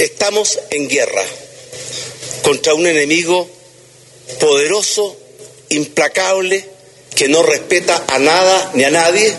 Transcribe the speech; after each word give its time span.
Estamos 0.00 0.58
en 0.70 0.88
guerra 0.88 1.22
contra 2.42 2.72
un 2.72 2.86
enemigo 2.86 3.46
poderoso, 4.40 5.14
implacable, 5.68 6.64
que 7.14 7.28
no 7.28 7.42
respeta 7.42 8.04
a 8.08 8.18
nada 8.18 8.70
ni 8.72 8.84
a 8.84 8.90
nadie, 8.90 9.36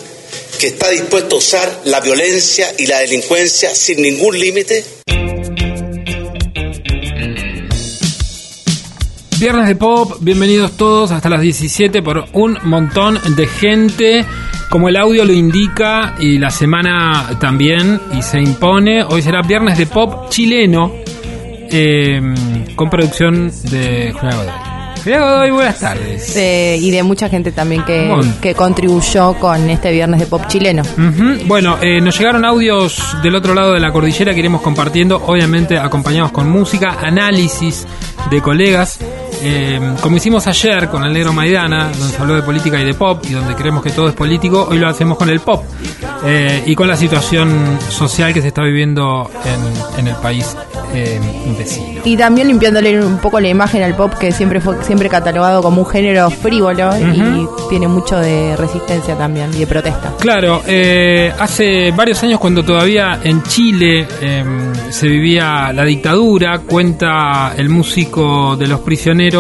que 0.60 0.68
está 0.68 0.90
dispuesto 0.90 1.38
a 1.38 1.40
usar 1.40 1.82
la 1.86 2.00
violencia 2.00 2.72
y 2.78 2.86
la 2.86 3.00
delincuencia 3.00 3.74
sin 3.74 4.04
ningún 4.04 4.40
límite. 4.40 4.86
Viernes 9.40 9.68
de 9.68 9.76
Pop, 9.76 10.18
bienvenidos 10.20 10.78
todos 10.78 11.10
hasta 11.10 11.28
las 11.28 11.42
17 11.42 12.04
por 12.04 12.26
un 12.34 12.60
montón 12.66 13.20
de 13.36 13.48
gente. 13.48 14.24
Como 14.72 14.88
el 14.88 14.96
audio 14.96 15.26
lo 15.26 15.34
indica 15.34 16.16
y 16.18 16.38
la 16.40 16.50
semana 16.50 17.32
también 17.42 18.00
y 18.18 18.22
se 18.22 18.40
impone, 18.40 19.04
hoy 19.04 19.22
será 19.22 19.42
Viernes 19.42 19.78
de 19.78 19.86
Pop 19.86 20.30
chileno 20.30 20.94
eh, 21.70 22.22
con 22.76 22.90
producción 22.90 23.52
de 23.70 24.14
Julián 24.14 24.38
Godoy. 24.38 24.54
Julián 25.04 25.22
Godoy, 25.24 25.52
buenas 25.52 25.80
tardes. 25.80 26.34
De- 26.36 26.78
y 26.82 26.90
de 26.90 27.04
mucha 27.04 27.28
gente 27.28 27.52
también 27.52 27.84
que, 27.84 28.08
Bueno. 28.08 28.34
que 28.42 28.56
contribuyó 28.56 29.34
con 29.34 29.70
este 29.70 29.92
viernes 29.92 30.22
de 30.22 30.26
pop 30.28 30.44
chileno. 30.48 30.84
Bueno, 31.48 31.78
eh, 31.82 32.00
nos 32.00 32.18
llegaron 32.18 32.46
audios 32.46 33.18
del 33.22 33.36
otro 33.36 33.54
lado 33.54 33.74
de 33.74 33.80
la 33.82 33.92
cordillera 33.92 34.34
que 34.34 34.40
iremos 34.40 34.62
compartiendo, 34.62 35.22
obviamente 35.26 35.78
acompañados 35.78 36.32
con 36.32 36.50
música, 36.50 36.98
análisis 37.02 37.86
de 38.30 38.42
colegas. 38.42 39.00
Eh, 39.42 39.80
como 40.02 40.18
hicimos 40.18 40.46
ayer 40.48 40.88
con 40.88 41.04
el 41.04 41.14
negro 41.14 41.34
Maidana, 41.34 41.92
donde 41.98 42.16
se 42.16 42.22
habló 42.22 42.36
de 42.36 42.44
política 42.44 42.80
y 42.80 42.86
de 42.86 42.94
pop, 42.94 43.24
y 43.28 43.34
donde 43.34 43.56
creemos 43.56 43.84
que 43.84 43.92
todo 43.92 44.10
es 44.10 44.16
político, 44.16 44.68
hoy 44.70 44.78
lo 44.78 44.88
hacemos 44.88 45.18
con 45.18 45.30
el 45.30 45.40
pop 45.40 45.64
eh, 46.26 46.64
y 46.66 46.76
con 46.76 46.88
la 46.88 46.96
situación 46.96 47.78
social 47.90 48.34
que 48.34 48.42
se 48.42 48.50
está 48.50 48.62
viviendo 48.64 49.30
en, 49.46 50.00
en 50.00 50.08
el 50.08 50.16
país 50.18 50.56
eh, 50.94 51.20
vecino. 51.58 52.02
Y 52.04 52.18
también 52.18 52.48
limpiándole 52.48 53.04
un 53.04 53.18
poco 53.18 53.40
la 53.40 53.48
imagen 53.48 53.84
al 53.84 53.96
pop 53.96 54.14
que 54.20 54.32
siempre 54.32 54.60
fue 54.60 54.84
siempre 54.84 55.10
catalogado 55.10 55.62
como 55.62 55.82
un 55.82 55.88
género 55.88 56.30
frívolo 56.30 56.92
y 56.98 57.48
tiene 57.70 57.88
mucho 57.88 58.18
de 58.18 58.56
resistencia 58.58 59.16
también 59.18 59.52
y 59.54 59.60
de 59.60 59.68
protesta. 59.68 60.14
Claro, 60.20 60.62
hace 61.40 61.92
varios 61.92 62.22
años 62.24 62.40
cuando 62.40 62.64
todavía 62.64 63.20
en 63.24 63.44
Chile 63.44 64.08
eh, 64.22 64.44
se 64.90 65.08
vivía 65.08 65.72
la 65.74 65.84
dictadura, 65.84 66.60
cuenta 66.60 67.54
el 67.58 67.70
músico 67.70 68.56
de 68.56 68.68
los 68.68 68.82
prisioneros, 68.82 69.31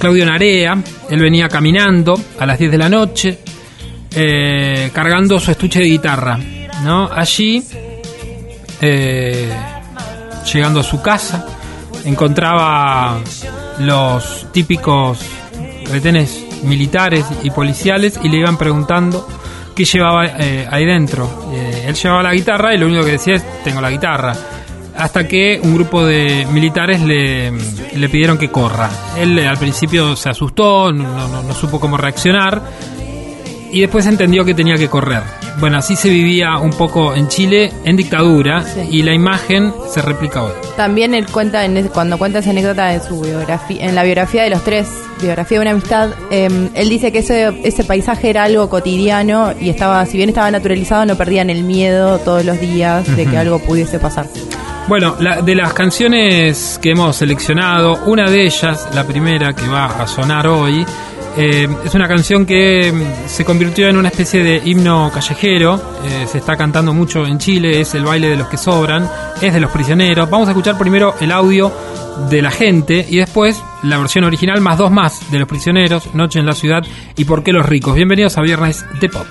Claudio 0.00 0.26
Narea, 0.26 0.76
él 1.10 1.20
venía 1.20 1.48
caminando 1.48 2.20
a 2.40 2.44
las 2.44 2.58
10 2.58 2.72
de 2.72 2.78
la 2.78 2.88
noche, 2.88 3.38
eh, 4.12 4.90
cargando 4.92 5.38
su 5.38 5.52
estuche 5.52 5.78
de 5.78 5.84
guitarra, 5.84 6.36
¿no? 6.82 7.08
Allí, 7.12 7.62
eh, 8.80 9.48
llegando 10.52 10.80
a 10.80 10.82
su 10.82 11.00
casa, 11.00 11.46
encontraba 12.04 13.20
los 13.78 14.48
típicos 14.52 15.20
retenes 15.84 16.44
militares 16.64 17.26
y 17.44 17.50
policiales 17.50 18.18
y 18.24 18.28
le 18.28 18.38
iban 18.38 18.58
preguntando 18.58 19.28
qué 19.76 19.84
llevaba 19.84 20.26
eh, 20.26 20.66
ahí 20.68 20.84
dentro. 20.84 21.52
Él 21.86 21.94
llevaba 21.94 22.24
la 22.24 22.34
guitarra 22.34 22.74
y 22.74 22.78
lo 22.78 22.86
único 22.86 23.04
que 23.04 23.12
decía 23.12 23.34
es, 23.36 23.62
tengo 23.62 23.80
la 23.80 23.90
guitarra. 23.90 24.34
Hasta 25.00 25.26
que 25.26 25.60
un 25.62 25.74
grupo 25.74 26.04
de 26.04 26.46
militares 26.52 27.00
le, 27.00 27.50
le 27.50 28.08
pidieron 28.08 28.36
que 28.38 28.50
corra. 28.50 28.90
Él 29.18 29.38
eh, 29.38 29.46
al 29.48 29.56
principio 29.56 30.14
se 30.16 30.28
asustó, 30.28 30.92
no, 30.92 31.26
no- 31.28 31.42
no 31.42 31.54
supo 31.54 31.80
cómo 31.80 31.96
reaccionar 31.96 32.62
y 33.72 33.80
después 33.80 34.04
entendió 34.06 34.44
que 34.44 34.52
tenía 34.52 34.74
que 34.76 34.88
correr. 34.88 35.22
Bueno, 35.58 35.78
así 35.78 35.94
se 35.94 36.08
vivía 36.10 36.56
un 36.58 36.70
poco 36.70 37.14
en 37.14 37.28
Chile 37.28 37.72
en 37.84 37.96
dictadura 37.96 38.62
Sí. 38.64 38.80
y 38.90 39.02
la 39.02 39.12
imagen 39.14 39.72
se 39.92 40.02
replica 40.02 40.42
hoy. 40.42 40.52
También 40.76 41.14
él 41.14 41.26
cuenta 41.26 41.64
en 41.64 41.86
cuando 41.88 42.18
cuenta 42.18 42.40
esa 42.40 42.50
anécdota 42.50 42.92
en 42.94 43.02
su 43.02 43.20
biografía, 43.20 43.86
en 43.86 43.94
la 43.94 44.02
biografía 44.02 44.42
de 44.42 44.50
los 44.50 44.64
tres, 44.64 44.88
biografía 45.20 45.58
de 45.58 45.62
una 45.62 45.70
amistad, 45.72 46.10
eh, 46.30 46.48
él 46.74 46.88
dice 46.88 47.12
que 47.12 47.18
ese, 47.20 47.60
ese 47.62 47.84
paisaje 47.84 48.30
era 48.30 48.44
algo 48.44 48.68
cotidiano 48.68 49.52
y 49.60 49.68
estaba, 49.70 50.04
si 50.06 50.16
bien 50.16 50.28
estaba 50.30 50.50
naturalizado, 50.50 51.06
no 51.06 51.16
perdían 51.16 51.48
el 51.50 51.62
miedo 51.62 52.18
todos 52.18 52.44
los 52.44 52.58
días 52.60 53.16
de 53.16 53.26
que 53.26 53.36
algo 53.38 53.58
pudiese 53.60 53.98
pasar. 53.98 54.26
Bueno, 54.88 55.14
la- 55.20 55.40
de 55.42 55.54
las 55.54 55.72
canciones 55.72 56.78
que 56.82 56.90
hemos 56.90 57.16
seleccionado, 57.16 57.96
una 58.06 58.28
de 58.28 58.44
ellas, 58.44 58.88
la 58.94 59.04
primera 59.04 59.52
que 59.54 59.68
va 59.68 59.86
a 59.86 60.06
sonar 60.08 60.48
hoy, 60.48 60.84
eh, 61.36 61.68
es 61.84 61.94
una 61.94 62.08
canción 62.08 62.44
que 62.44 62.90
mm, 62.92 63.28
se 63.28 63.44
convirtió 63.44 63.88
en 63.88 63.96
una 63.96 64.08
especie 64.08 64.42
de 64.42 64.60
himno 64.64 65.10
callejero, 65.14 65.80
eh, 66.04 66.26
se 66.26 66.38
está 66.38 66.56
cantando 66.56 66.92
mucho 66.92 67.24
en 67.24 67.38
Chile, 67.38 67.80
es 67.80 67.94
el 67.94 68.04
baile 68.04 68.30
de 68.30 68.36
los 68.36 68.48
que 68.48 68.56
sobran, 68.56 69.08
es 69.40 69.52
de 69.54 69.60
los 69.60 69.70
prisioneros. 69.70 70.28
Vamos 70.28 70.48
a 70.48 70.50
escuchar 70.52 70.76
primero 70.76 71.14
el 71.20 71.30
audio 71.30 71.72
de 72.28 72.42
la 72.42 72.50
gente 72.50 73.06
y 73.08 73.18
después 73.18 73.62
la 73.84 73.96
versión 73.96 74.24
original 74.24 74.60
más 74.60 74.76
dos 74.76 74.90
más 74.90 75.30
de 75.30 75.38
los 75.38 75.46
prisioneros, 75.48 76.12
Noche 76.14 76.40
en 76.40 76.46
la 76.46 76.52
ciudad 76.52 76.82
y 77.16 77.24
por 77.24 77.44
qué 77.44 77.52
los 77.52 77.64
ricos. 77.64 77.94
Bienvenidos 77.94 78.36
a 78.38 78.42
Viernes 78.42 78.84
de 79.00 79.08
Pop. 79.08 79.26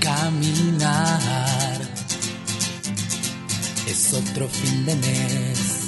Caminar. 0.00 1.80
Es 3.86 4.12
otro 4.14 4.48
fin 4.48 4.86
de 4.86 4.94
mes 4.96 5.82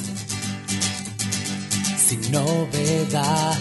sin 2.06 2.32
novedad. 2.32 3.58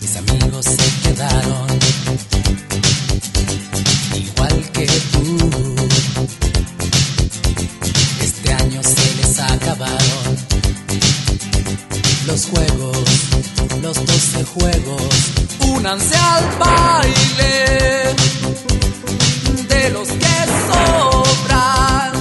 Mis 0.00 0.16
amigos 0.16 0.64
se 0.64 1.08
quedaron 1.08 1.69
Únanse 15.92 16.14
al 16.14 16.44
baile 16.56 18.14
de 19.66 19.90
los 19.90 20.08
que 20.08 20.36
sobran. 20.68 22.12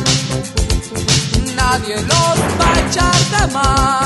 Nadie 1.55 1.97
los 1.97 2.37
va 2.59 2.73
a 2.73 2.79
echar 2.79 3.15
de 3.29 3.53
más. 3.53 3.98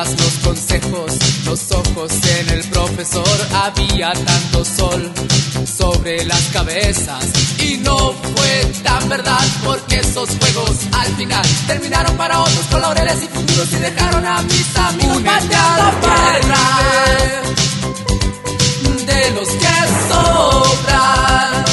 Los 0.00 0.32
consejos, 0.42 1.12
los 1.44 1.72
ojos 1.72 2.10
en 2.38 2.48
el 2.48 2.64
profesor, 2.70 3.28
había 3.52 4.12
tanto 4.14 4.64
sol 4.64 5.12
sobre 5.66 6.24
las 6.24 6.40
cabezas. 6.54 7.26
Y 7.58 7.76
no 7.76 8.14
fue 8.34 8.72
tan 8.82 9.10
verdad, 9.10 9.44
porque 9.62 9.98
esos 9.98 10.30
juegos 10.38 10.78
al 10.92 11.16
final 11.16 11.44
terminaron 11.66 12.16
para 12.16 12.40
otros 12.40 12.64
con 12.70 12.80
laureles 12.80 13.22
y 13.24 13.26
futuros 13.28 13.72
y 13.72 13.76
dejaron 13.76 14.24
a 14.24 14.40
mis 14.40 14.76
amigos 14.76 15.16
Únete 15.18 15.56
de 19.04 19.30
los 19.32 19.48
que 19.48 19.76
sobran. 20.08 21.64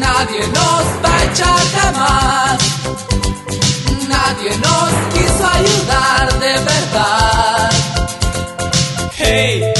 Nadie 0.00 0.46
nos 0.48 0.84
va 1.02 1.16
a 1.16 1.24
echar 1.24 1.60
jamás. 1.80 2.58
Nadie 4.06 4.50
nos 4.58 4.92
quiso 5.14 5.48
ayudar 5.50 6.40
de 6.40 6.52
verdad. 6.52 6.73
Hey. 9.16 9.73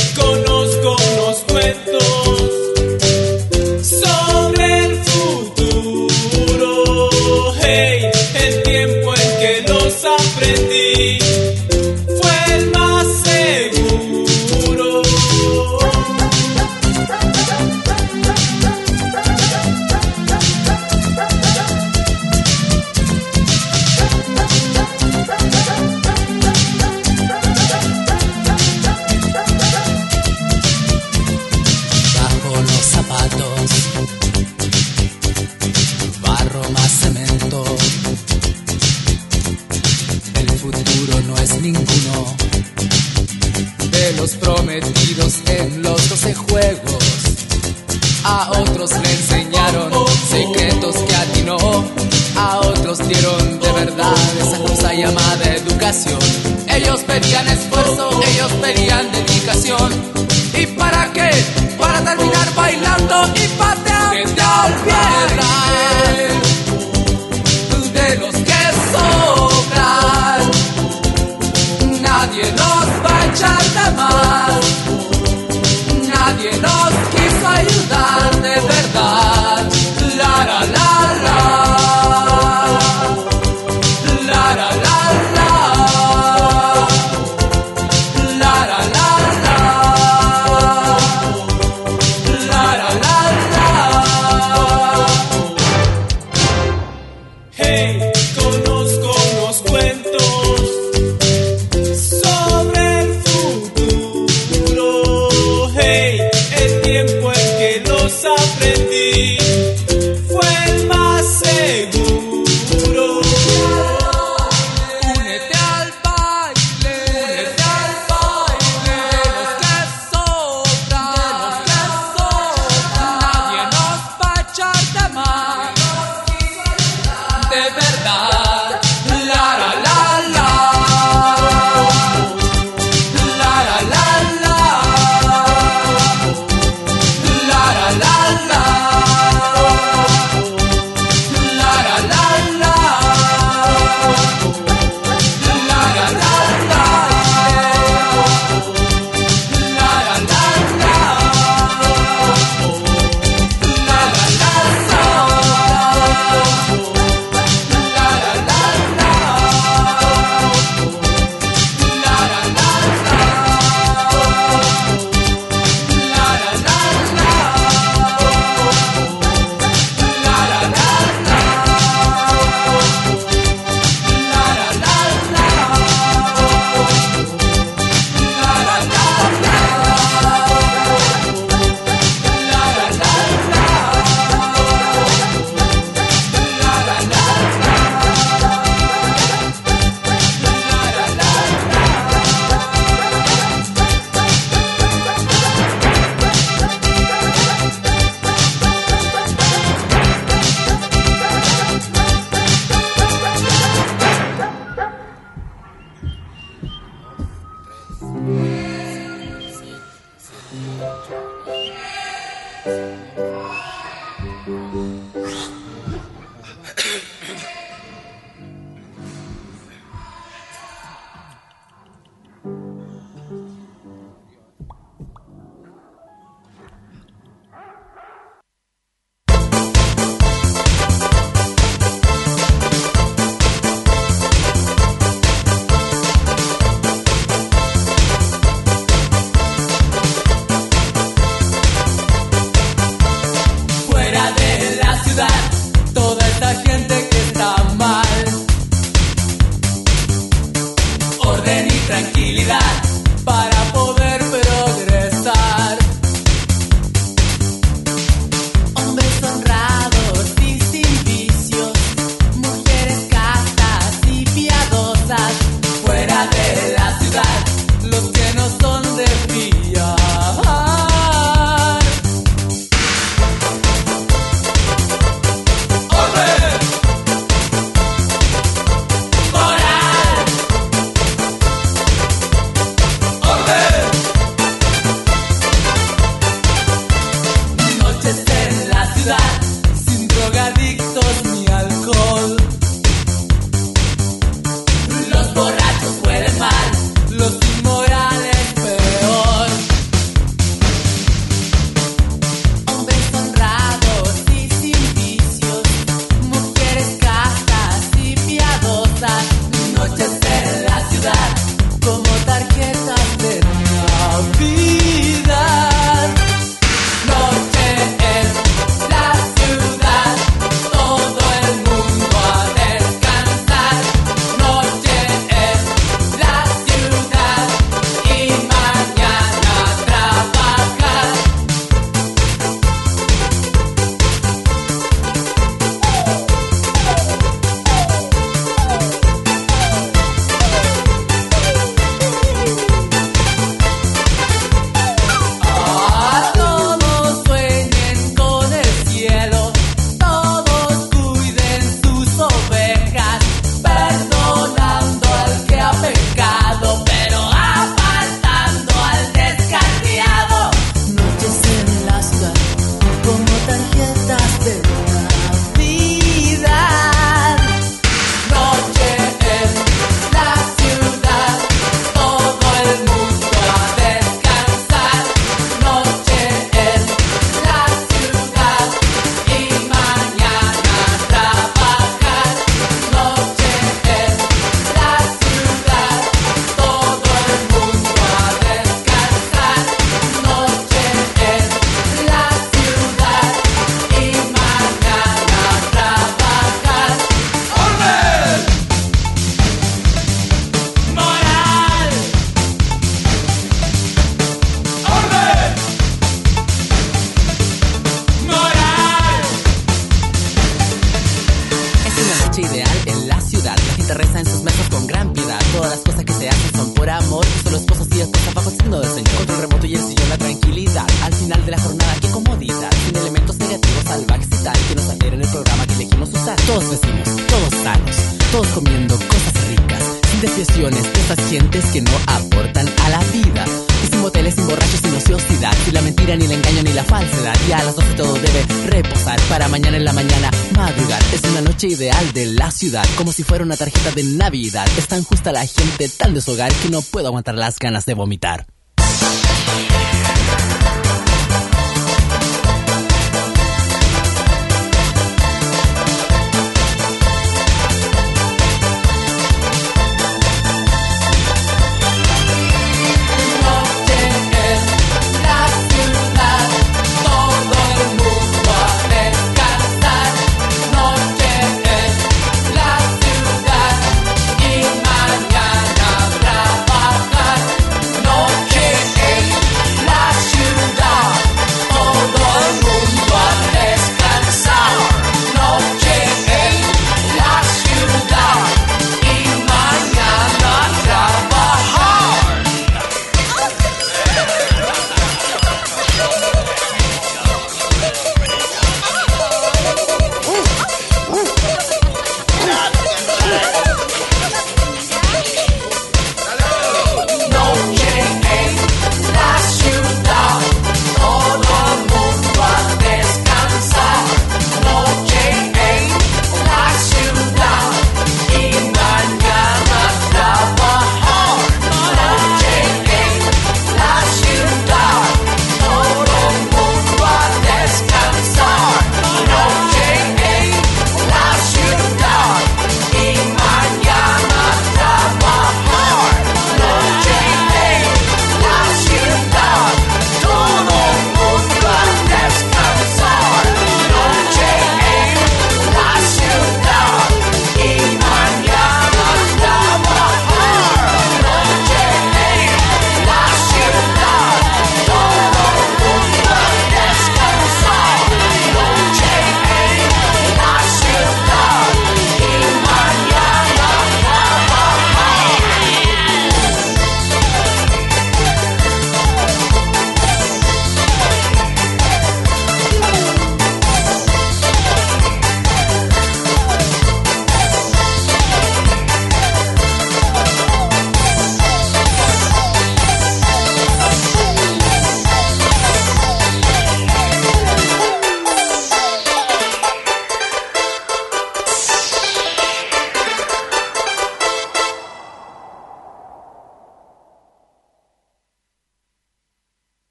injusta 445.04 445.32
la 445.32 445.46
gente, 445.46 445.88
tal 445.90 446.14
vez 446.14 446.26
hogar 446.28 446.52
que 446.52 446.70
no 446.70 446.80
puedo 446.80 447.08
aguantar 447.08 447.34
las 447.34 447.58
ganas 447.58 447.84
de 447.84 447.92
vomitar. 447.94 448.46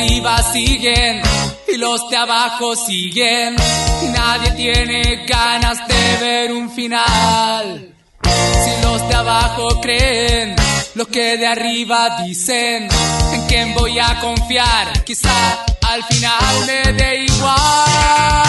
Arriba 0.00 0.42
siguen, 0.52 1.20
y 1.68 1.76
los 1.76 2.08
de 2.08 2.16
abajo 2.16 2.74
siguen, 2.74 3.54
y 4.02 4.06
nadie 4.06 4.50
tiene 4.52 5.26
ganas 5.26 5.86
de 5.86 6.16
ver 6.20 6.52
un 6.52 6.70
final. 6.70 7.94
Si 8.22 8.82
los 8.82 9.08
de 9.08 9.14
abajo 9.14 9.80
creen 9.80 10.56
lo 10.94 11.06
que 11.06 11.36
de 11.36 11.46
arriba 11.46 12.22
dicen, 12.24 12.88
¿en 13.32 13.46
quién 13.46 13.74
voy 13.74 13.98
a 13.98 14.18
confiar? 14.20 15.04
Quizá 15.04 15.64
al 15.82 16.02
final 16.04 16.66
me 16.66 16.92
dé 16.94 17.24
igual. 17.26 18.40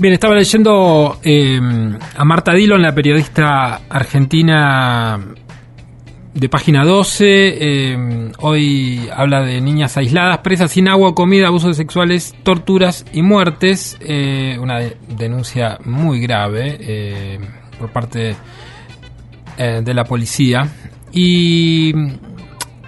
Bien, 0.00 0.14
estaba 0.14 0.34
leyendo 0.34 1.18
eh, 1.22 1.60
a 2.16 2.24
Marta 2.24 2.52
Dillon, 2.54 2.80
la 2.80 2.94
periodista 2.94 3.82
argentina 3.90 5.18
de 6.32 6.48
página 6.48 6.84
12. 6.84 7.24
eh, 7.28 8.32
hoy 8.38 9.08
habla 9.14 9.42
de 9.42 9.60
niñas 9.60 9.98
aisladas, 9.98 10.38
presas 10.38 10.70
sin 10.70 10.88
agua, 10.88 11.14
comida, 11.14 11.48
abusos 11.48 11.76
sexuales, 11.76 12.34
torturas 12.42 13.04
y 13.12 13.20
muertes. 13.20 13.98
eh, 14.00 14.56
una 14.58 14.78
de- 14.78 14.96
denuncia 15.18 15.78
muy 15.84 16.20
grave 16.20 16.78
eh, 16.80 17.38
por 17.78 17.90
parte 17.92 18.36
eh, 19.58 19.82
de 19.84 19.94
la 19.94 20.04
policía. 20.04 20.66
Y 21.12 21.92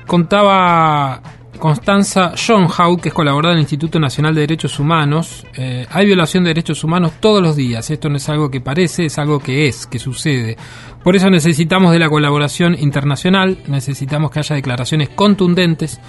contaba 0.06 1.20
Constanza 1.62 2.32
Schonhaut, 2.34 3.00
que 3.00 3.10
es 3.10 3.14
colaboradora 3.14 3.50
del 3.50 3.60
Instituto 3.60 4.00
Nacional 4.00 4.34
de 4.34 4.40
Derechos 4.40 4.80
Humanos, 4.80 5.46
eh, 5.54 5.86
hay 5.90 6.06
violación 6.06 6.42
de 6.42 6.50
derechos 6.50 6.82
humanos 6.82 7.12
todos 7.20 7.40
los 7.40 7.54
días. 7.54 7.88
Esto 7.88 8.08
no 8.08 8.16
es 8.16 8.28
algo 8.28 8.50
que 8.50 8.60
parece, 8.60 9.04
es 9.04 9.16
algo 9.16 9.38
que 9.38 9.68
es, 9.68 9.86
que 9.86 10.00
sucede. 10.00 10.56
Por 11.04 11.14
eso 11.14 11.30
necesitamos 11.30 11.92
de 11.92 12.00
la 12.00 12.08
colaboración 12.08 12.74
internacional, 12.76 13.58
necesitamos 13.68 14.32
que 14.32 14.40
haya 14.40 14.56
declaraciones 14.56 15.10
contundentes 15.10 16.00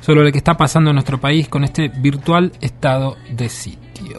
sobre 0.00 0.24
lo 0.24 0.32
que 0.32 0.38
está 0.38 0.56
pasando 0.56 0.88
en 0.88 0.94
nuestro 0.94 1.20
país 1.20 1.46
con 1.46 1.62
este 1.62 1.88
virtual 1.88 2.50
estado 2.62 3.18
de 3.36 3.50
sitio. 3.50 4.18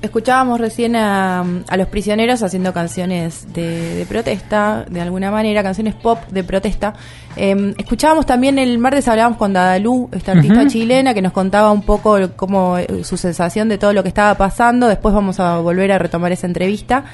Escuchábamos 0.00 0.60
recién 0.60 0.94
a, 0.94 1.40
a 1.40 1.76
los 1.76 1.88
prisioneros 1.88 2.42
haciendo 2.44 2.72
canciones 2.72 3.52
de, 3.52 3.96
de 3.96 4.06
protesta, 4.06 4.86
de 4.88 5.00
alguna 5.00 5.32
manera, 5.32 5.62
canciones 5.64 5.94
pop 5.94 6.20
de 6.30 6.44
protesta. 6.44 6.94
Eh, 7.36 7.74
escuchábamos 7.76 8.24
también 8.24 8.60
el 8.60 8.78
martes, 8.78 9.08
hablábamos 9.08 9.38
con 9.38 9.52
Dadalú, 9.52 10.08
esta 10.12 10.32
artista 10.32 10.66
chilena, 10.68 11.14
que 11.14 11.22
nos 11.22 11.32
contaba 11.32 11.72
un 11.72 11.82
poco 11.82 12.16
cómo 12.36 12.78
eh, 12.78 13.02
su 13.02 13.16
sensación 13.16 13.68
de 13.68 13.78
todo 13.78 13.92
lo 13.92 14.02
que 14.04 14.08
estaba 14.08 14.36
pasando. 14.36 14.86
Después 14.86 15.12
vamos 15.12 15.40
a 15.40 15.58
volver 15.58 15.90
a 15.90 15.98
retomar 15.98 16.30
esa 16.30 16.46
entrevista. 16.46 17.04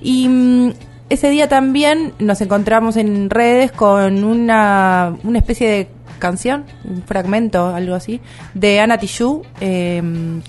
Y 0.00 0.28
mm, 0.28 0.72
ese 1.10 1.30
día 1.30 1.48
también 1.48 2.12
nos 2.18 2.40
encontramos 2.40 2.96
en 2.96 3.30
redes 3.30 3.70
con 3.70 4.24
una, 4.24 5.14
una 5.22 5.38
especie 5.38 5.68
de 5.68 5.88
canción, 6.22 6.64
un 6.84 7.02
fragmento, 7.02 7.74
algo 7.74 7.94
así, 7.94 8.20
de 8.54 8.80
Ana 8.80 8.96
Tijoux, 8.96 9.44
eh, 9.60 10.00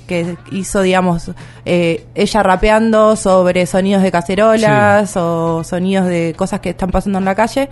que 0.07 0.37
hizo, 0.51 0.81
digamos, 0.81 1.31
eh, 1.65 2.05
ella 2.15 2.43
rapeando 2.43 3.15
sobre 3.15 3.65
sonidos 3.65 4.03
de 4.03 4.11
cacerolas 4.11 5.17
o 5.17 5.63
sonidos 5.63 6.05
de 6.07 6.33
cosas 6.37 6.61
que 6.61 6.69
están 6.69 6.91
pasando 6.91 7.17
en 7.19 7.25
la 7.25 7.35
calle. 7.35 7.69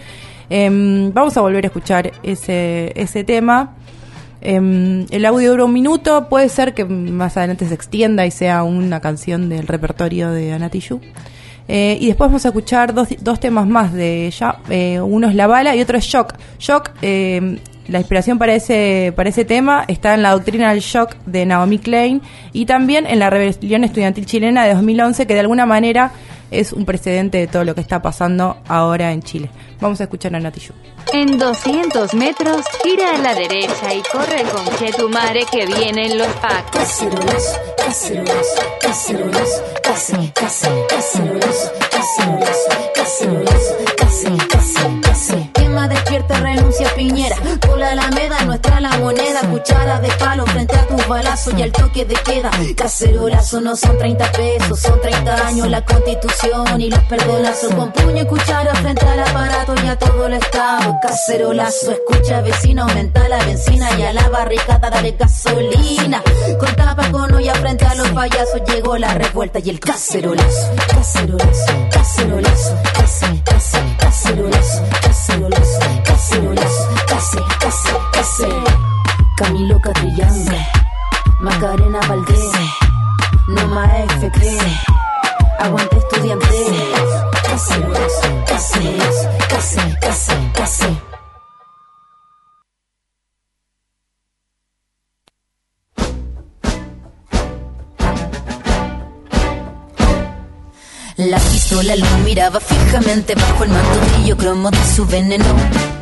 Eh, 0.50 1.10
vamos 1.14 1.38
a 1.38 1.42
volver 1.42 1.64
a 1.64 1.68
escuchar 1.68 2.12
ese, 2.24 2.92
ese 2.96 3.24
tema. 3.24 3.76
Eh, 4.42 5.06
el 5.10 5.26
audio 5.26 5.52
dura 5.52 5.66
un 5.66 5.74
minuto, 5.74 6.28
puede 6.28 6.50
ser 6.50 6.74
que 6.74 6.84
más 6.86 7.38
adelante 7.38 7.68
se 7.68 7.76
extienda 7.76 8.26
y 8.26 8.32
sea 8.32 8.64
una 8.64 9.00
canción 9.00 9.48
del 9.48 9.68
repertorio 9.68 10.32
de 10.32 10.54
Ana 10.54 10.70
Tijoux. 10.70 11.02
Eh, 11.68 11.98
y 12.02 12.08
después 12.08 12.30
vamos 12.30 12.44
a 12.46 12.50
escuchar 12.50 12.94
dos, 12.94 13.08
dos 13.22 13.40
temas 13.40 13.66
más 13.66 13.94
de 13.94 14.28
ella. 14.28 14.58
Eh, 14.70 15.00
uno 15.00 15.30
es 15.30 15.36
La 15.36 15.48
Bala 15.48 15.74
y 15.74 15.82
otro 15.82 15.98
es 15.98 16.04
Shock. 16.04 16.36
Shock, 16.60 16.92
eh, 17.02 17.60
la 17.92 18.00
inspiración 18.00 18.40
para 18.40 18.56
ese, 18.56 19.14
para 19.16 19.30
ese 19.30 19.46
tema 19.46 19.84
está 19.88 20.14
en 20.14 20.24
la 20.24 20.32
doctrina 20.32 20.72
del 20.72 20.80
shock 20.80 21.16
de 21.26 21.46
Naomi 21.46 21.78
Klein 21.78 22.22
y 22.54 22.66
también 22.66 23.06
en 23.06 23.20
la 23.20 23.30
rebelión 23.30 23.84
estudiantil 23.84 24.26
chilena 24.26 24.66
de 24.66 24.74
2011, 24.74 25.28
que 25.28 25.34
de 25.34 25.42
alguna 25.42 25.66
manera 25.66 26.12
es 26.52 26.74
un 26.74 26.86
precedente 26.86 27.38
de 27.38 27.48
todo 27.48 27.64
lo 27.64 27.76
que 27.76 27.82
está 27.82 28.02
pasando 28.02 28.58
ahora 28.68 29.12
en 29.12 29.22
Chile. 29.22 29.50
Vamos 29.80 30.00
a 30.02 30.04
escuchar 30.04 30.36
a 30.36 30.40
Nati 30.40 30.60
Yu. 30.60 30.74
En 31.14 31.38
200 31.38 32.14
metros, 32.14 32.64
gira 32.84 33.16
a 33.16 33.18
la 33.18 33.34
derecha 33.34 33.94
y 33.94 34.02
corre 34.12 34.44
con 34.44 34.66
Chetumare 34.78 35.46
que 35.52 35.66
vienen 35.66 36.18
los. 36.18 36.28
Cacerolas, 36.72 37.60
cacerolas, 37.78 38.58
cacerolas, 38.82 39.64
cacerolas, 39.84 40.42
cacerolas, 40.94 41.72
cacerolas, 42.96 43.72
de 45.88 46.01
renuncia 46.42 46.94
Piñera. 46.96 47.38
Por 47.62 47.78
la 47.78 47.92
Alameda, 47.92 48.44
nuestra 48.46 48.80
la 48.80 48.98
moneda. 48.98 49.42
Cuchara 49.50 50.00
de 50.00 50.10
palo 50.20 50.46
frente 50.46 50.76
a 50.76 50.88
tus 50.88 51.08
balazos 51.08 51.54
y 51.58 51.62
al 51.62 51.72
toque 51.72 52.06
de 52.06 52.16
queda. 52.16 52.52
Cacerolazo 52.76 53.62
no 53.62 53.76
son 53.76 53.98
30 53.98 54.32
pesos, 54.32 54.80
son 54.80 55.00
30 55.02 55.48
años 55.48 55.68
la 55.70 55.84
constitución 55.86 56.82
y 56.82 56.90
los 56.90 57.04
perdonazos. 57.04 57.74
Con 57.74 57.92
puño 57.92 58.24
y 58.24 58.26
cuchara 58.26 58.74
frente 58.76 59.06
al 59.06 59.20
aparato 59.20 59.76
y 59.84 59.88
a 59.88 59.98
todo 59.98 60.28
el 60.28 60.34
estado. 60.34 61.00
Cacerolazo, 61.02 61.92
escucha 61.92 62.42
vecino, 62.42 62.84
aumenta 62.84 63.28
la 63.28 63.44
benzina 63.46 63.90
y 63.98 64.04
a 64.04 64.14
la 64.14 64.30
barricada 64.30 64.90
dale 64.90 65.16
gasolina. 65.18 66.22
Con 66.60 66.76
tapa 66.76 67.12
con 67.12 67.32
frente 67.56 67.86
a 67.86 67.96
los 67.96 68.10
payasos 68.10 68.62
llegó 68.68 68.98
la 68.98 69.14
revuelta 69.14 69.60
y 69.60 69.70
el 69.70 69.80
cacerolazo. 69.80 70.72
Cacerolazo, 70.88 71.90
cacerolazo, 71.92 72.76
case, 72.94 73.42
case, 73.44 73.80
cacerolazo, 73.98 74.84
cacerolazo, 75.02 75.80
cacerolazo, 76.32 76.90
case, 77.08 77.38
case, 77.60 77.90
case. 78.14 78.48
Camilo 79.36 79.80
Catrillanza, 79.82 80.56
Macarena 81.42 82.00
Valdés, 82.08 82.52
Noma 83.50 83.86
FP, 84.08 84.58
Aguante 85.60 85.98
Estudiante, 85.98 86.46
cacerolazo, 87.44 88.46
cacerolazo, 88.48 89.30
case, 89.50 89.98
case, 90.00 90.52
case. 90.54 91.02
La 101.18 101.38
pistola 101.38 101.96
lo 101.96 102.06
miraba 102.24 102.60
fijamente 102.60 103.36
bajo 103.36 103.64
el 103.64 103.70
manto 103.70 104.00
brillo 104.16 104.38
cromo 104.38 104.72
de 104.72 104.84
su 104.96 105.06
veneno. 105.06 106.01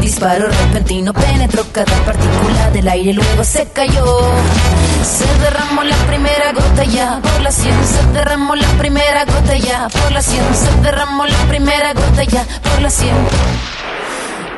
Disparo 0.00 0.48
repentino 0.48 1.12
penetró 1.12 1.64
cada 1.72 1.94
partícula 2.04 2.70
del 2.70 2.88
aire, 2.88 3.12
luego 3.12 3.44
se 3.44 3.66
cayó. 3.66 4.04
Se 5.04 5.26
derramó 5.42 5.82
la 5.82 5.96
primera 6.06 6.52
gota 6.52 6.84
ya 6.84 7.20
por 7.22 7.40
la 7.40 7.50
sien, 7.50 7.74
se 7.86 8.12
derramó 8.12 8.54
la 8.54 8.68
primera 8.78 9.24
gota 9.24 9.56
ya 9.56 9.88
por 9.88 10.12
la 10.12 10.22
sien, 10.22 10.44
se 10.54 10.82
derramó 10.82 11.26
la 11.26 11.38
primera 11.48 11.92
gota 11.92 12.24
ya 12.24 12.44
por 12.62 12.82
la 12.82 12.90
sien. 12.90 13.14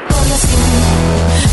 Por 0.09 0.26
la 0.28 0.37
sien. 0.37 0.71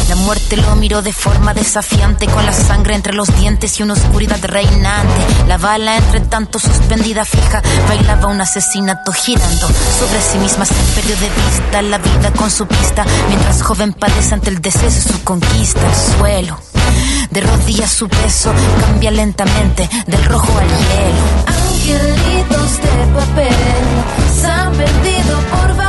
La 0.08 0.16
muerte 0.16 0.58
lo 0.58 0.76
miró 0.76 1.02
de 1.02 1.14
forma 1.14 1.54
desafiante, 1.54 2.26
con 2.28 2.46
la 2.46 2.54
sangre 2.54 2.96
entre 2.96 3.14
los 3.14 3.28
dientes 3.38 3.80
y 3.80 3.84
una 3.84 3.94
oscuridad 3.94 4.40
reinante. 4.42 5.22
La 5.48 5.58
bala, 5.58 5.98
entre 5.98 6.22
tanto 6.22 6.60
suspendida 6.60 7.26
fija, 7.26 7.62
bailaba 7.88 8.28
un 8.28 8.42
asesinato 8.42 9.12
girando 9.12 9.68
sobre 9.68 10.22
sí 10.22 10.38
misma. 10.40 10.66
Se 10.66 10.74
perdió 10.96 11.16
de 11.16 11.30
vista 11.30 11.82
la 11.82 11.98
vida 12.00 12.32
con 12.36 12.50
su 12.50 12.66
pista, 12.68 13.06
mientras 13.28 13.62
joven 13.62 13.94
padece 13.94 14.34
ante 14.34 14.50
el 14.50 14.62
deseo 14.62 14.90
de 14.90 15.02
su 15.02 15.24
conquista. 15.24 15.82
El 15.88 16.18
suelo, 16.18 16.60
de 17.30 17.42
rodillas 17.42 17.92
su 17.92 18.10
peso, 18.10 18.52
cambia 18.82 19.12
lentamente 19.12 19.88
del 20.08 20.26
rojo 20.26 20.58
al 20.58 20.68
hielo. 20.68 21.24
Angelitos 21.46 22.78
de 22.82 23.14
papel 23.16 23.56
se 24.42 24.48
han 24.48 24.72
perdido 24.74 25.38
por 25.52 25.76
Babel. 25.76 25.89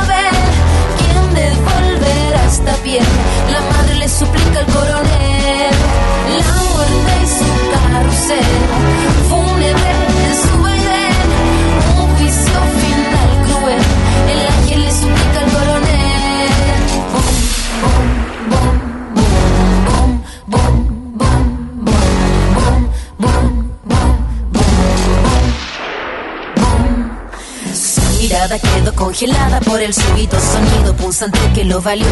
esta 2.51 2.73
piel? 2.83 3.03
La 3.49 3.61
madre 3.61 3.95
le 3.95 4.09
suplica 4.09 4.59
al 4.59 4.65
coronel. 4.65 5.73
La 6.37 6.53
muerte 6.69 7.11
y 7.23 7.27
su 7.27 7.47
carrusel. 7.71 9.00
Mirada 28.41 28.57
quedó 28.57 28.95
congelada 28.95 29.59
por 29.59 29.79
el 29.81 29.93
súbito 29.93 30.35
sonido 30.39 30.95
punzante 30.95 31.39
que 31.53 31.63
lo 31.63 31.79
valió. 31.79 32.07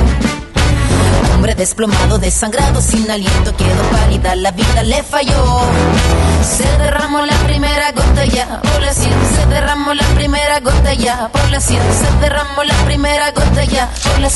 Hombre 1.34 1.56
desplomado, 1.56 2.20
desangrado, 2.20 2.82
sin 2.82 3.10
aliento, 3.10 3.56
quedó 3.58 3.82
pálida, 3.92 4.36
la 4.36 4.52
vida 4.52 4.84
le 4.84 5.02
falló. 5.02 5.62
Se 6.44 6.68
derramó 6.78 7.26
la 7.26 7.36
primera 7.48 7.92
gota 7.94 8.26
ya, 8.26 8.62
por 8.62 8.80
la 8.80 8.94
sien, 8.94 9.14
se 9.36 9.48
derramó 9.48 9.96
la 9.96 10.06
primera 10.14 10.60
gota 10.60 10.94
ya, 10.94 11.30
por 11.30 11.50
la 11.50 11.60
sien, 11.62 11.82
se 12.00 12.12
derramó 12.22 12.64
la 12.64 12.76
primera 12.86 13.32
gota 13.32 13.64
ya, 13.64 13.90
por 14.04 14.20
la 14.20 14.30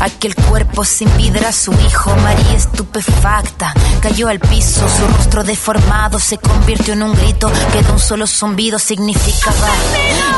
Aquel 0.00 0.34
cuerpo 0.34 0.84
sin 0.84 1.14
vida 1.16 1.38
era 1.38 1.52
su 1.52 1.72
hijo, 1.72 2.14
María 2.16 2.54
estupefacta. 2.54 3.72
Cayó 4.00 4.28
al 4.28 4.38
piso, 4.38 4.86
su 4.88 5.06
rostro 5.16 5.44
deformado 5.44 6.18
se 6.18 6.38
convirtió 6.38 6.94
en 6.94 7.02
un 7.02 7.14
grito 7.14 7.50
que 7.72 7.82
de 7.82 7.92
un 7.92 7.98
solo 7.98 8.26
zumbido 8.26 8.78
significaba 8.78 9.68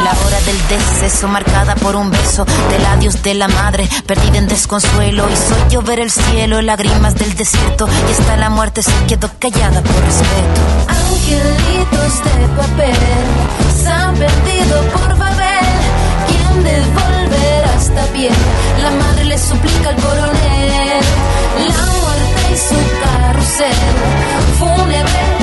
la 0.03 0.13
hora 0.13 0.41
del 0.41 0.69
deceso, 0.69 1.29
marcada 1.29 1.75
por 1.77 1.95
un 1.95 2.11
beso 2.11 2.47
del 2.71 2.85
adiós 2.87 3.23
de 3.23 3.35
la 3.35 3.49
madre, 3.49 3.89
perdida 4.07 4.39
en 4.39 4.49
desconsuelo. 4.49 5.29
Hizo 5.31 5.69
llover 5.69 6.01
el 6.01 6.11
cielo, 6.11 6.63
lágrimas 6.63 7.15
del 7.15 7.35
desierto, 7.35 7.87
y 8.09 8.13
hasta 8.13 8.37
la 8.37 8.49
muerte 8.49 8.83
se 8.83 8.93
quedó 9.07 9.31
callada 9.39 9.83
por 9.83 10.03
respeto. 10.03 10.61
Angelitos 10.89 12.25
de 12.25 12.49
papel 12.57 12.97
se 13.83 13.89
han 13.89 14.15
perdido 14.17 14.83
por 14.93 15.19
Babel. 15.19 15.67
¿Quién 16.29 16.65
devolverá 16.65 17.20
piel? 18.13 18.33
La 18.83 18.91
madre 18.91 19.25
le 19.25 19.39
suplica 19.39 19.89
al 19.89 19.97
coronel. 19.97 21.01
La 21.69 21.85
muerte 22.01 22.53
y 22.53 22.57
su 22.57 22.77
carrusel. 23.03 23.75
Fúnebre 24.59 25.40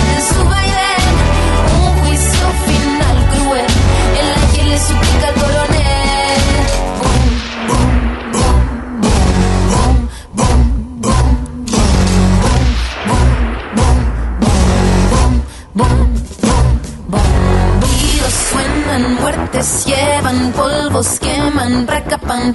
muertes 19.58 19.86
llevan, 19.88 20.54
polvos 20.54 21.20
queman, 21.20 21.88
raca 21.88 22.18
pan. 22.20 22.54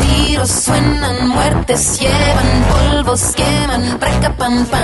Tiros 0.00 0.50
suenan, 0.50 1.28
muertes 1.28 2.00
llevan, 2.00 2.64
polvos 2.70 3.34
queman, 3.36 4.00
raca 4.00 4.34
pan 4.36 4.66
pan. 4.66 4.82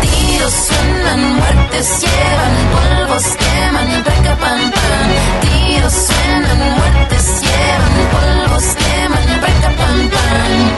Tiros 0.00 0.52
suenan, 0.52 1.34
muertes 1.36 2.00
llevan, 2.02 2.54
polvos 2.74 3.36
queman, 3.36 4.04
raca 4.04 4.36
pan 4.40 4.72
pan. 4.72 5.08
Tiros 5.40 5.92
suenan, 5.92 6.58
muertes 6.76 7.42
llevan, 7.42 7.96
polvos 8.12 8.74
queman, 8.74 9.40
raca 9.40 9.70
pan 9.78 10.10
pan. 10.10 10.77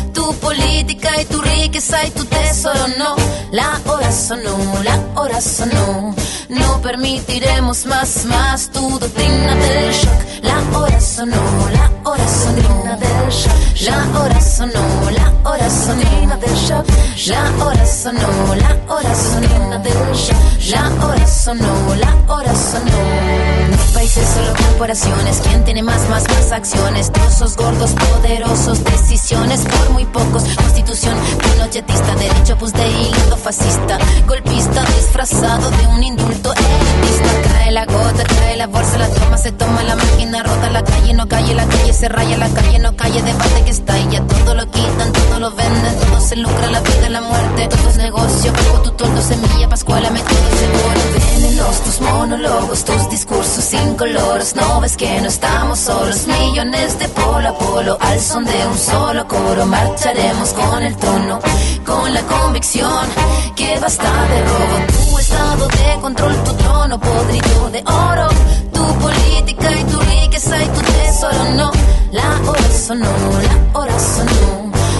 Tu 0.31 0.37
política 0.37 1.09
y 1.21 1.25
tu 1.25 1.41
riqueza 1.41 2.05
y 2.05 2.11
tu 2.11 2.23
tesoro, 2.23 2.87
no. 2.97 3.17
La 3.51 3.81
hora 3.85 4.09
sonó, 4.13 4.57
la 4.81 4.97
hora 5.15 5.41
sonó. 5.41 6.15
No 6.47 6.81
permitiremos 6.81 7.85
más, 7.85 8.25
más 8.25 8.71
tu 8.71 8.97
doctrina 8.97 9.55
del 9.55 9.91
shock. 9.91 10.43
La 10.43 10.79
hora 10.79 11.01
sonó, 11.01 11.35
la 11.73 11.91
hora 12.09 12.25
sonó. 12.29 12.97
del 12.97 13.29
shock. 13.29 13.70
La 13.83 13.97
hora 14.19 14.39
sonó, 14.39 15.09
la 15.09 15.33
hora 15.49 15.67
sonó. 15.67 16.37
del 16.37 16.55
shock. 16.55 16.85
La 17.27 17.65
hora 17.65 17.83
sonó, 17.83 18.55
la 18.55 18.77
hora 18.87 19.15
sonó. 19.15 19.79
del 19.79 20.13
shock. 20.13 20.37
La 20.69 21.05
hora 21.05 21.25
sonó, 21.25 21.95
la 21.95 22.15
hora 22.31 22.53
sonó. 22.53 22.91
No 22.91 23.77
hay 23.81 23.93
países, 23.95 24.23
solo 24.27 24.53
corporaciones. 24.53 25.41
¿Quién 25.41 25.63
tiene 25.63 25.81
más, 25.81 26.07
más, 26.09 26.29
más 26.29 26.51
acciones? 26.51 27.11
Trozos 27.11 27.55
gordos, 27.57 27.91
poderosos, 27.93 28.83
decisiones 28.83 29.61
por 29.61 29.89
muy 29.89 30.05
pocos. 30.05 30.43
Constitución 30.43 31.15
pinochetista, 31.39 32.15
derecho 32.15 32.57
pues 32.57 32.73
de 32.73 32.87
hilo 32.87 33.35
fascista. 33.37 33.97
Golpista 34.27 34.83
disfrazado 34.95 35.71
de 35.71 35.87
un 35.87 36.03
indulto 36.03 36.53
elitista. 36.53 37.49
Cae 37.53 37.71
la 37.71 37.85
gota, 37.85 38.23
cae 38.25 38.57
la 38.57 38.67
bolsa, 38.67 38.97
la 38.99 39.07
toma, 39.07 39.37
se 39.37 39.51
toma 39.51 39.81
la 39.83 39.95
máquina, 39.95 40.43
rota 40.43 40.69
la 40.69 40.83
calle, 40.83 41.13
no 41.13 41.27
calle, 41.27 41.55
la 41.55 41.65
calle 41.65 41.93
se 41.93 42.07
raya, 42.09 42.37
la 42.37 42.49
calle 42.49 42.79
no 42.79 42.95
calle, 42.95 43.21
debate 43.21 43.63
que 43.65 43.70
y 43.71 44.11
ya 44.11 44.21
todo 44.27 44.53
lo 44.53 44.65
quitan, 44.69 45.13
todo 45.13 45.39
lo 45.39 45.51
venden, 45.51 45.95
todo 46.01 46.19
se 46.19 46.35
lucra, 46.35 46.67
la 46.71 46.81
vida, 46.81 47.09
la 47.09 47.21
muerte, 47.21 47.69
todo 47.69 47.89
es 47.89 47.95
negocio, 47.95 48.51
poco 48.51 48.81
tu 48.81 48.91
tordo, 48.91 49.21
semilla, 49.21 49.69
pascuala, 49.69 50.09
metido 50.09 50.41
seguro. 50.59 51.35
Venenos 51.37 51.81
tus 51.81 52.01
monólogos, 52.01 52.83
tus 52.83 53.09
discursos 53.09 53.63
sin 53.63 53.95
colores, 53.95 54.57
no 54.57 54.81
ves 54.81 54.97
que 54.97 55.21
no 55.21 55.29
estamos 55.29 55.79
solos, 55.79 56.27
millones 56.27 56.99
de 56.99 57.07
polo 57.09 57.47
a 57.47 57.57
polo, 57.57 57.97
al 58.01 58.19
son 58.19 58.43
de 58.43 58.67
un 58.67 58.77
solo 58.77 59.25
coro, 59.29 59.65
marcharemos 59.65 60.49
con 60.49 60.83
el 60.83 60.97
tono, 60.97 61.39
con 61.85 62.13
la 62.13 62.21
convicción 62.23 63.07
que 63.55 63.79
basta 63.79 64.11
de 64.27 64.43
robo. 64.43 65.10
Estado 65.19 65.67
de 65.67 66.01
control, 66.01 66.35
tu 66.43 66.53
trono 66.53 66.99
podrido 66.99 67.69
de 67.69 67.83
oro, 67.85 68.27
tu 68.73 68.83
política 68.99 69.71
y 69.71 69.83
tu 69.85 69.99
riqueza 69.99 70.63
y 70.63 70.67
tu 70.67 70.81
tesoro. 70.81 71.43
No, 71.55 71.71
la 72.11 72.49
hora 72.49 72.71
sonó, 72.85 73.05
la 73.05 73.79
hora. 73.79 73.95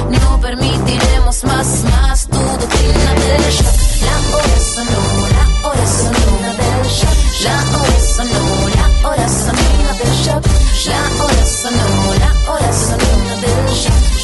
No 0.09 0.39
permitiremos 0.41 1.43
más, 1.43 1.83
más 1.83 2.27
tu 2.27 2.37
doctrina 2.37 3.13
del 3.13 3.51
shock. 3.51 3.75
La 4.05 4.15
hora 4.35 4.59
sonó, 4.75 5.01
la 5.37 5.67
hora 5.67 5.87
sonó. 5.87 6.21
La 7.43 7.53
hora 7.77 7.99
sonó, 8.15 8.43
la 8.75 9.09
hora 9.09 9.27
sonó 9.27 9.93
del 9.97 10.13
shock. 10.23 10.45
La 10.87 11.01
hora 11.23 11.45
sonó, 11.45 11.87
la 12.19 12.31
hora 12.51 12.71
sonó. 12.73 13.11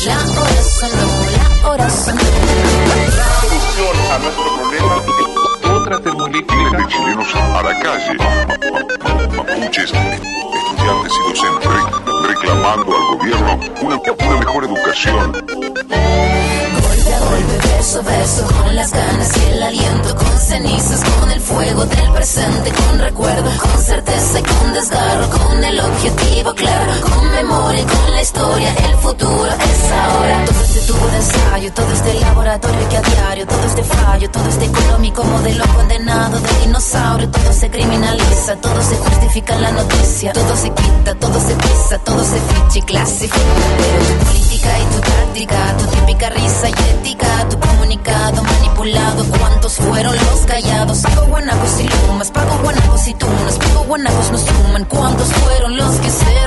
La 0.05 0.17
hora 0.19 0.61
sonó, 0.79 1.09
la 1.35 1.69
hora 1.69 1.89
sonó. 1.89 2.21
solución 3.41 3.97
a 4.11 4.66
chilenos 6.87 7.35
a 7.35 7.61
la 7.63 7.79
calle, 7.79 8.17
mapuches, 9.35 9.91
estudiantes 9.91 11.13
y 11.13 11.29
docentes 11.29 11.69
re- 11.71 12.27
reclamando 12.27 12.95
al 12.95 13.17
gobierno 13.17 13.59
una 13.81 13.99
mejor 14.39 14.63
educación. 14.65 15.33
Verso 17.29 17.99
a 17.99 18.01
verso, 18.03 18.45
con 18.45 18.75
las 18.75 18.91
ganas 18.91 19.37
y 19.37 19.51
el 19.51 19.63
aliento, 19.63 20.15
con 20.15 20.39
cenizas, 20.39 21.01
con 21.19 21.31
el 21.31 21.39
fuego 21.41 21.85
del 21.85 22.11
presente, 22.11 22.71
con 22.71 22.99
recuerdo, 22.99 23.49
con 23.61 23.81
certeza 23.81 24.39
y 24.39 24.43
con 24.43 24.73
desgarro, 24.73 25.29
con 25.29 25.63
el 25.63 25.79
objetivo 25.79 26.53
claro, 26.53 26.93
con 27.01 27.31
memoria 27.31 27.81
y 27.81 27.85
con 27.85 28.11
la 28.11 28.21
historia, 28.21 28.73
el 28.89 28.95
futuro 28.97 29.45
es 29.45 29.91
ahora. 29.91 30.45
Todo 30.45 30.63
este 30.63 30.79
tubo 30.81 31.07
de 31.07 31.17
ensayo, 31.17 31.73
todo 31.73 31.91
este 31.91 32.13
laboratorio 32.19 32.89
que 32.89 32.97
a 32.97 33.01
diario, 33.01 33.47
todo 33.47 33.63
este 33.65 33.83
fallo, 33.83 34.29
todo 34.31 34.49
este 34.49 34.65
económico 34.65 35.23
modelo 35.23 35.65
condenado 35.75 36.39
de 36.39 36.53
dinosaurio, 36.65 37.29
todo 37.29 37.53
se 37.53 37.69
criminaliza, 37.69 38.55
todo 38.57 38.81
se 38.81 38.95
justifica 38.95 39.55
en 39.55 39.61
la 39.63 39.71
noticia, 39.71 40.33
todo 40.33 40.55
se 40.55 40.69
quita, 40.69 41.15
todo 41.15 41.39
se 41.39 41.55
pisa, 41.55 41.97
todo 42.03 42.23
se 42.23 42.39
ficha 42.39 42.79
y 42.79 42.81
clasifica. 42.83 43.37
Pero 43.77 44.25
política 44.25 44.79
y 44.79 44.95
tu 44.95 45.01
táctica, 45.01 45.77
tu 45.77 45.85
típica 45.87 46.29
risa 46.29 46.69
y 46.69 46.73
ética, 46.73 47.16
tu 47.49 47.59
comunicado 47.59 48.43
manipulado, 48.43 49.25
¿cuántos 49.39 49.75
fueron 49.75 50.15
los 50.15 50.39
callados? 50.45 50.99
Pago 50.99 51.27
guanacos 51.27 51.79
y 51.79 51.87
lumas, 51.87 52.31
pago 52.31 52.57
guanacos 52.61 53.07
y 53.07 53.13
tunas, 53.13 53.57
pago 53.57 53.83
guanacos 53.85 54.31
no 54.31 54.37
suman, 54.37 54.85
¿cuántos 54.85 55.27
fueron 55.33 55.77
los 55.77 55.95
que 55.99 56.09
se 56.09 56.46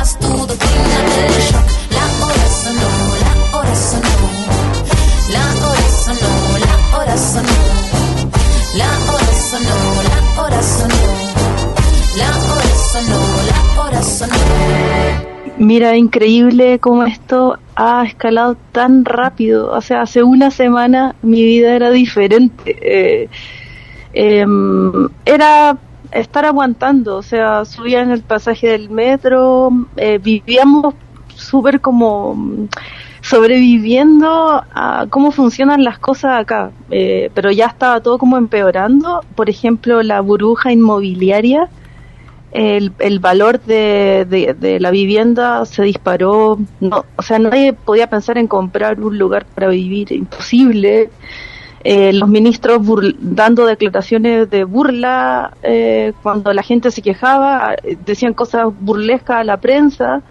Mira, 15.57 15.95
increíble 15.95 16.79
cómo 16.79 17.03
esto 17.03 17.59
ha 17.75 18.03
escalado 18.03 18.57
tan 18.71 19.05
rápido. 19.05 19.71
O 19.71 19.81
sea, 19.81 20.01
hace 20.01 20.23
una 20.23 20.49
semana 20.49 21.15
mi 21.21 21.43
vida 21.43 21.75
era 21.75 21.91
diferente. 21.91 22.75
Eh, 22.81 23.29
em, 24.13 25.07
era 25.25 25.77
estar 26.11 26.45
aguantando, 26.45 27.17
o 27.17 27.21
sea, 27.21 27.63
subía 27.65 28.01
en 28.01 28.11
el 28.11 28.23
pasaje 28.23 28.67
del 28.69 28.89
metro, 28.89 29.69
eh, 29.97 30.19
vivíamos 30.21 30.95
súper 31.35 31.79
como 31.79 32.35
sobreviviendo 33.21 34.63
a 34.73 35.05
cómo 35.09 35.31
funcionan 35.31 35.83
las 35.83 35.99
cosas 35.99 36.41
acá, 36.41 36.71
Eh, 36.89 37.29
pero 37.33 37.51
ya 37.51 37.67
estaba 37.67 38.01
todo 38.01 38.17
como 38.17 38.37
empeorando. 38.37 39.21
Por 39.35 39.49
ejemplo, 39.49 40.01
la 40.03 40.19
burbuja 40.21 40.71
inmobiliaria 40.73 41.69
el, 42.51 42.91
el 42.99 43.19
valor 43.19 43.61
de, 43.61 44.55
de, 44.59 44.79
la 44.79 44.91
vivienda 44.91 45.65
se 45.65 45.83
disparó. 45.83 46.59
No, 46.79 47.05
o 47.15 47.21
sea, 47.21 47.39
nadie 47.39 47.73
podía 47.73 48.07
pensar 48.07 48.37
en 48.37 48.47
comprar 48.47 48.99
un 48.99 49.17
lugar 49.17 49.45
para 49.45 49.67
vivir, 49.67 50.11
imposible. 50.11 51.09
Eh, 51.83 52.13
los 52.13 52.29
ministros 52.29 52.79
burl- 52.79 53.15
dando 53.19 53.65
declaraciones 53.65 54.49
de 54.49 54.65
burla 54.65 55.57
eh, 55.63 56.13
cuando 56.21 56.53
la 56.53 56.61
gente 56.61 56.91
se 56.91 57.01
quejaba, 57.01 57.73
eh, 57.83 57.97
decían 58.05 58.33
cosas 58.33 58.67
burlescas 58.79 59.37
a 59.37 59.43
la 59.43 59.57
prensa. 59.57 60.21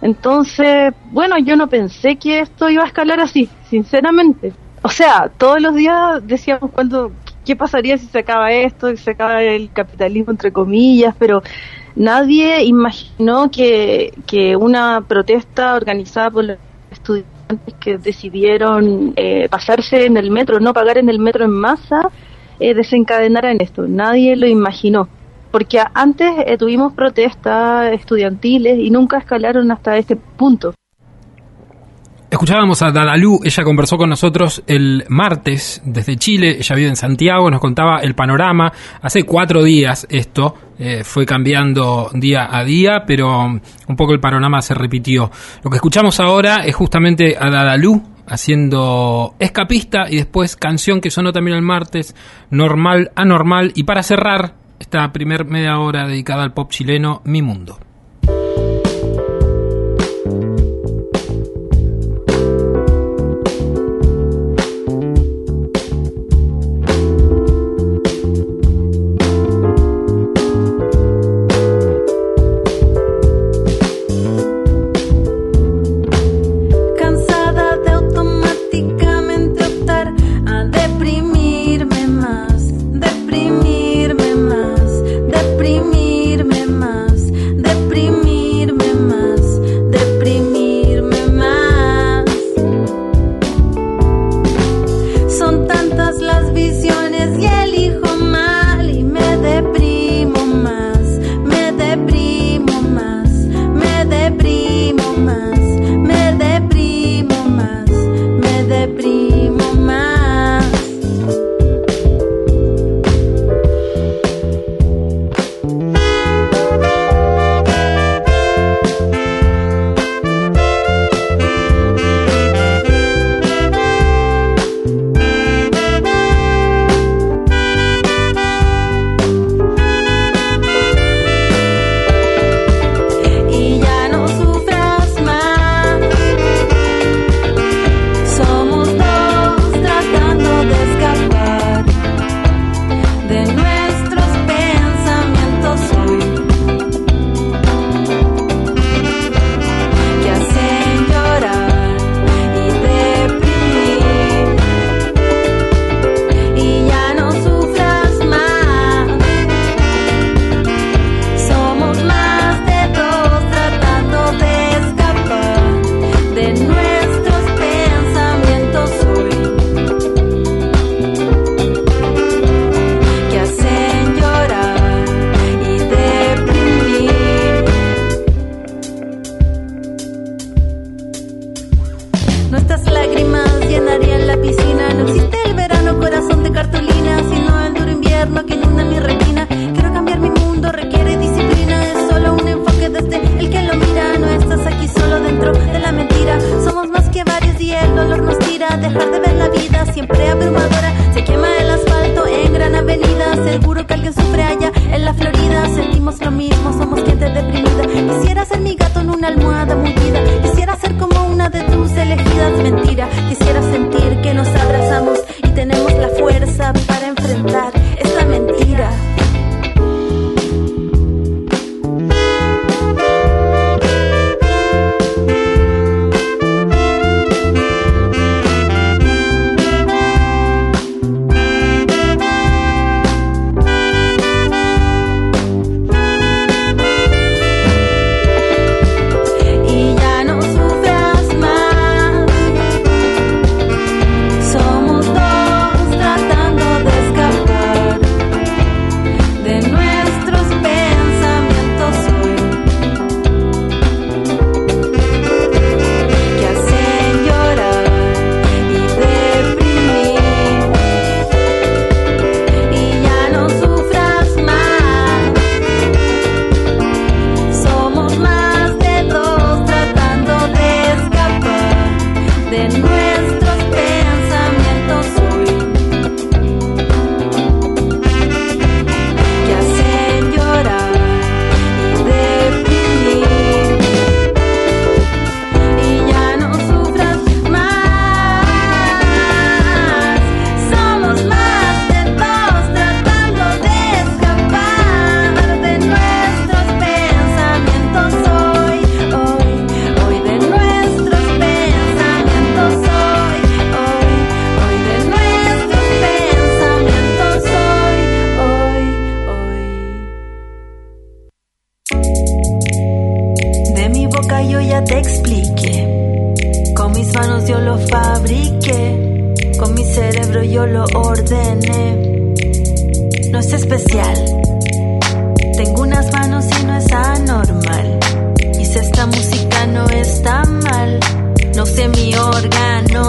Entonces, 0.00 0.92
bueno, 1.12 1.38
yo 1.38 1.56
no 1.56 1.68
pensé 1.68 2.16
que 2.16 2.40
esto 2.40 2.70
iba 2.70 2.84
a 2.84 2.86
escalar 2.86 3.20
así, 3.20 3.48
sinceramente. 3.68 4.52
O 4.82 4.88
sea, 4.88 5.30
todos 5.36 5.60
los 5.60 5.74
días 5.74 6.26
decíamos 6.26 6.70
cuando 6.72 7.12
qué 7.48 7.56
pasaría 7.56 7.96
si 7.96 8.04
se 8.04 8.18
acaba 8.18 8.52
esto, 8.52 8.90
si 8.90 8.98
se 8.98 9.12
acaba 9.12 9.42
el 9.42 9.72
capitalismo 9.72 10.32
entre 10.32 10.52
comillas, 10.52 11.14
pero 11.18 11.42
nadie 11.96 12.62
imaginó 12.62 13.50
que, 13.50 14.12
que 14.26 14.54
una 14.54 15.00
protesta 15.00 15.74
organizada 15.74 16.30
por 16.30 16.44
los 16.44 16.58
estudiantes 16.90 17.74
que 17.80 17.96
decidieron 17.96 19.14
eh, 19.16 19.48
pasarse 19.48 20.04
en 20.04 20.18
el 20.18 20.30
metro, 20.30 20.60
no 20.60 20.74
pagar 20.74 20.98
en 20.98 21.08
el 21.08 21.18
metro 21.18 21.46
en 21.46 21.52
masa, 21.52 22.10
eh, 22.60 22.74
desencadenara 22.74 23.50
en 23.50 23.62
esto. 23.62 23.88
Nadie 23.88 24.36
lo 24.36 24.46
imaginó. 24.46 25.08
Porque 25.50 25.82
antes 25.94 26.30
eh, 26.44 26.58
tuvimos 26.58 26.92
protestas 26.92 27.94
estudiantiles 27.94 28.78
y 28.78 28.90
nunca 28.90 29.16
escalaron 29.16 29.72
hasta 29.72 29.96
este 29.96 30.16
punto. 30.16 30.74
Escuchábamos 32.30 32.82
a 32.82 32.90
Dadalú, 32.90 33.40
ella 33.42 33.64
conversó 33.64 33.96
con 33.96 34.10
nosotros 34.10 34.62
el 34.66 35.06
martes 35.08 35.80
desde 35.86 36.18
Chile, 36.18 36.58
ella 36.58 36.76
vive 36.76 36.88
en 36.90 36.96
Santiago, 36.96 37.50
nos 37.50 37.58
contaba 37.58 38.00
el 38.00 38.14
panorama. 38.14 38.70
Hace 39.00 39.22
cuatro 39.22 39.62
días 39.62 40.06
esto 40.10 40.54
eh, 40.78 41.04
fue 41.04 41.24
cambiando 41.24 42.10
día 42.12 42.46
a 42.54 42.64
día, 42.64 43.04
pero 43.06 43.46
un 43.46 43.96
poco 43.96 44.12
el 44.12 44.20
panorama 44.20 44.60
se 44.60 44.74
repitió. 44.74 45.30
Lo 45.64 45.70
que 45.70 45.76
escuchamos 45.76 46.20
ahora 46.20 46.66
es 46.66 46.74
justamente 46.76 47.34
a 47.40 47.48
Dadalú 47.48 48.02
haciendo 48.26 49.34
escapista 49.38 50.04
y 50.10 50.16
después 50.16 50.54
canción 50.54 51.00
que 51.00 51.10
sonó 51.10 51.32
también 51.32 51.56
el 51.56 51.62
martes, 51.62 52.14
normal, 52.50 53.10
anormal. 53.14 53.72
Y 53.74 53.84
para 53.84 54.02
cerrar 54.02 54.52
esta 54.78 55.10
primer 55.12 55.46
media 55.46 55.78
hora 55.78 56.06
dedicada 56.06 56.42
al 56.42 56.52
pop 56.52 56.70
chileno, 56.70 57.22
Mi 57.24 57.40
Mundo. 57.40 57.78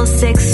Six. 0.06 0.49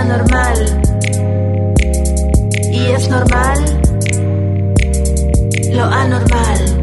anormal. 0.00 0.82
Y 2.72 2.86
es 2.92 3.08
normal 3.08 3.78
lo 5.72 5.84
anormal. 5.84 6.80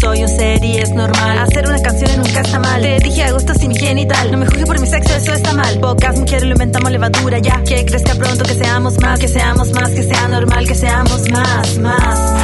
Soy 0.00 0.22
un 0.22 0.28
ser 0.28 0.64
y 0.64 0.78
es 0.78 0.90
normal. 0.90 1.38
Hacer 1.38 1.68
una 1.68 1.80
canción 1.80 2.10
nunca 2.16 2.40
está 2.40 2.58
mal. 2.58 2.82
Te 2.82 2.98
dije 2.98 3.22
agosto 3.22 3.54
sin 3.54 3.74
genital. 3.74 4.30
No 4.32 4.38
me 4.38 4.46
juzgues 4.46 4.66
por 4.66 4.80
mi 4.80 4.86
sexo, 4.86 5.14
eso 5.14 5.32
está 5.32 5.52
mal. 5.52 5.78
Pocas 5.78 6.18
mujeres 6.18 6.44
lo 6.44 6.52
inventamos 6.52 6.90
levadura 6.90 7.38
ya. 7.38 7.62
Que 7.62 7.84
crezca 7.84 8.14
pronto, 8.14 8.44
que 8.44 8.54
seamos 8.54 9.00
más, 9.00 9.20
que 9.20 9.28
seamos 9.28 9.70
más, 9.72 9.90
que 9.90 10.02
sea 10.02 10.28
normal, 10.28 10.66
que 10.66 10.74
seamos 10.74 11.30
más, 11.30 11.78
más. 11.78 12.39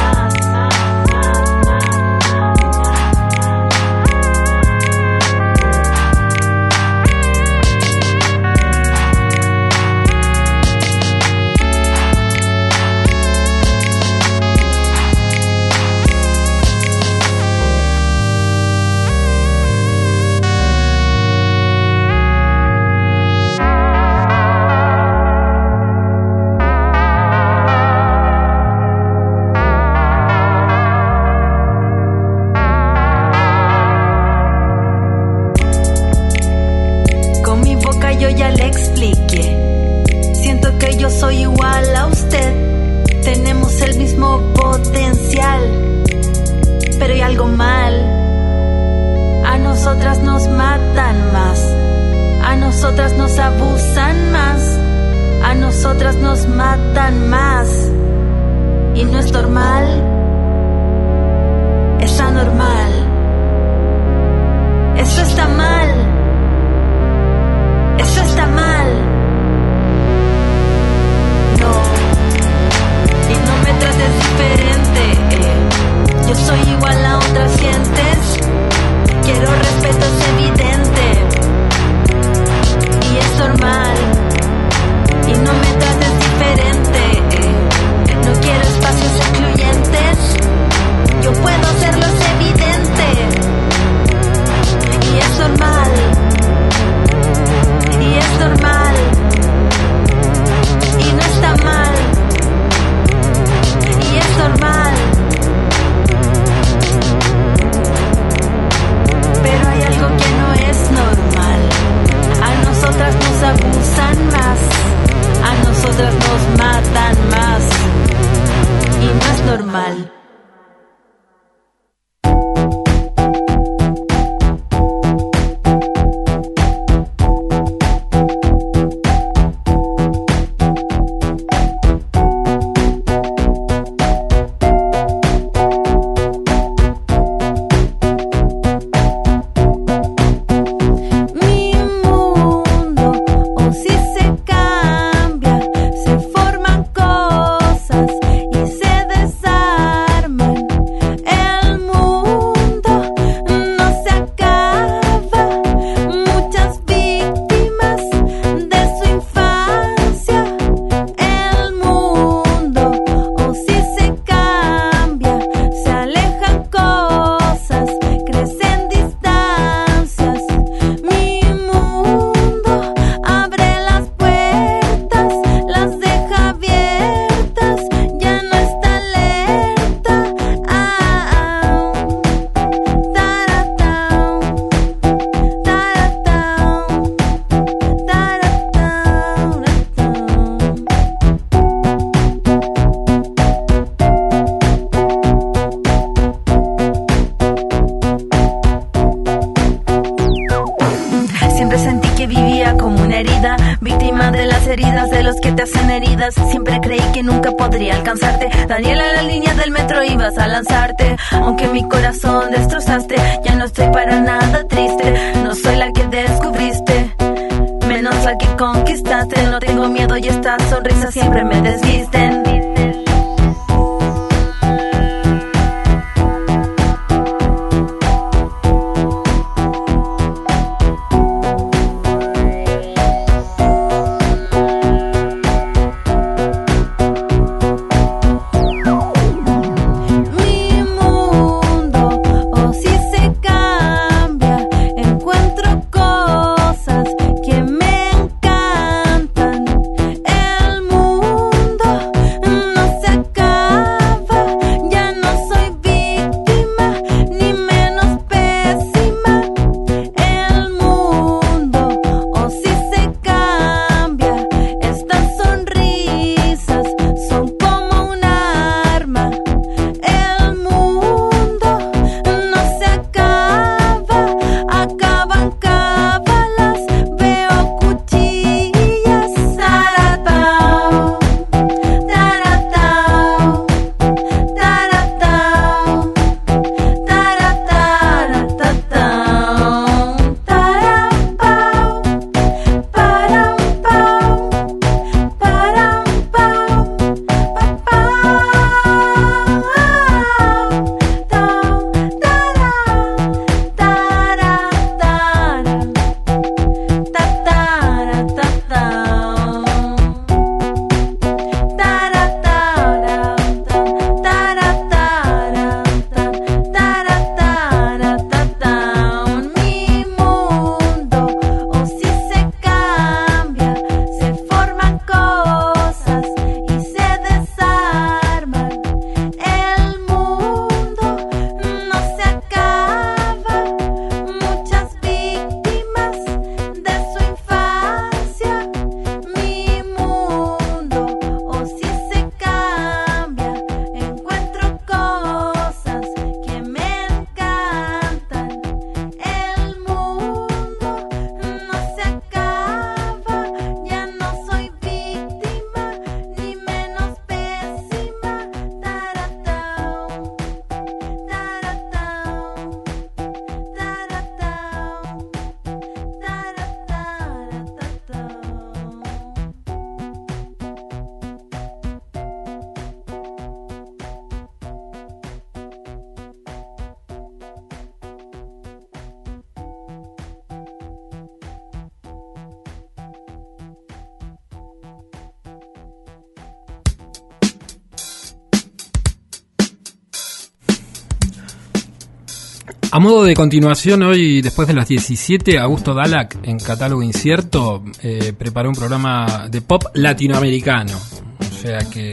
A 392.97 392.99
modo 392.99 393.25
de 393.25 393.35
continuación, 393.35 394.01
hoy 394.01 394.41
después 394.41 394.67
de 394.67 394.73
las 394.73 394.87
17, 394.87 395.59
Augusto 395.59 395.93
Dalak, 395.93 396.39
en 396.41 396.57
Catálogo 396.57 397.03
Incierto, 397.03 397.83
eh, 398.01 398.33
preparó 398.35 398.69
un 398.69 398.75
programa 398.75 399.47
de 399.51 399.61
pop 399.61 399.83
latinoamericano. 399.93 400.97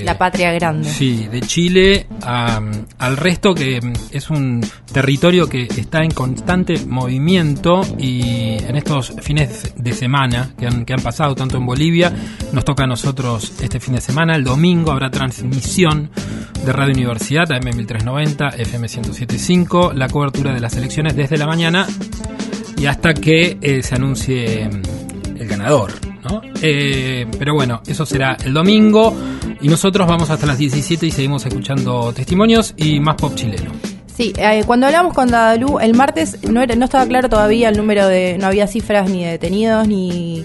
La 0.04 0.18
patria 0.18 0.52
grande. 0.52 0.88
Sí, 0.88 1.28
de 1.30 1.40
Chile 1.40 2.06
a, 2.22 2.60
al 2.98 3.16
resto 3.16 3.54
que 3.54 3.80
mm, 3.80 3.92
es 4.10 4.30
un 4.30 4.64
territorio 4.92 5.48
que 5.48 5.62
está 5.62 6.02
en 6.02 6.10
constante 6.10 6.78
movimiento 6.86 7.82
y 7.98 8.56
en 8.64 8.76
estos 8.76 9.14
fines 9.20 9.74
de 9.76 9.92
semana 9.92 10.52
que 10.58 10.66
han, 10.66 10.84
que 10.84 10.92
han 10.92 11.02
pasado 11.02 11.34
tanto 11.34 11.58
en 11.58 11.66
Bolivia, 11.66 12.12
nos 12.52 12.64
toca 12.64 12.84
a 12.84 12.86
nosotros 12.86 13.52
este 13.60 13.80
fin 13.80 13.94
de 13.94 14.00
semana, 14.00 14.36
el 14.36 14.44
domingo 14.44 14.92
habrá 14.92 15.10
transmisión 15.10 16.10
de 16.64 16.72
Radio 16.72 16.94
Universidad, 16.94 17.48
AM1390, 17.48 18.56
FM1075, 18.56 19.92
la 19.92 20.08
cobertura 20.08 20.54
de 20.54 20.60
las 20.60 20.76
elecciones 20.76 21.14
desde 21.14 21.36
la 21.36 21.46
mañana 21.46 21.86
y 22.76 22.86
hasta 22.86 23.14
que 23.14 23.58
eh, 23.60 23.82
se 23.82 23.94
anuncie 23.94 24.68
mm, 24.68 25.36
el 25.36 25.48
ganador. 25.48 26.13
¿No? 26.24 26.42
Eh, 26.62 27.26
pero 27.38 27.54
bueno, 27.54 27.82
eso 27.86 28.06
será 28.06 28.36
el 28.44 28.52
domingo 28.52 29.14
y 29.60 29.68
nosotros 29.68 30.06
vamos 30.06 30.30
hasta 30.30 30.46
las 30.46 30.58
17 30.58 31.06
y 31.06 31.10
seguimos 31.10 31.44
escuchando 31.46 32.12
testimonios 32.12 32.74
y 32.76 33.00
más 33.00 33.16
pop 33.16 33.34
chileno. 33.34 33.72
Sí, 34.16 34.32
eh, 34.36 34.62
cuando 34.64 34.86
hablamos 34.86 35.12
con 35.12 35.28
Dadalú 35.28 35.80
el 35.80 35.94
martes 35.94 36.38
no, 36.48 36.62
era, 36.62 36.76
no 36.76 36.84
estaba 36.84 37.06
claro 37.06 37.28
todavía 37.28 37.68
el 37.68 37.76
número 37.76 38.06
de, 38.06 38.38
no 38.38 38.46
había 38.46 38.66
cifras 38.68 39.10
ni 39.10 39.24
de 39.24 39.32
detenidos 39.32 39.88
ni 39.88 40.44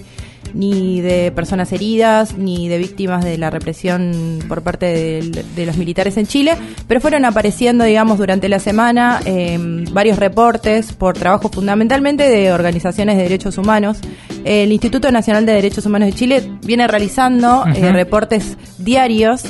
ni 0.54 1.00
de 1.00 1.32
personas 1.32 1.72
heridas, 1.72 2.36
ni 2.36 2.68
de 2.68 2.78
víctimas 2.78 3.24
de 3.24 3.38
la 3.38 3.50
represión 3.50 4.38
por 4.48 4.62
parte 4.62 4.86
de, 4.86 5.44
de 5.54 5.66
los 5.66 5.76
militares 5.76 6.16
en 6.16 6.26
Chile, 6.26 6.52
pero 6.86 7.00
fueron 7.00 7.24
apareciendo, 7.24 7.84
digamos, 7.84 8.18
durante 8.18 8.48
la 8.48 8.58
semana 8.58 9.20
eh, 9.24 9.58
varios 9.92 10.18
reportes 10.18 10.92
por 10.92 11.16
trabajo 11.16 11.48
fundamentalmente 11.48 12.28
de 12.28 12.52
organizaciones 12.52 13.16
de 13.16 13.22
derechos 13.22 13.58
humanos. 13.58 13.98
El 14.44 14.72
Instituto 14.72 15.10
Nacional 15.10 15.46
de 15.46 15.52
Derechos 15.52 15.86
Humanos 15.86 16.08
de 16.08 16.14
Chile 16.14 16.42
viene 16.62 16.86
realizando 16.86 17.64
eh, 17.66 17.92
reportes 17.92 18.56
diarios, 18.78 19.42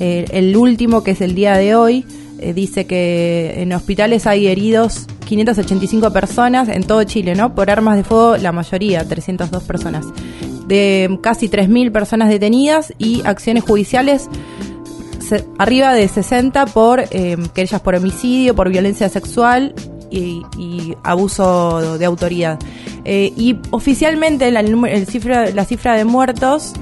eh, 0.00 0.26
el 0.30 0.56
último 0.56 1.02
que 1.02 1.12
es 1.12 1.20
el 1.20 1.34
día 1.34 1.56
de 1.56 1.74
hoy, 1.74 2.04
eh, 2.38 2.52
dice 2.52 2.86
que 2.86 3.54
en 3.58 3.72
hospitales 3.72 4.26
hay 4.26 4.48
heridos 4.48 5.06
585 5.24 6.12
personas 6.12 6.68
en 6.68 6.84
todo 6.84 7.02
Chile, 7.04 7.34
¿no? 7.34 7.54
Por 7.54 7.70
armas 7.70 7.96
de 7.96 8.04
fuego, 8.04 8.36
la 8.36 8.52
mayoría, 8.52 9.06
302 9.06 9.62
personas. 9.64 10.06
De 10.66 11.18
casi 11.22 11.48
3.000 11.48 11.92
personas 11.92 12.28
detenidas 12.28 12.92
y 12.98 13.22
acciones 13.26 13.64
judiciales 13.64 14.28
se- 15.20 15.44
arriba 15.58 15.92
de 15.92 16.08
60 16.08 16.66
por 16.66 17.00
eh, 17.10 17.36
querellas 17.54 17.80
por 17.80 17.94
homicidio, 17.94 18.54
por 18.54 18.68
violencia 18.70 19.08
sexual 19.08 19.74
y, 20.10 20.42
abuso 21.02 21.98
de 21.98 22.04
autoridad. 22.04 22.58
Eh, 23.04 23.32
y 23.36 23.56
oficialmente 23.70 24.50
la, 24.50 24.60
el 24.60 25.06
cifra, 25.06 25.50
la 25.50 25.64
cifra 25.64 25.96
de 25.96 26.04
muertos 26.04 26.72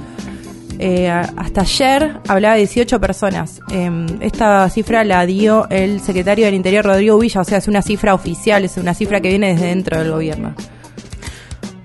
eh, 0.78 1.08
hasta 1.08 1.62
ayer 1.62 2.18
hablaba 2.28 2.54
de 2.54 2.60
18 2.60 3.00
personas. 3.00 3.60
Eh, 3.70 4.06
esta 4.20 4.68
cifra 4.70 5.04
la 5.04 5.24
dio 5.26 5.68
el 5.70 6.00
secretario 6.00 6.46
del 6.46 6.54
Interior, 6.54 6.84
Rodrigo 6.84 7.18
Villa, 7.18 7.40
o 7.40 7.44
sea, 7.44 7.58
es 7.58 7.68
una 7.68 7.82
cifra 7.82 8.14
oficial, 8.14 8.64
es 8.64 8.76
una 8.76 8.94
cifra 8.94 9.20
que 9.20 9.28
viene 9.28 9.52
desde 9.54 9.66
dentro 9.66 9.98
del 9.98 10.10
gobierno. 10.10 10.54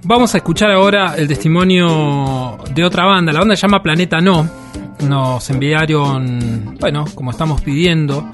Vamos 0.03 0.33
a 0.35 0.37
escuchar 0.37 0.71
ahora 0.71 1.15
el 1.17 1.27
testimonio 1.27 2.57
de 2.73 2.83
otra 2.85 3.05
banda. 3.05 3.33
La 3.33 3.39
banda 3.39 3.55
se 3.55 3.63
llama 3.63 3.83
Planeta 3.83 4.21
No. 4.21 4.47
Nos 5.05 5.49
enviaron, 5.49 6.77
bueno, 6.79 7.05
como 7.13 7.31
estamos 7.31 7.61
pidiendo 7.61 8.31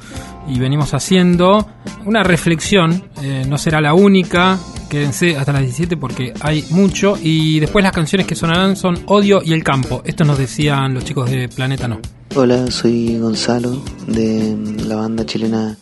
y 0.47 0.59
venimos 0.59 0.93
haciendo, 0.93 1.67
una 2.05 2.23
reflexión. 2.23 3.03
Eh, 3.21 3.45
no 3.47 3.57
será 3.57 3.81
la 3.81 3.93
única. 3.93 4.59
Quédense 4.89 5.37
hasta 5.37 5.53
las 5.53 5.61
17 5.61 5.97
porque 5.97 6.33
hay 6.41 6.65
mucho. 6.69 7.17
Y 7.21 7.59
después 7.59 7.83
las 7.83 7.93
canciones 7.93 8.27
que 8.27 8.35
sonarán 8.35 8.75
son 8.75 8.99
Odio 9.07 9.41
y 9.43 9.53
El 9.53 9.63
Campo. 9.63 10.01
Esto 10.05 10.23
nos 10.23 10.37
decían 10.37 10.93
los 10.93 11.05
chicos 11.05 11.29
de 11.29 11.49
Planeta 11.49 11.87
No. 11.87 11.99
Hola, 12.35 12.69
soy 12.71 13.17
Gonzalo 13.19 13.81
de 14.07 14.57
la 14.87 14.95
banda 14.95 15.25
chilena 15.25 15.77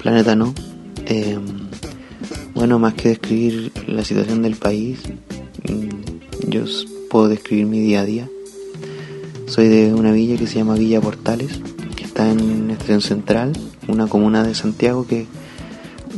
Planeta 0.00 0.36
No. 0.36 0.54
Eh, 1.06 1.38
bueno, 2.54 2.78
más 2.78 2.94
que 2.94 3.10
describir 3.10 3.72
la 3.88 4.04
situación 4.04 4.42
del 4.42 4.56
país, 4.56 5.00
mm, 5.68 6.48
yo 6.48 6.64
puedo 7.10 7.28
describir 7.28 7.66
mi 7.66 7.80
día 7.80 8.00
a 8.00 8.04
día. 8.04 8.28
Soy 9.46 9.68
de 9.68 9.92
una 9.92 10.12
villa 10.12 10.36
que 10.36 10.46
se 10.46 10.56
llama 10.56 10.74
Villa 10.74 11.00
Portales, 11.00 11.60
que 11.96 12.04
está 12.04 12.30
en 12.30 12.70
Estación 12.70 13.00
Central, 13.00 13.52
una 13.88 14.06
comuna 14.06 14.42
de 14.42 14.54
Santiago 14.54 15.06
que 15.06 15.26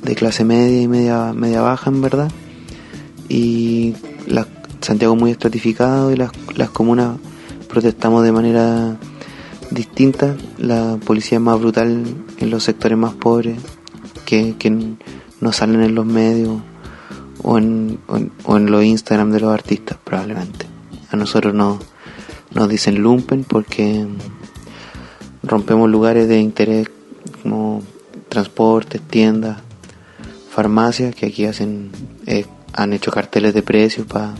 de 0.02 0.14
clase 0.14 0.44
media 0.44 0.82
y 0.82 0.88
media, 0.88 1.32
media 1.32 1.62
baja 1.62 1.90
en 1.90 2.02
verdad. 2.02 2.30
Y 3.28 3.94
la, 4.26 4.46
Santiago 4.80 5.16
muy 5.16 5.30
estratificado 5.30 6.12
y 6.12 6.16
las, 6.16 6.30
las 6.54 6.70
comunas 6.70 7.18
protestamos 7.68 8.22
de 8.22 8.32
manera 8.32 8.96
distinta. 9.70 10.36
La 10.58 10.98
policía 11.04 11.38
es 11.38 11.42
más 11.42 11.58
brutal 11.58 12.04
en 12.38 12.50
los 12.50 12.62
sectores 12.62 12.96
más 12.96 13.14
pobres 13.14 13.58
que, 14.24 14.54
que 14.58 14.70
no 15.40 15.52
salen 15.52 15.82
en 15.82 15.94
los 15.94 16.06
medios 16.06 16.60
o 17.42 17.58
en, 17.58 17.98
o 18.06 18.16
en, 18.16 18.32
o 18.44 18.58
los 18.58 18.84
Instagram 18.84 19.32
de 19.32 19.40
los 19.40 19.52
artistas 19.52 19.98
probablemente. 20.02 20.66
A 21.10 21.16
nosotros 21.16 21.54
no, 21.54 21.78
nos 22.54 22.68
dicen 22.68 23.02
lumpen 23.02 23.44
porque 23.44 24.06
rompemos 25.42 25.88
lugares 25.88 26.28
de 26.28 26.40
interés 26.40 26.88
como 27.46 27.80
transportes, 28.28 29.00
tiendas, 29.00 29.58
farmacias 30.50 31.14
que 31.14 31.26
aquí 31.26 31.44
hacen 31.46 31.92
eh, 32.26 32.44
han 32.72 32.92
hecho 32.92 33.12
carteles 33.12 33.54
de 33.54 33.62
precios 33.62 34.04
para 34.06 34.34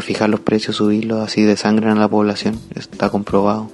fijar 0.00 0.30
los 0.30 0.38
precios, 0.38 0.76
subirlos, 0.76 1.20
así 1.20 1.42
desangran 1.42 1.98
a 1.98 2.00
la 2.00 2.08
población, 2.08 2.58
está 2.74 3.10
comprobado. 3.10 3.68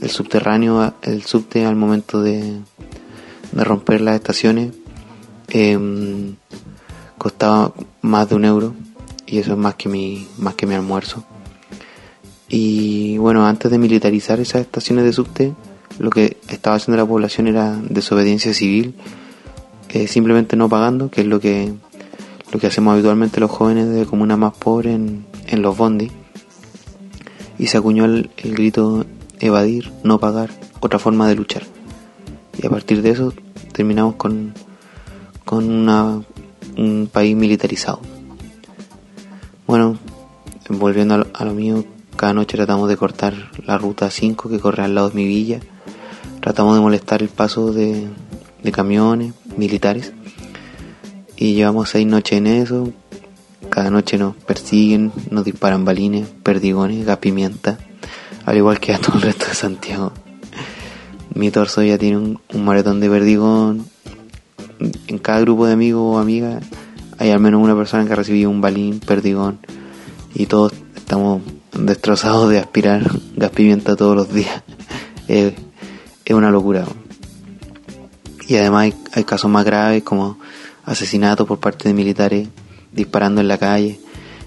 El 0.00 0.10
subterráneo, 0.10 0.92
el 1.02 1.22
subte 1.22 1.64
al 1.64 1.76
momento 1.76 2.20
de, 2.20 2.58
de 3.52 3.64
romper 3.64 4.00
las 4.00 4.16
estaciones 4.16 4.74
em, 5.48 6.34
costaba 7.16 7.72
más 8.00 8.28
de 8.28 8.34
un 8.34 8.44
euro 8.44 8.74
y 9.26 9.38
eso 9.38 9.52
es 9.52 9.58
más 9.58 9.76
que 9.76 9.88
mi, 9.88 10.26
más 10.38 10.54
que 10.54 10.66
mi 10.66 10.74
almuerzo. 10.74 11.24
Y 12.48 13.18
bueno, 13.18 13.46
antes 13.46 13.70
de 13.70 13.78
militarizar 13.78 14.40
esas 14.40 14.62
estaciones 14.62 15.04
de 15.04 15.12
subte, 15.12 15.54
lo 16.02 16.10
que 16.10 16.36
estaba 16.48 16.74
haciendo 16.74 17.00
la 17.00 17.06
población 17.06 17.46
era 17.46 17.78
desobediencia 17.88 18.52
civil, 18.52 18.96
eh, 19.90 20.08
simplemente 20.08 20.56
no 20.56 20.68
pagando, 20.68 21.12
que 21.12 21.20
es 21.20 21.28
lo 21.28 21.38
que, 21.38 21.72
lo 22.50 22.58
que 22.58 22.66
hacemos 22.66 22.94
habitualmente 22.94 23.38
los 23.38 23.52
jóvenes 23.52 23.88
de 23.88 24.04
comunas 24.04 24.36
más 24.36 24.52
pobres 24.52 24.96
en, 24.96 25.62
los 25.62 25.76
bondi. 25.76 26.10
Y 27.56 27.68
se 27.68 27.78
acuñó 27.78 28.04
el, 28.04 28.30
el 28.38 28.52
grito 28.52 29.06
evadir, 29.38 29.92
no 30.02 30.18
pagar, 30.18 30.50
otra 30.80 30.98
forma 30.98 31.28
de 31.28 31.36
luchar. 31.36 31.62
Y 32.60 32.66
a 32.66 32.70
partir 32.70 33.00
de 33.00 33.10
eso 33.10 33.32
terminamos 33.72 34.16
con, 34.16 34.54
con 35.44 35.70
una, 35.70 36.20
un 36.76 37.08
país 37.12 37.36
militarizado. 37.36 38.00
Bueno, 39.68 39.96
volviendo 40.68 41.14
a 41.14 41.18
lo, 41.18 41.26
a 41.32 41.44
lo 41.44 41.54
mío, 41.54 41.84
cada 42.16 42.34
noche 42.34 42.56
tratamos 42.56 42.88
de 42.88 42.96
cortar 42.96 43.52
la 43.64 43.78
ruta 43.78 44.10
5 44.10 44.48
que 44.48 44.58
corre 44.58 44.82
al 44.82 44.96
lado 44.96 45.10
de 45.10 45.14
mi 45.14 45.28
villa. 45.28 45.60
Tratamos 46.42 46.74
de 46.74 46.80
molestar 46.80 47.22
el 47.22 47.28
paso 47.28 47.72
de, 47.72 48.08
de 48.64 48.72
camiones 48.72 49.32
militares. 49.56 50.12
Y 51.36 51.54
llevamos 51.54 51.90
seis 51.90 52.04
noches 52.04 52.38
en 52.38 52.48
eso. 52.48 52.92
Cada 53.70 53.90
noche 53.90 54.18
nos 54.18 54.34
persiguen, 54.34 55.12
nos 55.30 55.44
disparan 55.44 55.84
balines, 55.84 56.26
perdigones, 56.42 57.06
gas 57.06 57.18
pimienta. 57.18 57.78
Al 58.44 58.56
igual 58.56 58.80
que 58.80 58.92
a 58.92 58.98
todo 58.98 59.18
el 59.18 59.22
resto 59.22 59.46
de 59.46 59.54
Santiago. 59.54 60.12
Mi 61.32 61.52
torso 61.52 61.80
ya 61.84 61.96
tiene 61.96 62.16
un, 62.16 62.40
un 62.52 62.64
maratón 62.64 62.98
de 62.98 63.08
perdigón. 63.08 63.86
En 65.06 65.18
cada 65.18 65.42
grupo 65.42 65.66
de 65.66 65.74
amigos 65.74 66.02
o 66.02 66.18
amigas 66.18 66.64
hay 67.18 67.30
al 67.30 67.38
menos 67.38 67.62
una 67.62 67.76
persona 67.76 68.04
que 68.04 68.14
ha 68.14 68.16
recibido 68.16 68.50
un 68.50 68.60
balín, 68.60 68.98
perdigón. 68.98 69.60
Y 70.34 70.46
todos 70.46 70.72
estamos 70.96 71.40
destrozados 71.72 72.50
de 72.50 72.58
aspirar 72.58 73.08
gas 73.36 73.52
pimienta 73.52 73.94
todos 73.94 74.16
los 74.16 74.34
días. 74.34 74.64
es 76.24 76.34
una 76.34 76.50
locura. 76.50 76.84
Y 78.48 78.56
además 78.56 78.92
hay, 79.12 79.24
casos 79.24 79.50
más 79.50 79.64
graves 79.64 80.02
como 80.02 80.38
asesinatos 80.84 81.46
por 81.46 81.58
parte 81.60 81.88
de 81.88 81.94
militares 81.94 82.48
disparando 82.92 83.40
en 83.40 83.48
la 83.48 83.56
calle 83.58 84.00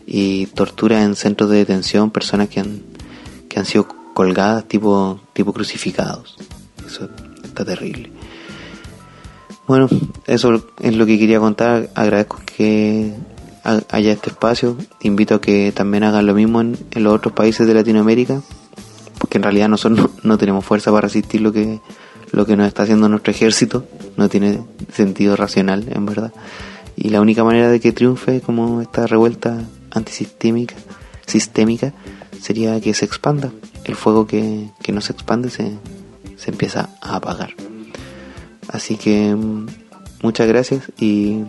y 0.06 0.46
tortura 0.48 1.02
en 1.02 1.16
centros 1.16 1.50
de 1.50 1.58
detención, 1.58 2.12
personas 2.12 2.50
que 2.50 2.60
han, 2.60 2.82
que 3.50 3.58
han 3.60 3.66
sido 3.66 3.88
colgadas 4.14 4.68
tipo, 4.68 5.20
tipo 5.34 5.54
crucificados. 5.54 6.36
Eso 6.86 7.10
está 7.44 7.66
terrible. 7.66 8.12
Bueno, 9.68 9.88
eso 10.28 10.64
es 10.80 10.96
lo 10.96 11.06
que 11.08 11.18
quería 11.18 11.40
contar. 11.40 11.90
Agradezco 11.96 12.40
que 12.46 13.14
ha- 13.64 13.82
haya 13.90 14.12
este 14.14 14.30
espacio. 14.30 14.78
Invito 15.02 15.36
a 15.36 15.42
que 15.42 15.72
también 15.72 16.04
hagan 16.04 16.28
lo 16.28 16.36
mismo 16.36 16.62
en 16.62 16.78
los 16.94 17.14
otros 17.16 17.34
países 17.34 17.66
de 17.66 17.74
Latinoamérica, 17.74 18.42
porque 19.36 19.40
en 19.40 19.44
realidad 19.44 19.68
nosotros 19.68 20.12
no, 20.24 20.38
tenemos 20.38 20.64
fuerza 20.64 20.92
para 20.92 21.08
resistir 21.08 21.42
lo 21.42 21.52
que, 21.52 21.82
lo 22.32 22.46
que 22.46 22.56
nos 22.56 22.68
está 22.68 22.84
haciendo 22.84 23.10
nuestro 23.10 23.32
ejército. 23.32 23.84
No 24.16 24.30
tiene 24.30 24.62
sentido 24.94 25.36
racional, 25.36 25.88
en 25.92 26.06
verdad. 26.06 26.32
Y 26.96 27.10
la 27.10 27.20
única 27.20 27.44
manera 27.44 27.68
de 27.68 27.82
que 27.82 27.92
triunfe 27.92 28.40
como 28.40 28.80
esta 28.82 29.08
revuelta 29.08 29.62
antisistémica 29.92 30.76
sistémica 31.28 31.92
sería 32.40 32.80
que 32.80 32.94
se 32.94 33.04
expanda. 33.04 33.52
El 33.84 33.96
fuego 33.96 34.26
que, 34.26 34.70
que 34.82 34.94
no 34.94 35.02
se 35.02 35.12
expande 35.12 35.50
se, 35.50 35.74
se 36.38 36.52
empieza 36.52 36.92
a 37.02 37.18
apagar. 37.18 37.50
Así 38.70 38.96
que 38.96 39.36
mm, 39.36 39.66
muchas 40.22 40.48
gracias 40.48 40.94
y 40.98 41.44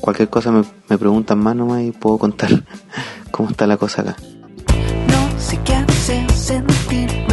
cualquier 0.00 0.28
cosa 0.28 0.52
me, 0.52 0.64
me 0.90 0.98
preguntan 0.98 1.38
más 1.38 1.56
nomás 1.56 1.82
y 1.82 1.92
puedo 1.92 2.18
contar 2.18 2.50
cómo 3.30 3.48
está 3.48 3.66
la 3.66 3.78
cosa 3.78 4.02
acá. 4.02 4.16
feet. 6.88 7.25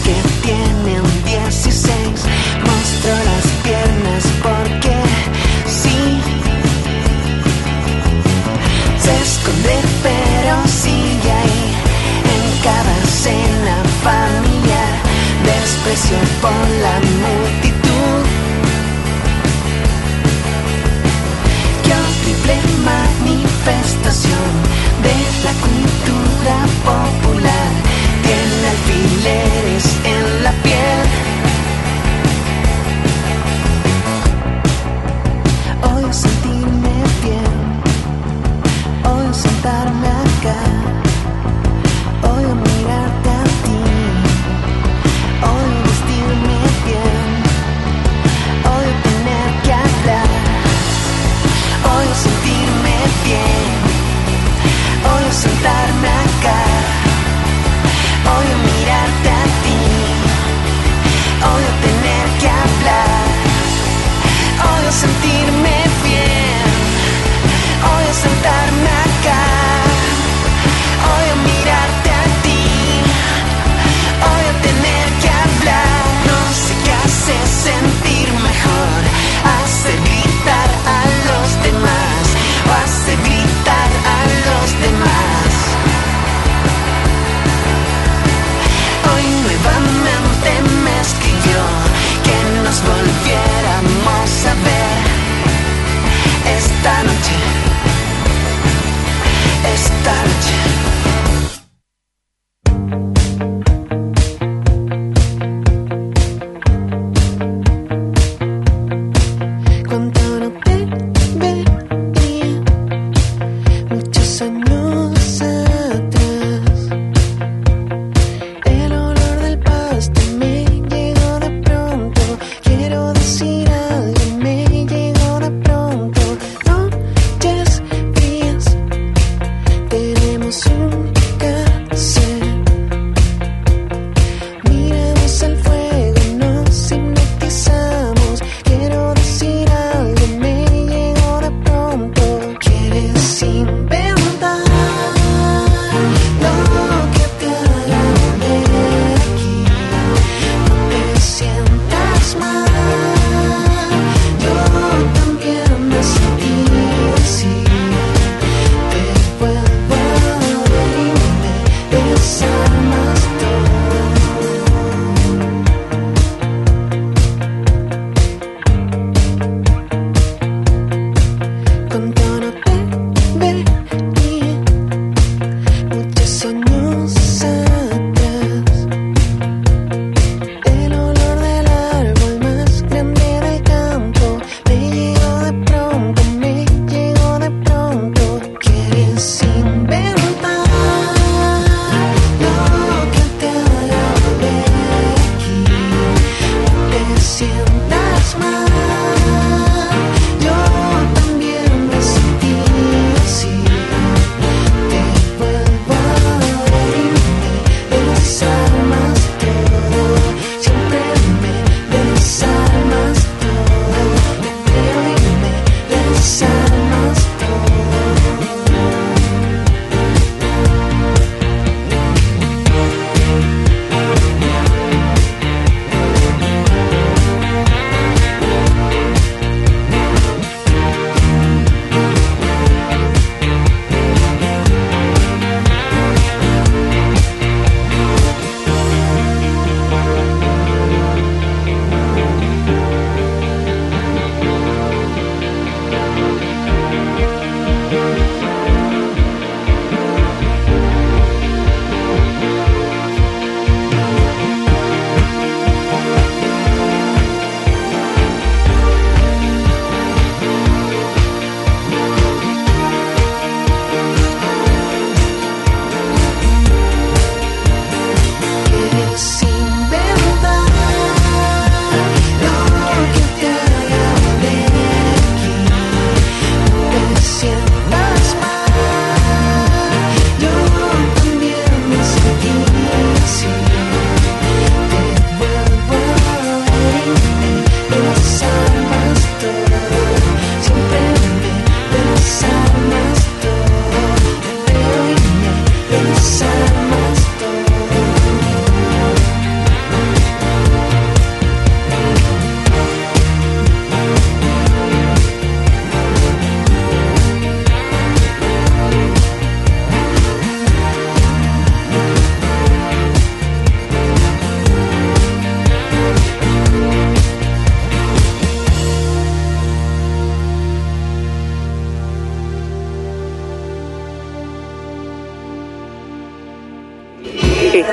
De 0.00 0.22
los 0.22 0.31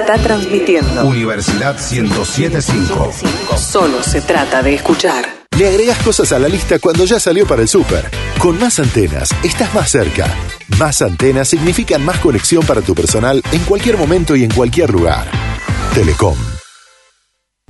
está 0.10 0.24
transmitiendo. 0.24 1.06
Universidad 1.06 1.78
1075. 1.78 3.12
Solo 3.58 4.02
se 4.02 4.22
trata 4.22 4.64
de 4.64 4.74
escuchar. 4.74 5.24
Le 5.56 5.68
agregas 5.68 6.00
cosas 6.00 6.32
a 6.32 6.40
la 6.40 6.48
lista 6.48 6.80
cuando 6.80 7.06
ya 7.06 7.20
salió 7.20 7.46
para 7.46 7.62
el 7.62 7.68
súper. 7.68 8.10
Con 8.40 8.60
más 8.60 8.80
antenas, 8.80 9.30
estás 9.44 9.74
más 9.76 9.92
cerca. 9.92 10.26
Más 10.80 11.04
antenas 11.04 11.50
significan 11.50 12.04
más 12.04 12.18
conexión 12.20 12.66
para 12.66 12.82
tu 12.82 12.96
personal 12.96 13.44
en 13.52 13.60
cualquier 13.66 13.98
momento 13.98 14.36
y 14.36 14.44
en 14.44 14.52
cualquier 14.52 14.90
lugar. 14.90 15.30
Telecom. 15.94 16.49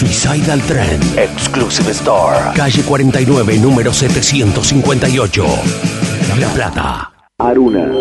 Suicidal 0.00 0.62
Trend 0.62 1.18
Exclusive 1.18 1.90
Store. 1.90 2.56
Calle 2.56 2.82
49, 2.82 3.58
número 3.58 3.92
758. 3.92 5.44
La 6.38 6.48
Plata. 6.54 7.12
Aruna. 7.36 7.92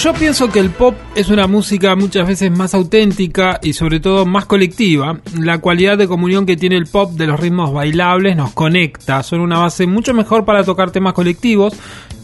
Yo 0.03 0.15
pienso 0.15 0.49
que 0.51 0.61
el 0.61 0.71
pop 0.71 0.95
es 1.15 1.29
una 1.29 1.47
música 1.47 1.95
muchas 1.95 2.27
veces 2.27 2.51
más 2.51 2.73
auténtica 2.75 3.59
y 3.63 3.73
sobre 3.75 4.01
todo 4.01 4.25
más 4.25 4.47
colectiva. 4.47 5.21
La 5.39 5.59
cualidad 5.59 5.99
de 5.99 6.09
comunión 6.09 6.47
que 6.47 6.57
tiene 6.57 6.77
el 6.77 6.87
pop 6.87 7.13
de 7.13 7.27
los 7.27 7.39
ritmos 7.39 7.73
bailables 7.73 8.37
nos 8.37 8.53
conecta, 8.53 9.23
son 9.23 9.41
una 9.41 9.59
base 9.59 9.87
mucho 9.87 10.15
mejor 10.15 10.45
para 10.45 10.65
tocar 10.65 10.91
temas 10.91 11.13
colectivos 11.13 11.75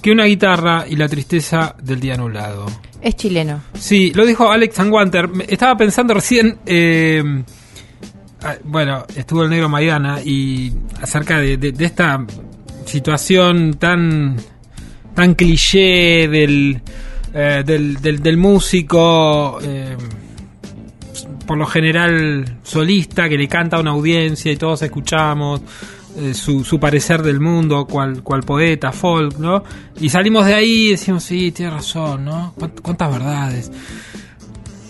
que 0.01 0.11
una 0.11 0.25
guitarra 0.25 0.87
y 0.89 0.97
la 0.97 1.09
tristeza 1.09 1.75
del 1.83 2.01
día 2.01 2.17
nublado. 2.17 2.67
Es 3.03 3.15
chileno. 3.17 3.61
Sí, 3.75 4.11
lo 4.15 4.25
dijo 4.25 4.51
Alex 4.51 4.79
Anguanter. 4.81 5.29
Me- 5.29 5.45
Estaba 5.49 5.77
pensando 5.77 6.15
recién, 6.15 6.59
eh, 6.65 7.23
ah, 8.43 8.55
bueno, 8.65 9.05
estuvo 9.15 9.43
el 9.45 9.51
negro 9.51 9.69
Maidana 9.69 10.21
y 10.25 10.73
acerca 11.03 11.39
de, 11.41 11.57
de- 11.59 11.73
de 11.73 11.85
esta 11.85 12.25
situación 12.87 13.75
tan 13.75 14.37
tan 15.15 15.35
cliché 15.35 16.29
del, 16.29 16.83
eh, 17.39 17.63
del, 17.67 18.01
del, 18.01 18.21
del 18.23 18.37
músico, 18.39 19.59
eh, 19.63 19.95
por 21.47 21.59
lo 21.59 21.67
general 21.67 22.59
solista, 22.63 23.29
que 23.29 23.37
le 23.37 23.47
canta 23.49 23.77
a 23.77 23.81
una 23.81 23.91
audiencia 23.93 24.51
y 24.51 24.57
todos 24.57 24.81
escuchamos 24.83 25.61
eh, 26.19 26.33
su, 26.35 26.65
su 26.65 26.81
parecer 26.81 27.23
del 27.23 27.41
mundo, 27.41 27.87
cual, 27.87 28.23
cual 28.23 28.43
poeta, 28.43 28.91
folk, 28.91 29.39
¿no? 29.39 29.63
Y 30.01 30.09
salimos 30.09 30.47
de 30.47 30.55
ahí 30.55 30.87
y 30.87 30.91
decimos, 30.93 31.23
sí, 31.25 31.53
tiene 31.53 31.73
razón, 31.73 32.25
¿no? 32.25 32.55
¿Cuánt- 32.59 32.81
¿Cuántas 32.81 33.13
verdades? 33.13 33.71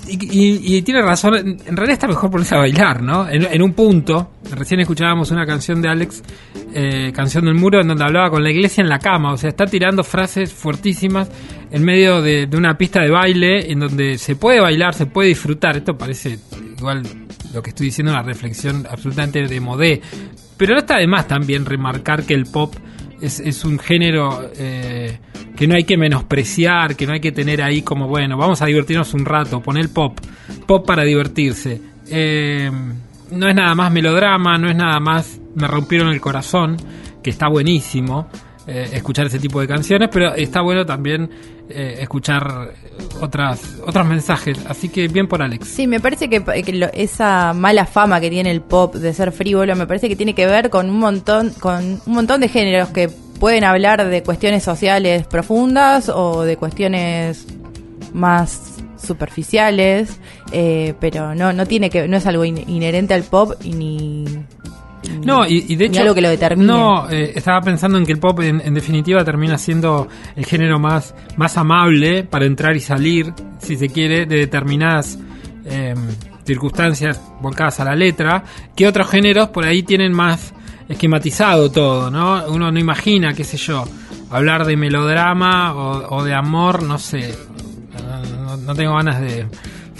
Y, 0.09 0.15
y- 0.15 0.77
y 0.77 0.83
tiene 0.83 1.03
razón, 1.03 1.35
en 1.37 1.77
realidad 1.77 1.93
está 1.95 2.07
mejor 2.09 2.31
ponerse 2.31 2.55
a 2.55 2.59
bailar, 2.59 3.03
¿no? 3.03 3.29
En, 3.29 3.45
en 3.45 3.63
un 3.63 3.73
punto, 3.73 4.33
recién 4.53 4.81
escuchábamos 4.81 5.31
una 5.31 5.45
canción 5.47 5.83
de 5.83 5.89
Alex, 5.89 6.23
eh, 6.75 7.13
Canción 7.15 7.45
del 7.47 7.55
Muro, 7.55 7.81
en 7.81 7.89
donde 7.89 8.05
hablaba 8.05 8.31
con 8.31 8.43
la 8.45 8.51
iglesia 8.51 8.83
en 8.83 8.89
la 8.89 8.99
cama, 8.99 9.33
o 9.33 9.37
sea, 9.37 9.49
está 9.51 9.67
tirando 9.67 10.05
frases 10.05 10.53
fuertísimas 10.53 11.31
en 11.71 11.85
medio 11.85 12.23
de, 12.23 12.47
de 12.47 12.57
una 12.57 12.77
pista 12.79 13.01
de 13.03 13.11
baile, 13.11 13.71
en 13.73 13.81
donde 13.81 14.19
se 14.19 14.37
puede 14.37 14.61
bailar, 14.61 14.95
se 14.95 15.07
puede 15.07 15.29
disfrutar. 15.31 15.77
Esto 15.77 15.97
parece 15.99 16.39
igual 16.79 17.03
lo 17.53 17.63
que 17.63 17.71
estoy 17.71 17.87
diciendo, 17.87 18.13
una 18.13 18.23
reflexión 18.23 18.87
absolutamente 18.91 19.47
de 19.47 19.61
modé, 19.61 20.01
pero 20.57 20.75
no 20.75 20.79
está 20.81 20.99
de 20.99 21.07
más 21.07 21.27
también 21.27 21.65
remarcar 21.67 22.23
que 22.25 22.35
el 22.35 22.45
pop 22.47 22.75
es, 23.21 23.41
es 23.41 23.65
un 23.65 23.79
género 23.79 24.51
eh, 24.57 25.19
que 25.57 25.67
no 25.67 25.75
hay 25.75 25.85
que 25.85 25.97
menospreciar, 25.97 26.97
que 26.97 27.07
no 27.07 27.13
hay 27.13 27.21
que 27.21 27.33
tener 27.33 27.63
ahí 27.63 27.83
como, 27.83 28.09
bueno, 28.09 28.37
vamos 28.37 28.63
a 28.63 28.67
divertirnos 28.67 29.15
un 29.15 29.25
rato, 29.25 29.61
poner 29.61 29.89
pop, 29.91 30.19
pop 30.67 30.87
para 30.87 31.05
divertirse. 31.05 31.81
Eh, 32.09 32.71
no 33.31 33.49
es 33.49 33.55
nada 33.55 33.75
más 33.75 33.93
melodrama, 33.93 34.59
no 34.59 34.69
es 34.69 34.77
nada 34.77 35.01
más 35.01 35.41
me 35.55 35.67
rompieron 35.67 36.09
el 36.09 36.21
corazón, 36.21 36.77
que 37.23 37.31
está 37.31 37.49
buenísimo 37.49 38.29
eh, 38.67 38.91
escuchar 38.93 39.27
ese 39.27 39.39
tipo 39.39 39.61
de 39.61 39.69
canciones, 39.69 40.09
pero 40.13 40.35
está 40.35 40.61
bueno 40.61 40.85
también 40.85 41.31
eh, 41.69 41.99
escuchar 42.01 42.73
otras 43.21 43.77
otros 43.87 44.07
mensajes, 44.07 44.59
así 44.69 44.89
que 44.89 45.09
bien 45.09 45.27
por 45.29 45.43
Alex. 45.43 45.67
Sí, 45.69 45.87
me 45.87 46.01
parece 46.01 46.29
que, 46.29 46.41
lo- 46.73 46.93
esa 46.93 47.53
mala 47.53 47.87
fama 47.87 48.21
que 48.21 48.31
tiene 48.31 48.51
el 48.51 48.61
pop 48.63 48.95
de 48.95 49.13
ser 49.15 49.33
frívolo, 49.33 49.75
me 49.77 49.87
parece 49.87 50.09
que 50.09 50.17
tiene 50.17 50.35
que 50.35 50.47
ver 50.47 50.71
con 50.71 50.89
un 50.91 50.99
montón, 50.99 51.51
con 51.61 52.01
un 52.07 52.13
montón 52.13 52.41
de 52.41 52.49
géneros 52.49 52.89
que 52.91 53.09
pueden 53.09 53.65
hablar 53.65 54.07
de 54.09 54.23
cuestiones 54.23 54.63
sociales 54.63 55.27
profundas 55.27 56.09
o 56.09 56.43
de 56.43 56.57
cuestiones 56.57 57.47
más 58.15 58.77
superficiales, 58.97 60.19
eh, 60.53 60.95
pero 61.01 61.35
no, 61.35 61.53
no 61.53 61.67
tiene 61.67 61.91
que, 61.91 62.09
no 62.09 62.17
es 62.17 62.27
algo 62.27 62.45
in- 62.45 62.69
inherente 62.69 63.13
al 63.15 63.23
pop 63.25 63.53
y 63.63 63.73
ni 63.75 64.25
No, 65.25 65.47
y, 65.47 65.65
y 65.69 65.77
de 65.77 65.87
hecho. 65.87 66.03
algo 66.03 66.15
que 66.15 66.21
lo. 66.21 66.57
No, 66.57 67.09
eh, 67.11 67.33
estaba 67.35 67.61
pensando 67.61 67.99
en 67.99 68.07
que 68.07 68.13
el 68.13 68.19
pop, 68.19 68.41
en, 68.41 68.61
en 68.65 68.75
definitiva, 68.75 69.25
termina 69.25 69.59
siendo 69.59 70.09
el 70.35 70.45
género 70.45 70.79
más, 70.79 71.15
más 71.37 71.57
amable 71.57 72.25
para 72.25 72.45
entrar 72.45 72.77
y 72.77 72.81
salir, 72.81 73.33
si 73.59 73.77
se 73.77 73.89
quiere, 73.89 74.27
de 74.27 74.37
determinadas 74.37 75.19
eh, 75.65 75.95
circunstancias 76.45 77.21
volcadas 77.41 77.81
a 77.81 77.85
la 77.85 77.95
letra, 77.95 78.45
que 78.75 78.87
otros 78.87 79.09
géneros 79.09 79.49
por 79.51 79.65
ahí 79.65 79.83
tienen 79.83 80.13
más 80.13 80.55
esquematizado 80.89 81.71
todo, 81.71 82.11
¿no? 82.11 82.45
Uno 82.49 82.71
no 82.71 82.79
imagina, 82.79 83.35
qué 83.35 83.45
sé 83.45 83.57
yo, 83.57 83.85
hablar 84.31 84.65
de 84.65 84.77
melodrama 84.77 85.75
o, 85.75 86.17
o 86.17 86.25
de 86.25 86.35
amor, 86.35 86.83
no 86.83 86.99
sé. 86.99 87.35
No 88.65 88.75
tengo 88.75 88.95
ganas 88.95 89.21
de, 89.21 89.47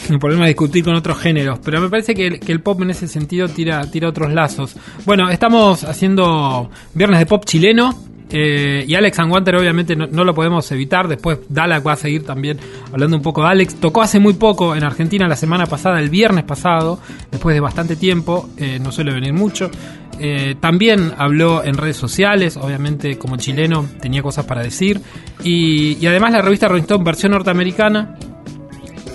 de 0.09 0.19
ponerme 0.19 0.45
a 0.45 0.49
discutir 0.49 0.85
con 0.85 0.95
otros 0.95 1.19
géneros, 1.19 1.59
pero 1.65 1.81
me 1.81 1.89
parece 1.89 2.15
que 2.15 2.27
el, 2.27 2.41
el 2.47 2.61
pop 2.61 2.81
en 2.83 2.91
ese 2.91 3.09
sentido 3.09 3.49
tira, 3.49 3.91
tira 3.91 4.09
otros 4.09 4.33
lazos. 4.33 4.77
Bueno, 5.05 5.29
estamos 5.31 5.85
haciendo 5.85 6.71
Viernes 6.95 7.19
de 7.21 7.27
Pop 7.27 7.45
chileno. 7.45 7.95
eh, 8.29 8.85
y 8.89 8.95
Alex 8.95 9.19
Anguanter 9.21 9.55
obviamente 9.57 9.95
no, 9.95 10.07
no 10.09 10.25
lo 10.25 10.35
podemos 10.35 10.71
evitar. 10.73 11.07
Después 11.09 11.39
Dalak 11.49 11.87
va 11.87 11.93
a 11.93 11.97
seguir 11.97 12.25
también 12.25 12.59
hablando 12.93 13.17
un 13.17 13.23
poco 13.23 13.43
de 13.43 13.49
Alex. 13.49 13.77
Tocó 13.77 14.03
hace 14.03 14.19
muy 14.19 14.35
poco 14.35 14.75
en 14.75 14.85
Argentina 14.85 15.27
la 15.29 15.37
semana 15.37 15.67
pasada, 15.67 16.01
el 16.01 16.11
viernes 16.11 16.45
pasado, 16.45 16.99
después 17.31 17.55
de 17.55 17.61
bastante 17.61 17.97
tiempo. 17.97 18.49
eh, 18.57 18.79
no 18.83 18.91
suele 18.93 19.13
venir 19.13 19.33
mucho. 19.33 19.71
Eh, 20.19 20.57
también 20.61 21.13
habló 21.19 21.63
en 21.63 21.77
redes 21.77 21.99
sociales, 21.99 22.57
obviamente 22.57 23.19
como 23.19 23.37
chileno 23.37 23.87
tenía 24.01 24.23
cosas 24.23 24.45
para 24.47 24.63
decir. 24.63 25.01
Y, 25.45 25.97
y 26.01 26.07
además 26.07 26.33
la 26.33 26.43
revista 26.43 26.69
Rolling 26.69 26.83
Stone, 26.83 27.05
versión 27.05 27.33
norteamericana, 27.33 28.17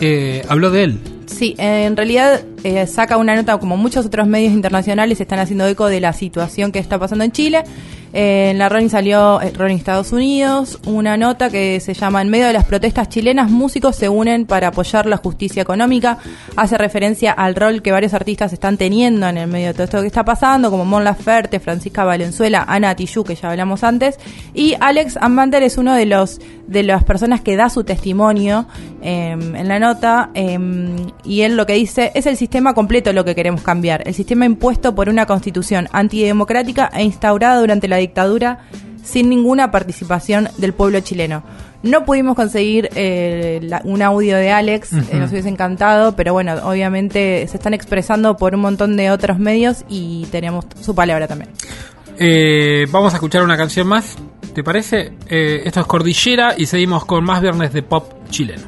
eh, 0.01 0.43
habló 0.49 0.71
de 0.71 0.83
él. 0.83 0.99
Sí, 1.27 1.55
eh, 1.57 1.85
en 1.85 1.95
realidad 1.95 2.41
eh, 2.63 2.85
saca 2.87 3.17
una 3.17 3.35
nota 3.35 3.57
como 3.57 3.77
muchos 3.77 4.05
otros 4.05 4.27
medios 4.27 4.51
internacionales 4.51 5.21
están 5.21 5.39
haciendo 5.39 5.65
eco 5.65 5.87
de 5.87 6.01
la 6.01 6.11
situación 6.11 6.71
que 6.71 6.79
está 6.79 6.99
pasando 6.99 7.23
en 7.23 7.31
Chile. 7.31 7.63
En 8.13 8.57
la 8.57 8.67
Rolling 8.67 8.89
salió, 8.89 9.41
eh, 9.41 9.53
Rolling 9.55 9.77
Estados 9.77 10.11
Unidos, 10.11 10.79
una 10.85 11.15
nota 11.15 11.49
que 11.49 11.79
se 11.79 11.93
llama 11.93 12.21
En 12.21 12.29
medio 12.29 12.47
de 12.47 12.53
las 12.53 12.65
protestas 12.65 13.07
chilenas, 13.07 13.49
músicos 13.49 13.95
se 13.95 14.09
unen 14.09 14.45
para 14.45 14.67
apoyar 14.67 15.05
la 15.05 15.17
justicia 15.17 15.61
económica. 15.61 16.17
Hace 16.57 16.77
referencia 16.77 17.31
al 17.31 17.55
rol 17.55 17.81
que 17.81 17.91
varios 17.93 18.13
artistas 18.13 18.51
están 18.51 18.77
teniendo 18.77 19.27
en 19.27 19.37
el 19.37 19.47
medio 19.47 19.67
de 19.67 19.73
todo 19.73 19.83
esto 19.83 20.01
que 20.01 20.07
está 20.07 20.25
pasando, 20.25 20.69
como 20.69 20.83
Mon 20.83 21.05
Laferte, 21.05 21.61
Francisca 21.61 22.03
Valenzuela, 22.03 22.65
Ana 22.67 22.95
Tijoux, 22.95 23.25
que 23.25 23.35
ya 23.35 23.49
hablamos 23.49 23.83
antes. 23.83 24.19
Y 24.53 24.75
Alex 24.81 25.17
Ambander 25.21 25.63
es 25.63 25.77
uno 25.77 25.93
de 25.95 26.05
los 26.05 26.39
de 26.71 26.83
las 26.83 27.03
personas 27.03 27.41
que 27.41 27.57
da 27.57 27.69
su 27.69 27.83
testimonio 27.83 28.65
eh, 29.01 29.31
en 29.31 29.67
la 29.67 29.77
nota 29.77 30.29
eh, 30.33 30.57
y 31.25 31.41
él 31.41 31.57
lo 31.57 31.65
que 31.65 31.73
dice 31.73 32.11
es 32.15 32.25
el 32.25 32.37
sistema 32.37 32.73
completo 32.73 33.11
lo 33.11 33.25
que 33.25 33.35
queremos 33.35 33.61
cambiar, 33.61 34.07
el 34.07 34.13
sistema 34.13 34.45
impuesto 34.45 34.95
por 34.95 35.09
una 35.09 35.25
constitución 35.25 35.89
antidemocrática 35.91 36.89
e 36.93 37.03
instaurada 37.03 37.59
durante 37.59 37.89
la 37.89 37.97
dictadura 38.01 38.59
sin 39.03 39.29
ninguna 39.29 39.71
participación 39.71 40.49
del 40.57 40.73
pueblo 40.73 40.99
chileno. 40.99 41.43
No 41.83 42.05
pudimos 42.05 42.35
conseguir 42.35 42.89
eh, 42.95 43.59
la- 43.63 43.81
un 43.83 44.03
audio 44.03 44.37
de 44.37 44.51
Alex, 44.51 44.93
eh, 44.93 45.05
nos 45.13 45.31
hubiese 45.31 45.49
encantado, 45.49 46.15
pero 46.15 46.31
bueno, 46.33 46.53
obviamente 46.63 47.47
se 47.47 47.57
están 47.57 47.73
expresando 47.73 48.37
por 48.37 48.53
un 48.53 48.61
montón 48.61 48.95
de 48.97 49.09
otros 49.09 49.39
medios 49.39 49.83
y 49.89 50.27
tenemos 50.31 50.65
su 50.79 50.93
palabra 50.93 51.27
también. 51.27 51.49
Eh, 52.19 52.85
vamos 52.91 53.13
a 53.13 53.15
escuchar 53.17 53.41
una 53.43 53.57
canción 53.57 53.87
más, 53.87 54.15
¿te 54.53 54.63
parece? 54.63 55.13
Esto 55.27 55.79
es 55.79 55.85
Cordillera 55.87 56.53
y 56.55 56.67
seguimos 56.67 57.05
con 57.05 57.23
más 57.23 57.41
Viernes 57.41 57.73
de 57.73 57.81
Pop 57.81 58.13
chileno. 58.29 58.67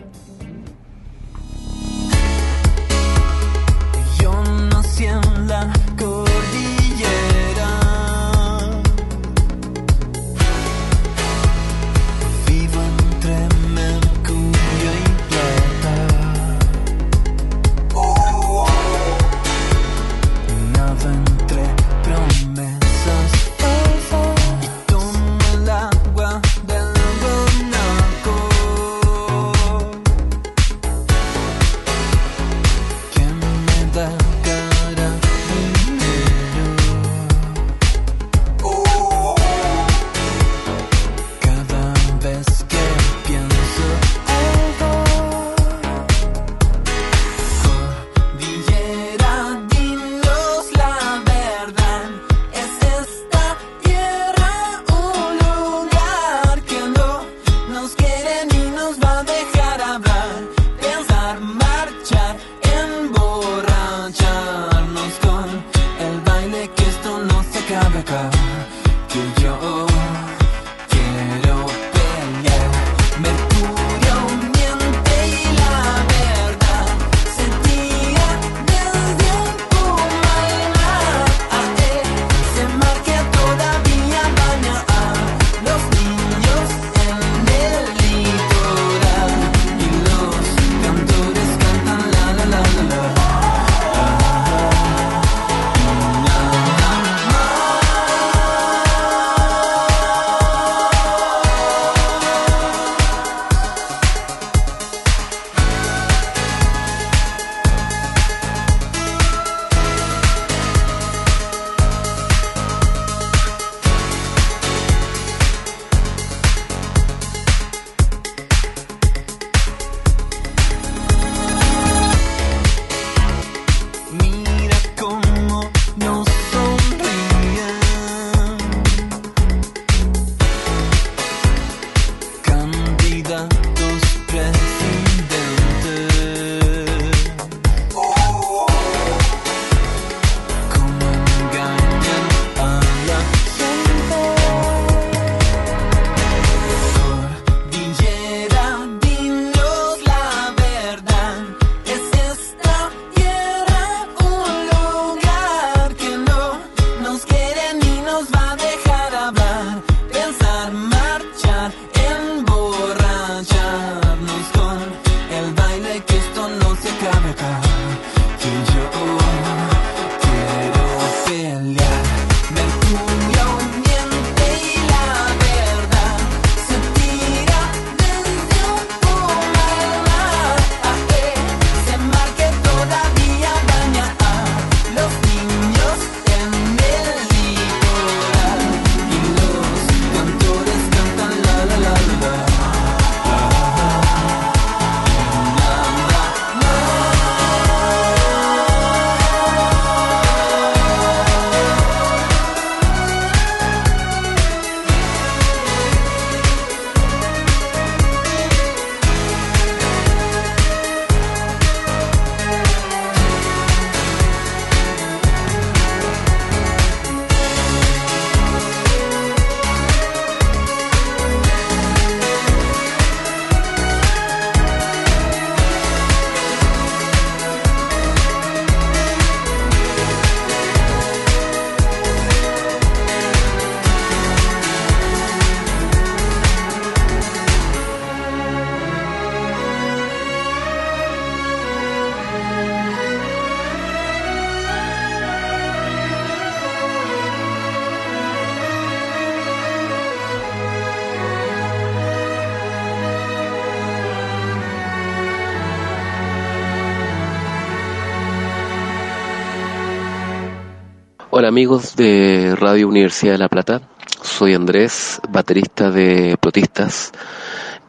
Amigos 261.53 261.95
de 261.95 262.55
Radio 262.55 262.88
Universidad 262.88 263.34
de 263.34 263.38
La 263.38 263.47
Plata, 263.47 263.80
soy 264.23 264.55
Andrés, 264.55 265.21
baterista 265.30 265.91
de 265.91 266.35
Protistas 266.41 267.11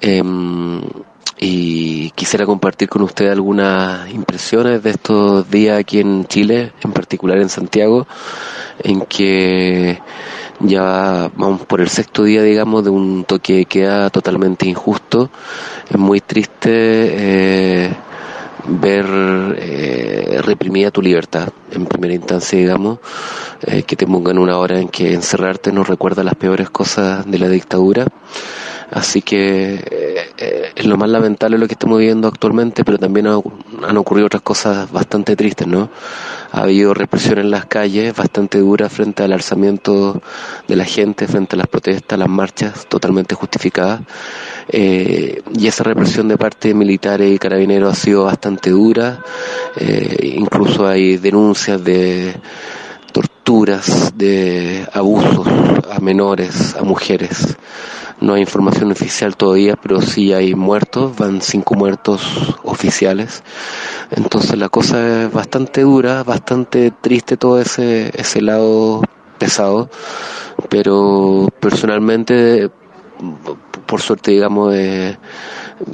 em, 0.03 0.83
y 1.39 2.11
quisiera 2.11 2.45
compartir 2.45 2.91
con 2.91 3.01
ustedes 3.01 3.33
algunas 3.33 4.11
impresiones 4.11 4.83
de 4.83 4.91
estos 4.91 5.51
días 5.51 5.79
aquí 5.79 5.99
en 5.99 6.27
Chile, 6.27 6.75
en 6.85 6.93
particular 6.93 7.39
en 7.39 7.49
Santiago, 7.49 8.07
en 8.81 9.01
que 9.07 9.99
ya 10.61 11.31
vamos 11.35 11.63
por 11.65 11.81
el 11.81 11.89
sexto 11.89 12.25
día, 12.25 12.43
digamos, 12.43 12.85
de 12.85 12.91
un 12.91 13.25
toque 13.25 13.55
de 13.55 13.65
queda 13.65 14.11
totalmente 14.11 14.69
injusto. 14.69 15.31
Es 15.89 15.97
muy 15.97 16.21
triste 16.21 16.69
eh, 16.71 17.97
ver 18.67 19.07
eh, 19.59 20.41
reprimida 20.43 20.91
tu 20.91 21.03
libertad, 21.03 21.49
en 21.71 21.87
primera 21.87 22.15
instancia, 22.15 22.59
digamos, 22.59 22.99
eh, 23.63 23.83
que 23.83 23.97
te 23.97 24.07
pongan 24.07 24.39
una 24.39 24.59
hora 24.59 24.79
en 24.79 24.89
que 24.89 25.13
encerrarte 25.13 25.73
nos 25.73 25.89
recuerda 25.89 26.25
las 26.25 26.35
peores 26.35 26.71
cosas 26.71 27.31
de 27.31 27.39
la 27.39 27.49
dictadura. 27.49 28.07
Así 28.91 29.23
que 29.23 29.75
eh, 29.75 30.31
eh, 30.39 30.73
es 30.75 30.87
lo 30.87 30.97
más 30.97 31.09
lamentable 31.09 31.59
lo 31.59 31.67
que 31.67 31.73
estamos 31.75 31.99
viviendo 31.99 32.29
actualmente, 32.29 32.85
pero 32.85 32.99
también 32.99 33.27
ha- 33.27 33.41
han 33.87 33.97
ocurrido 33.97 34.27
otras 34.27 34.43
cosas 34.43 34.91
bastante 34.93 35.37
tristes, 35.37 35.67
¿no? 35.67 35.91
Ha 36.53 36.63
habido 36.63 36.95
represión 36.95 37.39
en 37.39 37.51
las 37.51 37.67
calles 37.67 38.15
bastante 38.15 38.59
dura 38.59 38.89
frente 38.89 39.23
al 39.25 39.33
alzamiento 39.33 40.21
de 40.69 40.77
la 40.77 40.85
gente, 40.85 41.27
frente 41.27 41.57
a 41.57 41.59
las 41.59 41.67
protestas, 41.67 42.19
las 42.19 42.29
marchas, 42.29 42.87
totalmente 42.89 43.35
justificadas. 43.35 44.03
Eh, 44.69 45.43
y 45.59 45.67
esa 45.67 45.83
represión 45.85 46.29
de 46.29 46.39
parte 46.39 46.69
de 46.69 46.75
militares 46.75 47.35
y 47.35 47.39
carabineros 47.39 47.93
ha 47.93 47.97
sido 47.97 48.25
bastante 48.25 48.71
dura. 48.71 49.21
Incluso 50.23 50.87
hay 50.87 51.17
denuncias 51.17 51.83
de 51.83 52.37
torturas, 53.13 54.13
de 54.17 54.87
abusos 54.93 55.47
a 55.91 55.99
menores, 56.01 56.75
a 56.77 56.83
mujeres. 56.83 57.57
No 58.21 58.35
hay 58.35 58.43
información 58.43 58.91
oficial 58.93 59.37
todavía, 59.37 59.77
pero 59.77 60.01
sí 60.01 60.33
hay 60.33 60.55
muertos, 60.55 61.17
van 61.17 61.43
cinco 61.43 61.75
muertos 61.75 62.23
oficiales. 62.63 63.43
Entonces 64.11 64.57
la 64.59 64.69
cosa 64.69 65.25
es 65.25 65.33
bastante 65.33 65.83
dura, 65.83 66.23
bastante 66.23 66.91
triste 66.91 67.37
todo 67.37 67.61
ese, 67.61 68.11
ese 68.19 68.41
lado 68.41 69.03
pesado, 69.39 69.91
pero 70.71 71.49
personalmente, 71.61 72.71
por 73.87 74.01
suerte 74.01 74.31
digamos, 74.33 74.75
eh, 74.75 75.19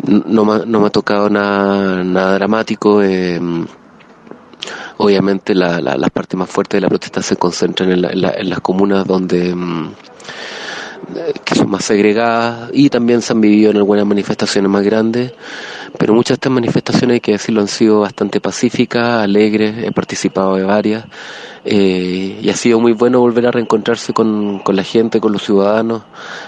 no, 0.07 0.45
me, 0.45 0.67
no 0.67 0.81
me 0.81 0.87
ha 0.87 0.91
tocado 0.91 1.31
nada, 1.31 2.05
nada 2.05 2.35
dramático. 2.35 3.03
eh, 3.03 3.41
obviamente 4.99 5.55
la, 5.55 5.81
la- 5.81 5.97
las 5.97 6.11
partes 6.11 6.39
más 6.39 6.49
fuertes 6.51 6.79
de 6.79 6.83
la 6.83 6.89
protesta 6.89 7.23
se 7.23 7.37
concentran 7.37 7.91
en, 7.91 8.03
la- 8.03 8.11
en 8.13 8.25
en 8.41 8.51
las 8.51 8.61
comunas 8.61 9.07
donde 9.07 9.55
mm, 9.55 9.93
que 11.45 11.55
son 11.55 11.71
más 11.71 11.85
segregadas 11.85 12.71
y 12.73 12.91
también 12.91 13.23
se 13.23 13.33
han 13.33 13.41
vivido 13.41 13.71
en 13.71 13.77
algunas 13.77 14.07
manifestaciones 14.07 14.71
más 14.71 14.83
grandes, 14.83 15.33
pero 15.99 16.15
muchas 16.15 16.31
de 16.31 16.35
estas 16.35 16.53
manifestaciones, 16.53 17.15
hay 17.15 17.21
que 17.21 17.33
decirlo, 17.33 17.61
han 17.61 17.69
sido 17.69 18.01
bastante 18.01 18.41
pacíficas, 18.41 19.23
alegres, 19.23 19.85
he 19.85 19.93
participado 19.93 20.57
de 20.57 20.65
varias 20.65 21.05
eh, 21.65 22.39
y 22.41 22.49
ha 22.49 22.57
sido 22.57 22.81
muy 22.81 22.93
bueno 22.93 23.21
volver 23.21 23.47
a 23.47 23.51
reencontrarse 23.51 24.13
con, 24.13 24.61
con 24.61 24.77
la 24.77 24.85
gente, 24.85 25.21
con 25.21 25.33
los 25.33 25.43
ciudadanos. 25.43 26.03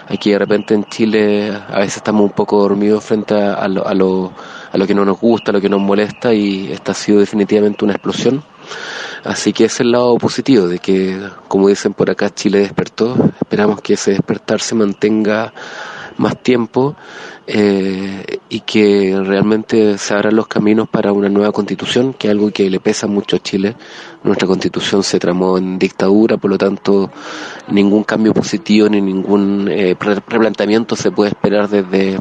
Aquí 0.08 0.30
de 0.30 0.38
repente 0.38 0.74
en 0.74 0.84
Chile 0.84 1.52
a 1.52 1.80
veces 1.80 1.98
estamos 1.98 2.22
un 2.22 2.30
poco 2.30 2.60
dormidos 2.60 3.04
frente 3.04 3.34
a 3.34 3.66
lo, 3.68 3.86
a, 3.86 3.94
lo, 3.94 4.32
a 4.70 4.78
lo 4.78 4.86
que 4.86 4.94
no 4.94 5.04
nos 5.04 5.20
gusta, 5.20 5.50
a 5.50 5.54
lo 5.54 5.60
que 5.60 5.68
nos 5.68 5.80
molesta 5.80 6.32
y 6.32 6.72
esta 6.72 6.92
ha 6.92 6.94
sido 6.94 7.20
definitivamente 7.20 7.84
una 7.84 7.94
explosión. 7.94 8.42
Así 9.24 9.52
que 9.52 9.66
ese 9.66 9.74
es 9.74 9.80
el 9.80 9.92
lado 9.92 10.16
positivo, 10.18 10.66
de 10.66 10.78
que, 10.80 11.16
como 11.48 11.68
dicen 11.68 11.94
por 11.94 12.10
acá, 12.10 12.30
Chile 12.30 12.58
despertó. 12.60 13.14
Esperamos 13.40 13.80
que 13.80 13.94
ese 13.94 14.10
despertar 14.12 14.60
se 14.60 14.74
mantenga 14.74 15.52
más 16.18 16.42
tiempo 16.42 16.94
eh, 17.46 18.38
y 18.48 18.60
que 18.60 19.18
realmente 19.24 19.96
se 19.96 20.12
abran 20.12 20.34
los 20.36 20.46
caminos 20.48 20.88
para 20.88 21.12
una 21.12 21.28
nueva 21.28 21.52
constitución, 21.52 22.14
que 22.14 22.26
es 22.28 22.32
algo 22.32 22.50
que 22.50 22.68
le 22.68 22.80
pesa 22.80 23.06
mucho 23.06 23.36
a 23.36 23.38
Chile. 23.38 23.76
Nuestra 24.24 24.46
constitución 24.48 25.02
se 25.04 25.18
tramó 25.20 25.56
en 25.56 25.78
dictadura, 25.78 26.36
por 26.36 26.50
lo 26.50 26.58
tanto, 26.58 27.10
ningún 27.68 28.02
cambio 28.04 28.34
positivo 28.34 28.88
ni 28.88 29.00
ningún 29.00 29.68
eh, 29.70 29.96
re- 29.98 30.22
replanteamiento 30.26 30.96
se 30.96 31.12
puede 31.12 31.30
esperar 31.30 31.68
desde 31.68 32.18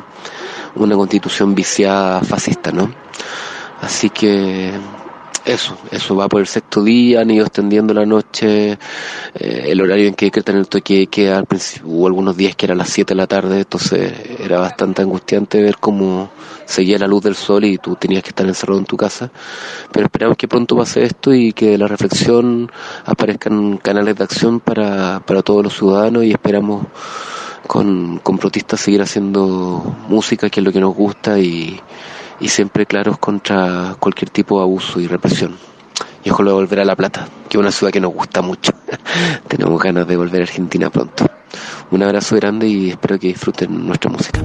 una 0.76 0.95
constitución 0.95 1.53
viciada 1.56 2.22
fascista, 2.22 2.72
¿no? 2.72 2.94
Así 3.82 4.10
que 4.11 4.72
eso, 5.46 5.78
eso 5.92 6.16
va 6.16 6.28
por 6.28 6.42
el 6.42 6.48
sexto 6.48 6.84
día, 6.84 7.22
han 7.22 7.32
ido 7.32 7.46
extendiendo 7.46 7.94
la 7.94 8.06
noche, 8.06 8.78
eh, 9.34 9.66
el 9.68 9.82
horario 9.82 10.08
en 10.08 10.14
que 10.14 10.26
decretan 10.26 10.58
el 10.58 10.68
toque 10.68 11.00
de 11.00 11.08
queda, 11.08 11.38
al 11.38 11.46
principio 11.46 11.90
hubo 11.90 12.08
algunos 12.08 12.38
días 12.38 12.56
que 12.56 12.68
era 12.68 12.76
las 12.76 12.90
7 12.90 13.14
de 13.14 13.18
la 13.18 13.28
tarde, 13.28 13.60
entonces 13.60 14.14
era 14.40 14.60
bastante 14.60 15.02
angustiante 15.02 15.62
ver 15.62 15.78
cómo 15.78 16.30
seguía 16.66 17.00
la 17.00 17.08
luz 17.08 17.24
del 17.24 17.36
sol 17.36 17.66
y 17.66 17.78
tú 17.78 17.96
tenías 17.96 18.24
que 18.24 18.30
estar 18.30 18.46
encerrado 18.46 18.80
en 18.80 18.86
tu 18.86 18.98
casa. 18.98 19.32
Pero 19.92 20.06
esperamos 20.06 20.38
que 20.38 20.48
pronto 20.48 20.78
pase 20.78 21.04
esto 21.04 21.34
y 21.34 21.54
que 21.54 21.72
de 21.72 21.78
la 21.78 21.88
reflexión 21.88 22.72
aparezcan 23.06 23.78
canales 23.78 24.16
de 24.16 24.24
acción 24.24 24.60
para, 24.60 25.22
para 25.22 25.42
todos 25.42 25.64
los 25.64 25.76
ciudadanos 25.76 26.24
y 26.24 26.32
esperamos 26.32 26.86
con, 27.68 28.20
con 28.20 28.38
protistas 28.38 28.80
seguir 28.80 29.02
haciendo 29.02 29.84
música, 30.08 30.50
que 30.50 30.60
es 30.60 30.64
lo 30.64 30.72
que 30.72 30.80
nos 30.80 30.96
gusta 30.96 31.40
y, 31.40 31.80
y 32.42 32.50
siempre 32.50 32.86
claros 32.86 33.20
contra 33.20 33.96
cualquier 34.00 34.32
tipo 34.32 34.58
de 34.58 34.64
abuso 34.64 35.00
y 35.00 35.08
represión. 35.08 35.56
Y 36.24 36.32
ojalá 36.32 36.54
volver 36.54 36.80
a 36.80 36.86
La 36.86 36.96
Plata, 36.96 37.28
que 37.48 37.58
es 37.58 37.60
una 37.62 37.72
ciudad 37.72 37.94
que 37.94 38.02
nos 38.02 38.14
gusta 38.14 38.42
mucho. 38.42 38.74
Tenemos 39.48 39.82
ganas 39.82 40.08
de 40.08 40.18
volver 40.18 40.42
a 40.42 40.44
Argentina 40.44 40.90
pronto. 40.90 41.26
Un 41.92 42.04
abrazo 42.04 42.36
grande 42.36 42.68
y 42.68 42.90
espero 42.90 43.20
que 43.20 43.28
disfruten 43.28 43.86
nuestra 43.86 44.10
música. 44.10 44.42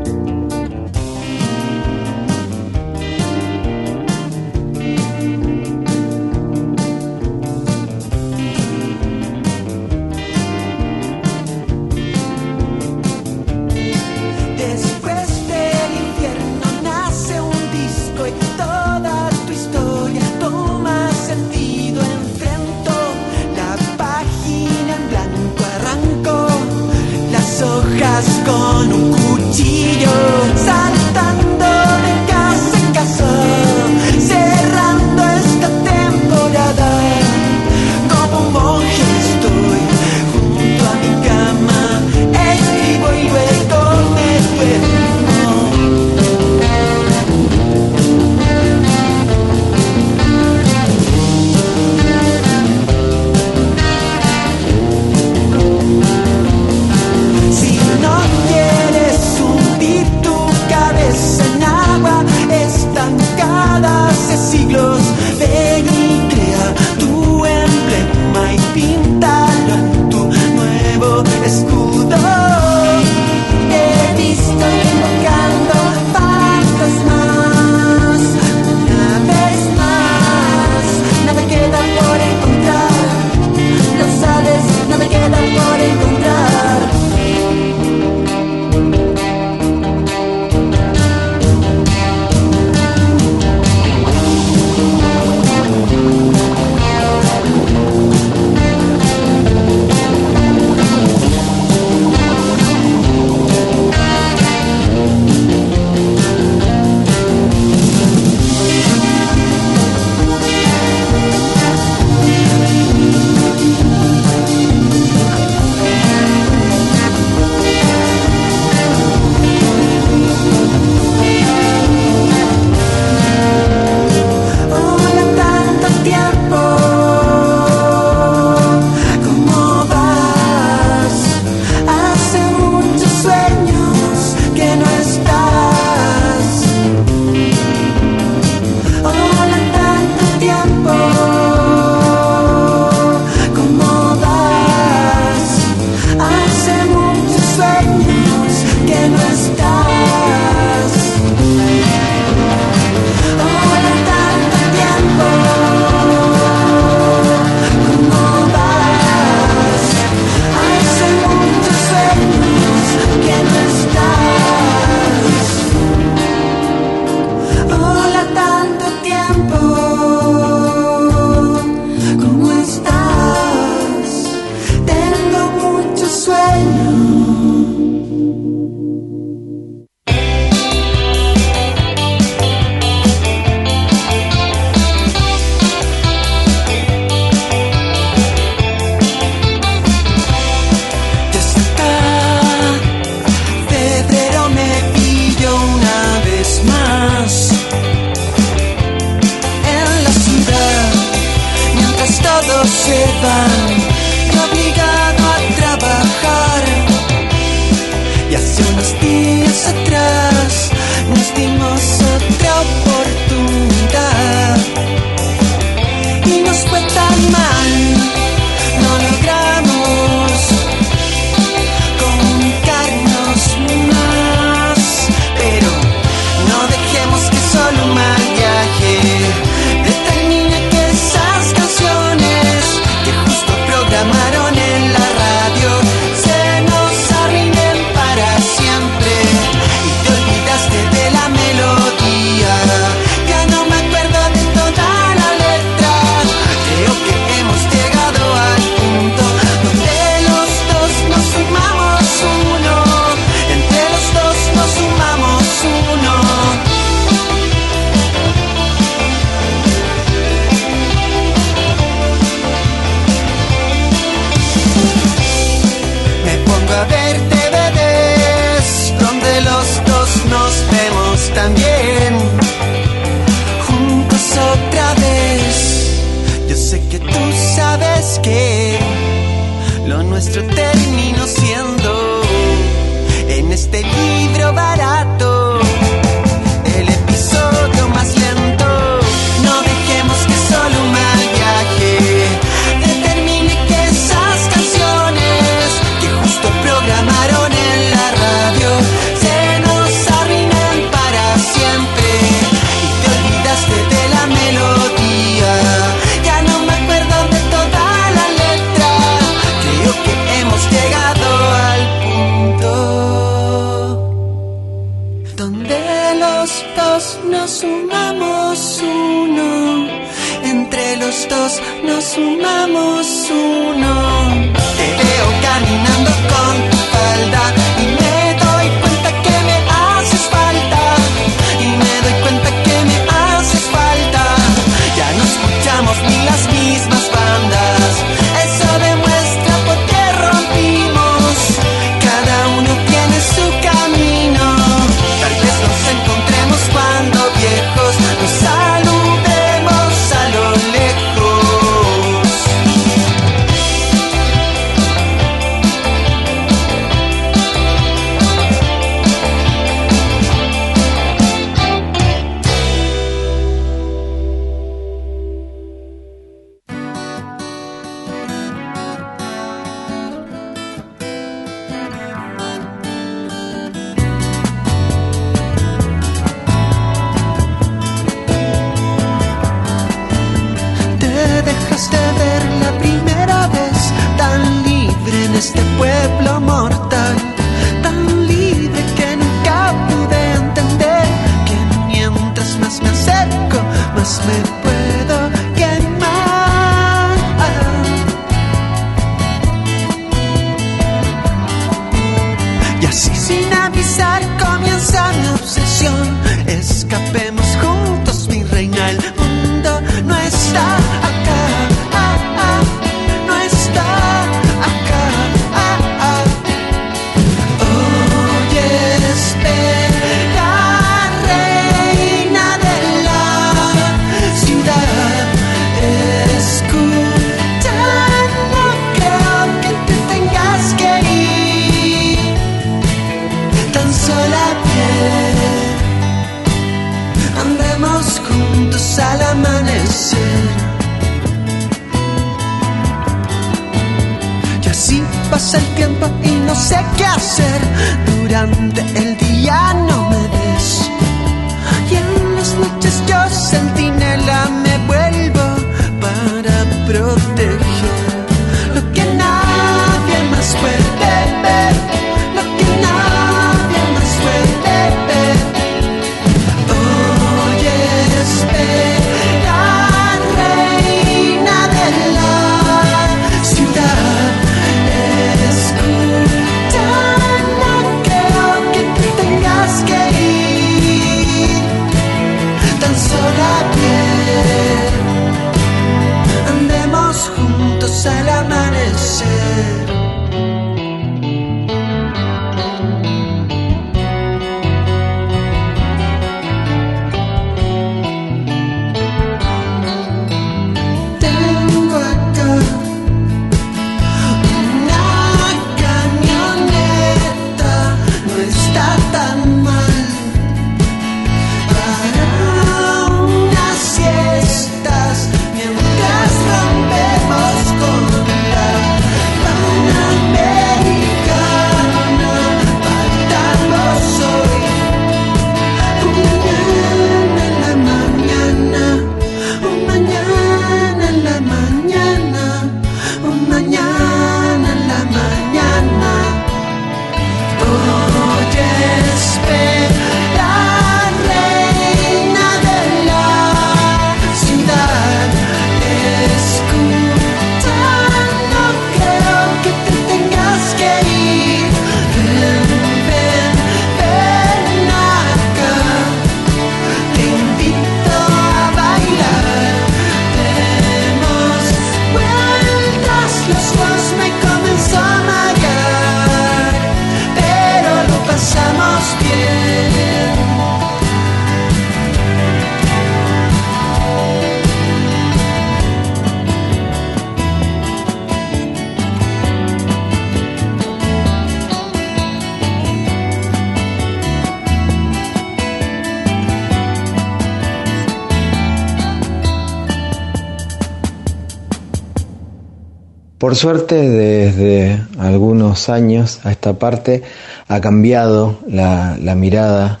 Por 593.48 593.56
suerte, 593.56 593.94
desde 593.94 595.00
algunos 595.18 595.88
años 595.88 596.38
a 596.44 596.52
esta 596.52 596.74
parte 596.74 597.22
ha 597.66 597.80
cambiado 597.80 598.58
la, 598.68 599.16
mirada 599.36 600.00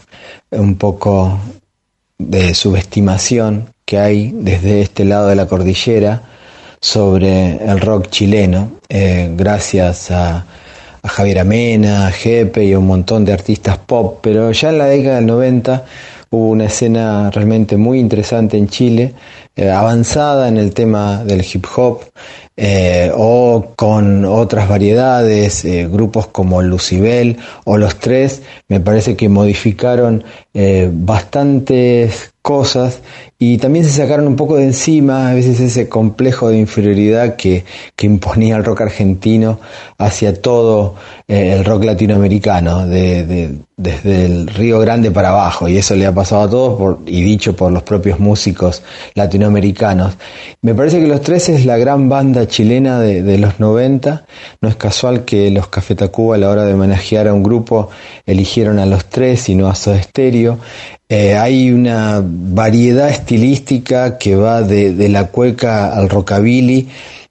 un 0.50 0.74
poco 0.74 1.40
de 2.18 2.52
subestimación 2.52 3.70
que 3.86 3.98
hay 3.98 4.32
desde 4.34 4.82
este 4.82 5.06
lado 5.06 5.28
de 5.28 5.34
la 5.34 5.46
cordillera 5.46 6.20
sobre 6.82 7.52
el 7.64 7.80
rock 7.80 8.10
chileno, 8.10 8.72
eh, 8.90 9.32
gracias 9.34 10.10
a, 10.10 10.44
a 11.00 11.08
Javier 11.08 11.38
Amena, 11.38 12.06
a 12.06 12.12
Jepe 12.12 12.66
y 12.66 12.74
a 12.74 12.78
un 12.78 12.86
montón 12.86 13.24
de 13.24 13.32
artistas 13.32 13.78
pop, 13.78 14.18
pero 14.20 14.52
ya 14.52 14.68
en 14.68 14.76
la 14.76 14.84
década 14.88 15.16
del 15.16 15.26
90 15.26 15.84
hubo 16.30 16.50
una 16.50 16.66
escena 16.66 17.30
realmente 17.30 17.76
muy 17.76 17.98
interesante 17.98 18.58
en 18.58 18.68
Chile, 18.68 19.14
eh, 19.56 19.70
avanzada 19.70 20.48
en 20.48 20.56
el 20.56 20.74
tema 20.74 21.24
del 21.24 21.44
hip 21.44 21.66
hop, 21.76 22.00
eh, 22.56 23.10
o 23.14 23.72
con 23.76 24.24
otras 24.24 24.68
variedades, 24.68 25.64
eh, 25.64 25.88
grupos 25.90 26.26
como 26.26 26.60
Lucibel 26.62 27.38
o 27.64 27.76
Los 27.76 27.96
Tres, 27.96 28.42
me 28.68 28.80
parece 28.80 29.16
que 29.16 29.28
modificaron 29.28 30.24
bastantes 30.90 32.32
cosas 32.42 33.00
y 33.38 33.58
también 33.58 33.84
se 33.84 33.92
sacaron 33.92 34.26
un 34.26 34.34
poco 34.34 34.56
de 34.56 34.64
encima 34.64 35.30
a 35.30 35.34
veces 35.34 35.60
ese 35.60 35.88
complejo 35.88 36.48
de 36.48 36.58
inferioridad 36.58 37.36
que, 37.36 37.64
que 37.94 38.06
imponía 38.06 38.56
el 38.56 38.64
rock 38.64 38.80
argentino 38.80 39.60
hacia 39.98 40.40
todo 40.40 40.96
eh, 41.28 41.52
el 41.58 41.64
rock 41.64 41.84
latinoamericano, 41.84 42.86
de, 42.86 43.24
de- 43.26 43.58
desde 43.76 44.24
el 44.24 44.48
Río 44.48 44.80
Grande 44.80 45.10
para 45.12 45.28
abajo, 45.28 45.68
y 45.68 45.76
eso 45.76 45.94
le 45.94 46.04
ha 46.06 46.12
pasado 46.12 46.42
a 46.42 46.50
todos 46.50 46.98
y 47.06 47.22
dicho 47.22 47.54
por 47.54 47.70
los 47.70 47.82
propios 47.84 48.18
músicos 48.18 48.82
latinoamericanos. 49.14 50.14
Me 50.62 50.74
parece 50.74 50.98
que 51.00 51.06
Los 51.06 51.20
Tres 51.20 51.48
es 51.50 51.64
la 51.64 51.76
gran 51.76 52.08
banda 52.08 52.48
chilena 52.48 52.98
de, 52.98 53.38
los 53.38 53.60
90, 53.60 54.24
no 54.62 54.68
es 54.68 54.76
casual 54.76 55.24
que 55.24 55.50
los 55.50 55.68
Café 55.68 55.94
Tacuba 55.94 56.34
a 56.34 56.38
la 56.38 56.50
hora 56.50 56.64
de 56.64 56.74
homenajear 56.74 57.28
a 57.28 57.34
un 57.34 57.42
grupo 57.42 57.90
eligieron 58.26 58.78
a 58.78 58.86
Los 58.86 59.04
Tres 59.04 59.48
y 59.48 59.54
no 59.54 59.68
a 59.68 59.74
Soda 59.74 60.02
Stereo. 60.02 60.58
Eh, 61.10 61.36
hay 61.36 61.70
una 61.70 62.20
variedad 62.24 63.08
estilística 63.10 64.18
que 64.18 64.34
va 64.34 64.62
de, 64.62 64.92
de 64.94 65.08
la 65.08 65.28
cueca 65.28 65.92
al 65.94 66.08
rockabilly, 66.08 66.88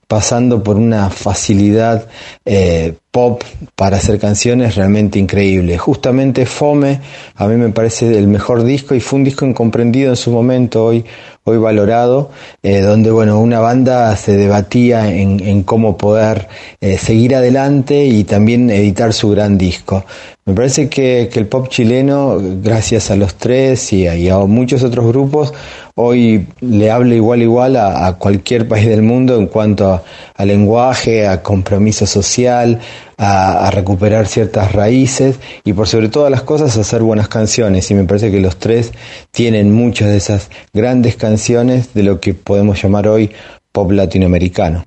pasando 0.07 0.63
por 0.63 0.77
una 0.77 1.09
facilidad 1.09 2.05
eh, 2.45 2.93
pop 3.17 3.41
para 3.75 3.97
hacer 3.97 4.19
canciones 4.19 4.75
realmente 4.75 5.17
increíble. 5.17 5.75
Justamente 5.75 6.45
Fome 6.45 6.99
a 7.35 7.47
mí 7.47 7.55
me 7.55 7.69
parece 7.69 8.15
el 8.15 8.27
mejor 8.27 8.63
disco 8.63 8.93
y 8.93 8.99
fue 8.99 9.17
un 9.17 9.25
disco 9.25 9.43
incomprendido 9.43 10.11
en 10.11 10.15
su 10.15 10.29
momento, 10.29 10.85
hoy, 10.85 11.03
hoy 11.43 11.57
valorado, 11.57 12.29
eh, 12.61 12.81
donde 12.81 13.09
bueno, 13.09 13.39
una 13.39 13.59
banda 13.59 14.15
se 14.15 14.37
debatía 14.37 15.11
en, 15.11 15.63
cómo 15.63 15.97
poder 15.97 16.47
eh, 16.79 16.99
seguir 16.99 17.35
adelante 17.35 18.05
y 18.05 18.23
también 18.23 18.69
editar 18.69 19.11
su 19.13 19.31
gran 19.31 19.57
disco. 19.57 20.05
Me 20.45 20.53
parece 20.53 20.87
que, 20.87 21.27
que 21.33 21.39
el 21.39 21.47
pop 21.47 21.69
chileno, 21.69 22.37
gracias 22.61 23.09
a 23.09 23.15
los 23.15 23.33
tres 23.33 23.93
y 23.93 24.07
a, 24.07 24.15
y 24.15 24.29
a 24.29 24.37
muchos 24.37 24.83
otros 24.83 25.07
grupos, 25.07 25.55
hoy 25.99 26.47
le 26.61 26.91
habla 26.91 27.15
igual 27.15 27.41
igual 27.41 27.75
a, 27.75 28.13
cualquier 28.19 28.67
país 28.67 28.87
del 28.87 29.01
mundo 29.01 29.35
en 29.37 29.47
cuanto 29.47 30.03
a, 30.35 30.45
lenguaje, 30.45 31.27
a 31.27 31.41
compromiso 31.41 32.05
social, 32.05 32.79
a, 33.17 33.69
recuperar 33.71 34.27
ciertas 34.27 34.71
raíces 34.73 35.39
y 35.63 35.73
por 35.73 35.87
sobre 35.87 36.09
todas 36.09 36.31
las 36.31 36.43
cosas 36.43 36.77
hacer 36.77 37.01
buenas 37.01 37.27
canciones. 37.27 37.89
Y 37.89 37.95
me 37.95 38.03
parece 38.03 38.31
que 38.31 38.39
los 38.39 38.57
tres 38.57 38.93
tienen 39.31 39.73
muchas 39.73 40.09
de 40.09 40.17
esas 40.17 40.51
grandes 40.71 41.15
canciones 41.15 41.93
de 41.93 42.03
lo 42.03 42.19
que 42.19 42.35
podemos 42.35 42.81
llamar 42.81 43.07
hoy 43.07 43.31
pop 43.71 43.91
latinoamericano. 43.91 44.85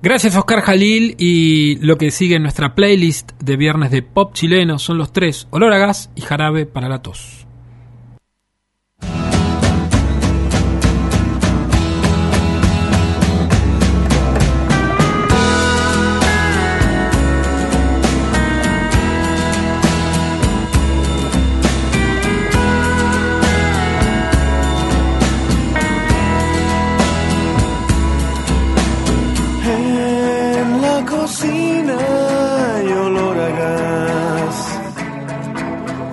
Gracias 0.00 0.36
Oscar 0.36 0.62
Jalil 0.62 1.16
y 1.18 1.76
lo 1.76 1.96
que 1.98 2.10
sigue 2.10 2.36
en 2.36 2.42
nuestra 2.42 2.74
playlist 2.74 3.32
de 3.40 3.56
viernes 3.56 3.90
de 3.90 4.02
pop 4.02 4.32
chileno 4.32 4.78
son 4.78 4.98
los 4.98 5.12
tres, 5.12 5.48
Olor 5.50 5.72
a 5.72 5.78
Gas 5.78 6.10
y 6.14 6.20
Jarabe 6.22 6.66
para 6.66 6.88
la 6.88 7.02
Tos. 7.02 7.46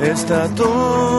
Está 0.10 0.50
todo 0.56 1.19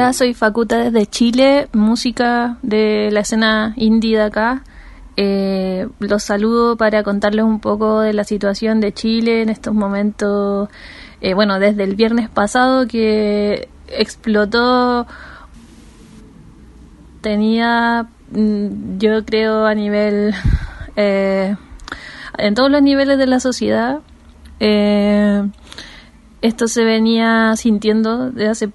Hola, 0.00 0.14
soy 0.14 0.32
Facuta 0.32 0.78
desde 0.78 1.04
Chile, 1.04 1.68
música 1.74 2.56
de 2.62 3.10
la 3.12 3.20
escena 3.20 3.74
indie 3.76 4.16
de 4.16 4.22
acá. 4.22 4.64
Eh, 5.18 5.88
los 5.98 6.22
saludo 6.22 6.78
para 6.78 7.02
contarles 7.02 7.44
un 7.44 7.60
poco 7.60 8.00
de 8.00 8.14
la 8.14 8.24
situación 8.24 8.80
de 8.80 8.94
Chile 8.94 9.42
en 9.42 9.50
estos 9.50 9.74
momentos. 9.74 10.70
Eh, 11.20 11.34
bueno, 11.34 11.58
desde 11.58 11.84
el 11.84 11.96
viernes 11.96 12.30
pasado 12.30 12.86
que 12.86 13.68
explotó, 13.88 15.06
tenía, 17.20 18.08
mm, 18.30 18.96
yo 18.96 19.22
creo, 19.26 19.66
a 19.66 19.74
nivel, 19.74 20.32
eh, 20.96 21.56
en 22.38 22.54
todos 22.54 22.70
los 22.70 22.80
niveles 22.80 23.18
de 23.18 23.26
la 23.26 23.38
sociedad, 23.38 24.00
esto 26.42 26.68
se 26.68 26.84
venía 26.84 27.54
sintiendo 27.56 28.30
de 28.30 28.48
hace, 28.48 28.70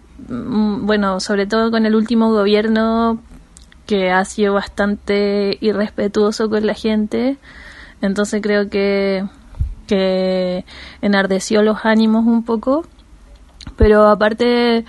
bueno, 0.86 1.20
sobre 1.20 1.48
todo 1.48 1.72
con 1.72 1.86
el 1.86 1.95
último 1.95 2.32
gobierno 2.32 3.20
que 3.86 4.12
ha 4.12 4.26
sido 4.26 4.53
bastante 4.53 5.57
irrespetuoso 5.62 6.49
con 6.49 6.66
la 6.66 6.74
gente. 6.74 7.38
Entonces 8.02 8.41
creo 8.41 8.70
que, 8.70 9.26
que 9.88 10.66
enardeció 11.02 11.62
los 11.62 11.80
ánimos 11.84 12.26
un 12.26 12.44
poco. 12.44 12.86
Pero 13.78 14.07
aparte, 14.07 14.86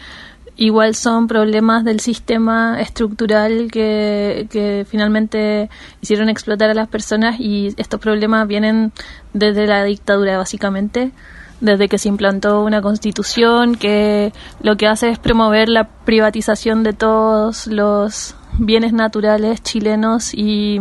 igual 0.57 0.95
son 0.95 1.29
problemas 1.29 1.85
del 1.85 2.01
sistema 2.01 2.81
estructural 2.81 3.71
que, 3.71 4.47
que 4.51 4.87
finalmente 4.89 5.71
hicieron 6.01 6.29
explotar 6.29 6.71
a 6.71 6.75
las 6.75 6.89
personas 6.89 7.41
y 7.41 7.75
estos 7.77 8.01
problemas 8.01 8.47
vienen 8.47 8.93
desde 9.33 9.67
la 9.67 9.85
dictadura 9.85 10.39
básicamente 10.39 11.13
desde 11.61 11.89
que 11.89 11.99
se 11.99 12.09
implantó 12.09 12.63
una 12.63 12.83
constitución 12.83 13.77
que 13.77 14.33
lo 14.61 14.77
que 14.77 14.87
hace 14.87 15.11
es 15.11 15.19
promover 15.19 15.69
la 15.69 15.89
privatización 15.89 16.83
de 16.83 16.93
todos 16.93 17.67
los 17.67 18.35
bienes 18.59 18.93
naturales 18.93 19.63
chilenos 19.63 20.35
y 20.35 20.81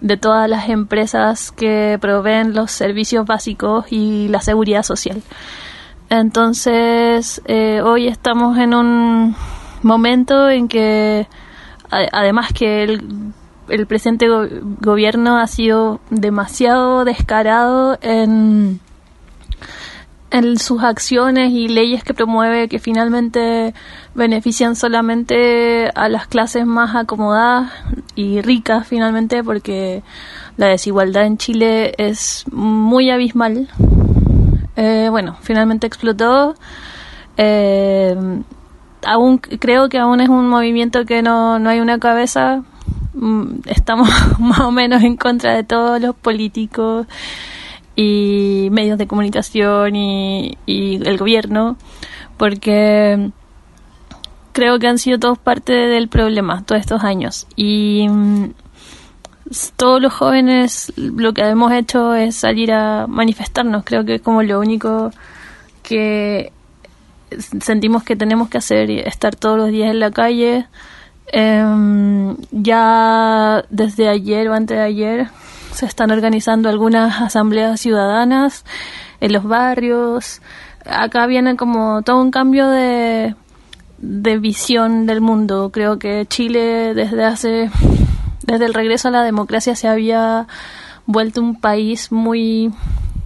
de 0.00 0.16
todas 0.16 0.48
las 0.48 0.68
empresas 0.68 1.52
que 1.52 1.98
proveen 2.00 2.54
los 2.54 2.70
servicios 2.70 3.26
básicos 3.26 3.86
y 3.90 4.28
la 4.28 4.40
seguridad 4.40 4.82
social. 4.82 5.22
Entonces, 6.10 7.42
eh, 7.44 7.82
hoy 7.84 8.06
estamos 8.06 8.58
en 8.58 8.74
un 8.74 9.36
momento 9.82 10.48
en 10.48 10.68
que, 10.68 11.26
además 11.90 12.52
que 12.52 12.84
el, 12.84 13.32
el 13.68 13.86
presente 13.86 14.26
gobierno 14.80 15.38
ha 15.38 15.46
sido 15.46 16.00
demasiado 16.10 17.04
descarado 17.04 17.98
en 18.00 18.80
en 20.30 20.58
sus 20.58 20.82
acciones 20.82 21.52
y 21.52 21.68
leyes 21.68 22.04
que 22.04 22.14
promueve 22.14 22.68
que 22.68 22.78
finalmente 22.78 23.74
benefician 24.14 24.76
solamente 24.76 25.90
a 25.94 26.08
las 26.08 26.26
clases 26.26 26.66
más 26.66 26.94
acomodadas 26.94 27.72
y 28.14 28.42
ricas 28.42 28.86
finalmente 28.86 29.42
porque 29.42 30.02
la 30.56 30.66
desigualdad 30.66 31.24
en 31.24 31.38
Chile 31.38 31.94
es 31.98 32.44
muy 32.52 33.10
abismal. 33.10 33.68
Eh, 34.76 35.08
bueno, 35.10 35.36
finalmente 35.40 35.86
explotó. 35.86 36.54
Eh, 37.36 38.16
aún 39.06 39.38
creo 39.38 39.88
que 39.88 39.98
aún 39.98 40.20
es 40.20 40.28
un 40.28 40.48
movimiento 40.48 41.04
que 41.04 41.22
no, 41.22 41.58
no 41.58 41.70
hay 41.70 41.80
una 41.80 41.98
cabeza. 41.98 42.62
Mm, 43.14 43.60
estamos 43.66 44.08
más 44.38 44.60
o 44.60 44.70
menos 44.72 45.02
en 45.02 45.16
contra 45.16 45.54
de 45.54 45.64
todos 45.64 46.00
los 46.00 46.14
políticos 46.14 47.06
y 48.00 48.68
medios 48.70 48.96
de 48.96 49.08
comunicación 49.08 49.96
y, 49.96 50.56
el 50.66 51.18
gobierno, 51.18 51.76
porque 52.36 53.32
creo 54.52 54.78
que 54.78 54.86
han 54.86 54.98
sido 54.98 55.18
todos 55.18 55.36
parte 55.36 55.72
del 55.72 56.06
problema 56.06 56.62
todos 56.64 56.80
estos 56.80 57.02
años. 57.02 57.48
Y 57.56 58.06
mm, 58.08 58.50
todos 59.76 60.00
los 60.00 60.12
jóvenes 60.12 60.92
lo 60.96 61.34
que 61.34 61.42
hemos 61.42 61.72
hecho 61.72 62.14
es 62.14 62.36
salir 62.36 62.70
a 62.72 63.08
manifestarnos, 63.08 63.82
creo 63.82 64.04
que 64.04 64.14
es 64.16 64.22
como 64.22 64.44
lo 64.44 64.60
único 64.60 65.10
que 65.82 66.52
sentimos 67.60 68.04
que 68.04 68.14
tenemos 68.14 68.48
que 68.48 68.58
hacer, 68.58 68.90
estar 68.90 69.34
todos 69.34 69.58
los 69.58 69.70
días 69.70 69.90
en 69.90 69.98
la 69.98 70.12
calle. 70.12 70.66
Em, 71.32 72.36
ya 72.52 73.64
desde 73.70 74.08
ayer 74.08 74.48
o 74.48 74.54
antes 74.54 74.78
de 74.78 74.84
ayer 74.84 75.28
se 75.78 75.86
están 75.86 76.10
organizando 76.10 76.68
algunas 76.68 77.22
asambleas 77.22 77.80
ciudadanas 77.80 78.64
en 79.20 79.32
los 79.32 79.44
barrios. 79.44 80.42
Acá 80.84 81.26
viene 81.28 81.54
como 81.56 82.02
todo 82.02 82.20
un 82.20 82.32
cambio 82.32 82.68
de, 82.68 83.36
de 83.98 84.38
visión 84.38 85.06
del 85.06 85.20
mundo. 85.20 85.70
Creo 85.70 86.00
que 86.00 86.26
Chile 86.26 86.94
desde 86.94 87.24
hace, 87.24 87.70
desde 88.44 88.64
el 88.64 88.74
regreso 88.74 89.06
a 89.06 89.12
la 89.12 89.22
democracia 89.22 89.76
se 89.76 89.86
había 89.86 90.48
vuelto 91.06 91.40
un 91.40 91.60
país 91.60 92.10
muy 92.10 92.72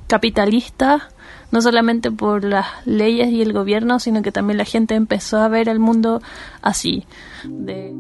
capitalista, 0.07 1.09
no 1.53 1.63
solamente 1.63 2.11
por 2.11 2.45
las 2.45 2.67
leyes 2.85 3.31
y 3.31 3.41
el 3.41 3.55
gobierno, 3.55 3.99
sino 3.99 4.21
que 4.21 4.31
también 4.31 4.59
la 4.59 4.67
gente 4.67 4.95
empezó 4.95 5.39
a 5.39 5.49
ver 5.49 5.71
el 5.71 5.79
mundo 5.79 6.21
así. 6.61 7.07
De 7.45 7.95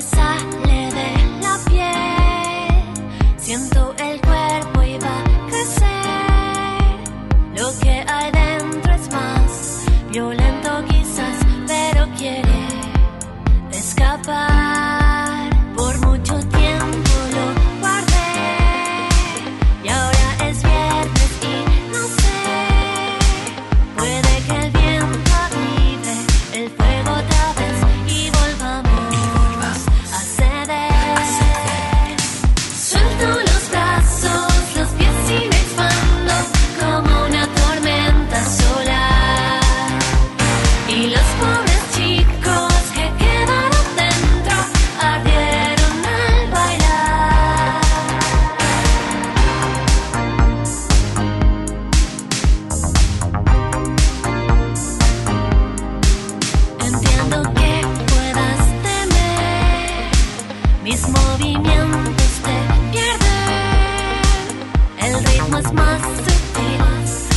sale 0.00 0.90
de 0.98 1.40
la 1.42 1.58
piel. 1.68 3.36
Siento 3.36 3.91
cosmos 65.62 67.31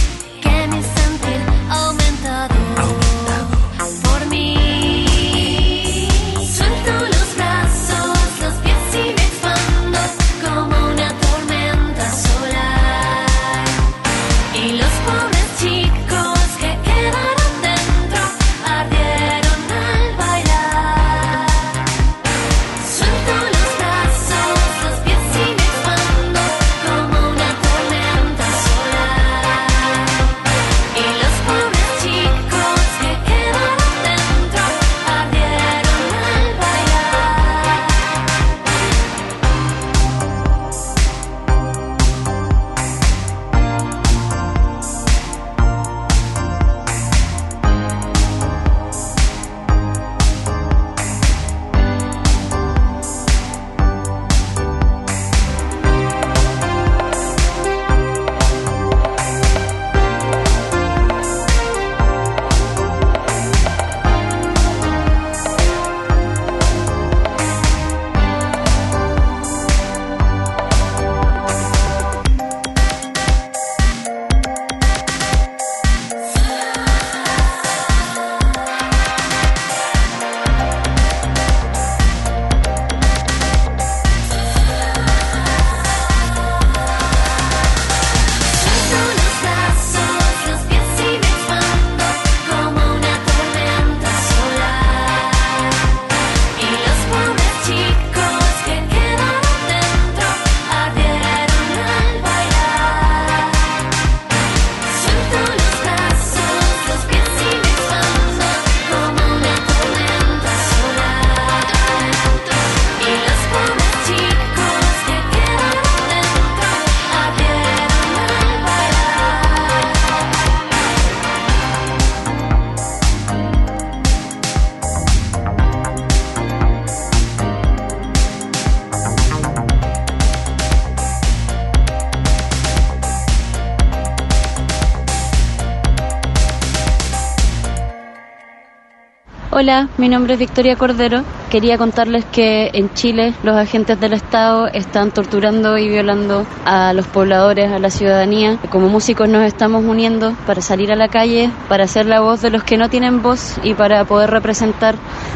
Hola, 139.58 139.88
mi 139.98 140.10
nombre 140.10 140.34
es 140.34 140.40
Victoria 140.40 140.76
Cordero. 140.76 141.24
Quería 141.50 141.78
contarles 141.78 142.26
que 142.26 142.72
en 142.74 142.94
Chile 142.94 143.34
los 143.42 143.56
agentes 143.56 143.98
del 143.98 144.12
Estado 144.12 144.68
están 144.68 145.12
torturando 145.12 145.78
y 145.78 145.88
violando 145.88 146.46
a 146.66 146.92
los 146.92 147.08
pobladores, 147.08 147.72
a 147.72 147.80
la 147.80 147.90
ciudadanía. 147.90 148.58
Como 148.70 148.90
músicos 148.90 149.30
nos 149.30 149.46
estamos 149.46 149.86
uniendo 149.86 150.34
para 150.46 150.60
salir 150.60 150.92
a 150.92 150.98
la 150.98 151.08
calle, 151.08 151.52
para 151.70 151.88
ser 151.88 152.06
la 152.06 152.20
voz 152.20 152.42
de 152.42 152.50
los 152.50 152.66
que 152.66 152.76
no 152.76 152.90
tienen 152.90 153.22
voz 153.22 153.56
y 153.64 153.76
para 153.76 154.04
poder 154.04 154.30
representar 154.30 154.96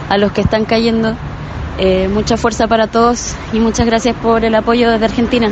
a 0.10 0.18
los 0.18 0.34
que 0.34 0.41
están 0.41 0.66
cayendo. 0.66 1.16
Eh, 1.78 2.10
mucha 2.10 2.36
fuerza 2.36 2.68
para 2.68 2.88
todos 2.88 3.36
y 3.54 3.60
muchas 3.60 3.86
gracias 3.86 4.18
por 4.18 4.44
el 4.44 4.54
apoyo 4.54 4.91
desde 4.91 5.06
Argentina. 5.06 5.50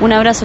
Un 0.00 0.12
abrazo. 0.12 0.44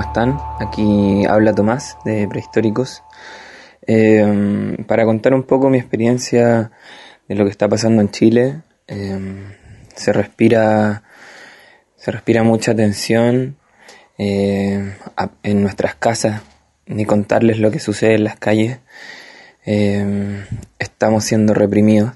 ¿Cómo 0.00 0.08
están? 0.08 0.38
Aquí 0.58 1.26
habla 1.26 1.54
Tomás 1.54 1.98
de 2.06 2.26
Prehistóricos. 2.26 3.02
Eh, 3.86 4.78
para 4.86 5.04
contar 5.04 5.34
un 5.34 5.42
poco 5.42 5.68
mi 5.68 5.76
experiencia 5.76 6.70
de 7.28 7.34
lo 7.34 7.44
que 7.44 7.50
está 7.50 7.68
pasando 7.68 8.00
en 8.00 8.10
Chile, 8.10 8.62
eh, 8.88 9.18
se 9.94 10.14
respira 10.14 11.02
se 11.96 12.10
respira 12.12 12.42
mucha 12.42 12.74
tensión 12.74 13.58
eh, 14.16 14.96
en 15.42 15.62
nuestras 15.62 15.96
casas, 15.96 16.40
ni 16.86 17.04
contarles 17.04 17.58
lo 17.58 17.70
que 17.70 17.78
sucede 17.78 18.14
en 18.14 18.24
las 18.24 18.36
calles. 18.36 18.78
Estamos 20.78 21.24
siendo 21.24 21.52
reprimidos 21.52 22.12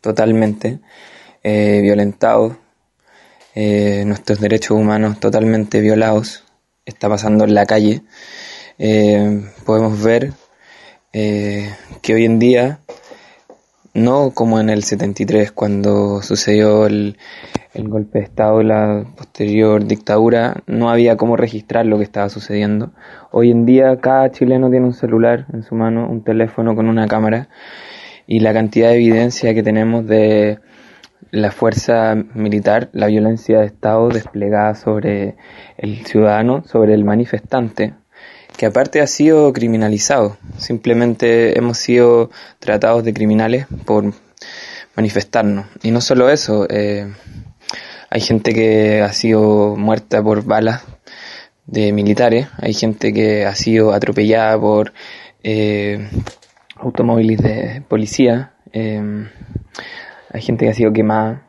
totalmente, 0.00 0.80
eh, 1.44 1.78
violentados, 1.82 2.56
eh, 3.54 4.02
nuestros 4.06 4.40
derechos 4.40 4.72
humanos 4.72 5.20
totalmente 5.20 5.80
violados. 5.80 6.47
Está 6.88 7.06
pasando 7.06 7.44
en 7.44 7.52
la 7.52 7.66
calle. 7.66 8.00
Eh, 8.78 9.42
podemos 9.66 10.02
ver 10.02 10.32
eh, 11.12 11.70
que 12.00 12.14
hoy 12.14 12.24
en 12.24 12.38
día 12.38 12.78
no 13.92 14.30
como 14.30 14.58
en 14.58 14.70
el 14.70 14.82
73 14.84 15.52
cuando 15.52 16.22
sucedió 16.22 16.86
el, 16.86 17.18
el 17.74 17.88
golpe 17.90 18.20
de 18.20 18.24
Estado, 18.24 18.62
la 18.62 19.04
posterior 19.18 19.84
dictadura, 19.84 20.62
no 20.66 20.88
había 20.88 21.18
cómo 21.18 21.36
registrar 21.36 21.84
lo 21.84 21.98
que 21.98 22.04
estaba 22.04 22.30
sucediendo. 22.30 22.92
Hoy 23.32 23.50
en 23.50 23.66
día 23.66 23.98
cada 24.00 24.30
chileno 24.30 24.70
tiene 24.70 24.86
un 24.86 24.94
celular 24.94 25.44
en 25.52 25.64
su 25.64 25.74
mano, 25.74 26.08
un 26.08 26.24
teléfono 26.24 26.74
con 26.74 26.88
una 26.88 27.06
cámara 27.06 27.50
y 28.26 28.40
la 28.40 28.54
cantidad 28.54 28.88
de 28.88 28.94
evidencia 28.94 29.52
que 29.52 29.62
tenemos 29.62 30.06
de 30.06 30.58
la 31.30 31.50
fuerza 31.50 32.14
militar, 32.34 32.88
la 32.92 33.06
violencia 33.06 33.60
de 33.60 33.66
Estado 33.66 34.08
desplegada 34.08 34.74
sobre 34.74 35.36
el 35.76 36.06
ciudadano, 36.06 36.64
sobre 36.64 36.94
el 36.94 37.04
manifestante, 37.04 37.94
que 38.56 38.66
aparte 38.66 39.00
ha 39.00 39.06
sido 39.06 39.52
criminalizado. 39.52 40.36
Simplemente 40.56 41.58
hemos 41.58 41.78
sido 41.78 42.30
tratados 42.58 43.04
de 43.04 43.14
criminales 43.14 43.66
por 43.84 44.12
manifestarnos. 44.96 45.66
Y 45.82 45.90
no 45.90 46.00
solo 46.00 46.30
eso, 46.30 46.66
eh, 46.68 47.12
hay 48.10 48.20
gente 48.20 48.54
que 48.54 49.02
ha 49.02 49.12
sido 49.12 49.76
muerta 49.76 50.22
por 50.22 50.44
balas 50.44 50.82
de 51.66 51.92
militares, 51.92 52.48
hay 52.56 52.72
gente 52.72 53.12
que 53.12 53.44
ha 53.44 53.54
sido 53.54 53.92
atropellada 53.92 54.58
por 54.58 54.92
eh, 55.42 56.08
automóviles 56.76 57.38
de 57.42 57.82
policía, 57.86 58.54
eh, 58.72 59.28
hay 60.30 60.42
gente 60.42 60.64
que 60.64 60.70
ha 60.70 60.74
sido 60.74 60.92
quemada. 60.92 61.42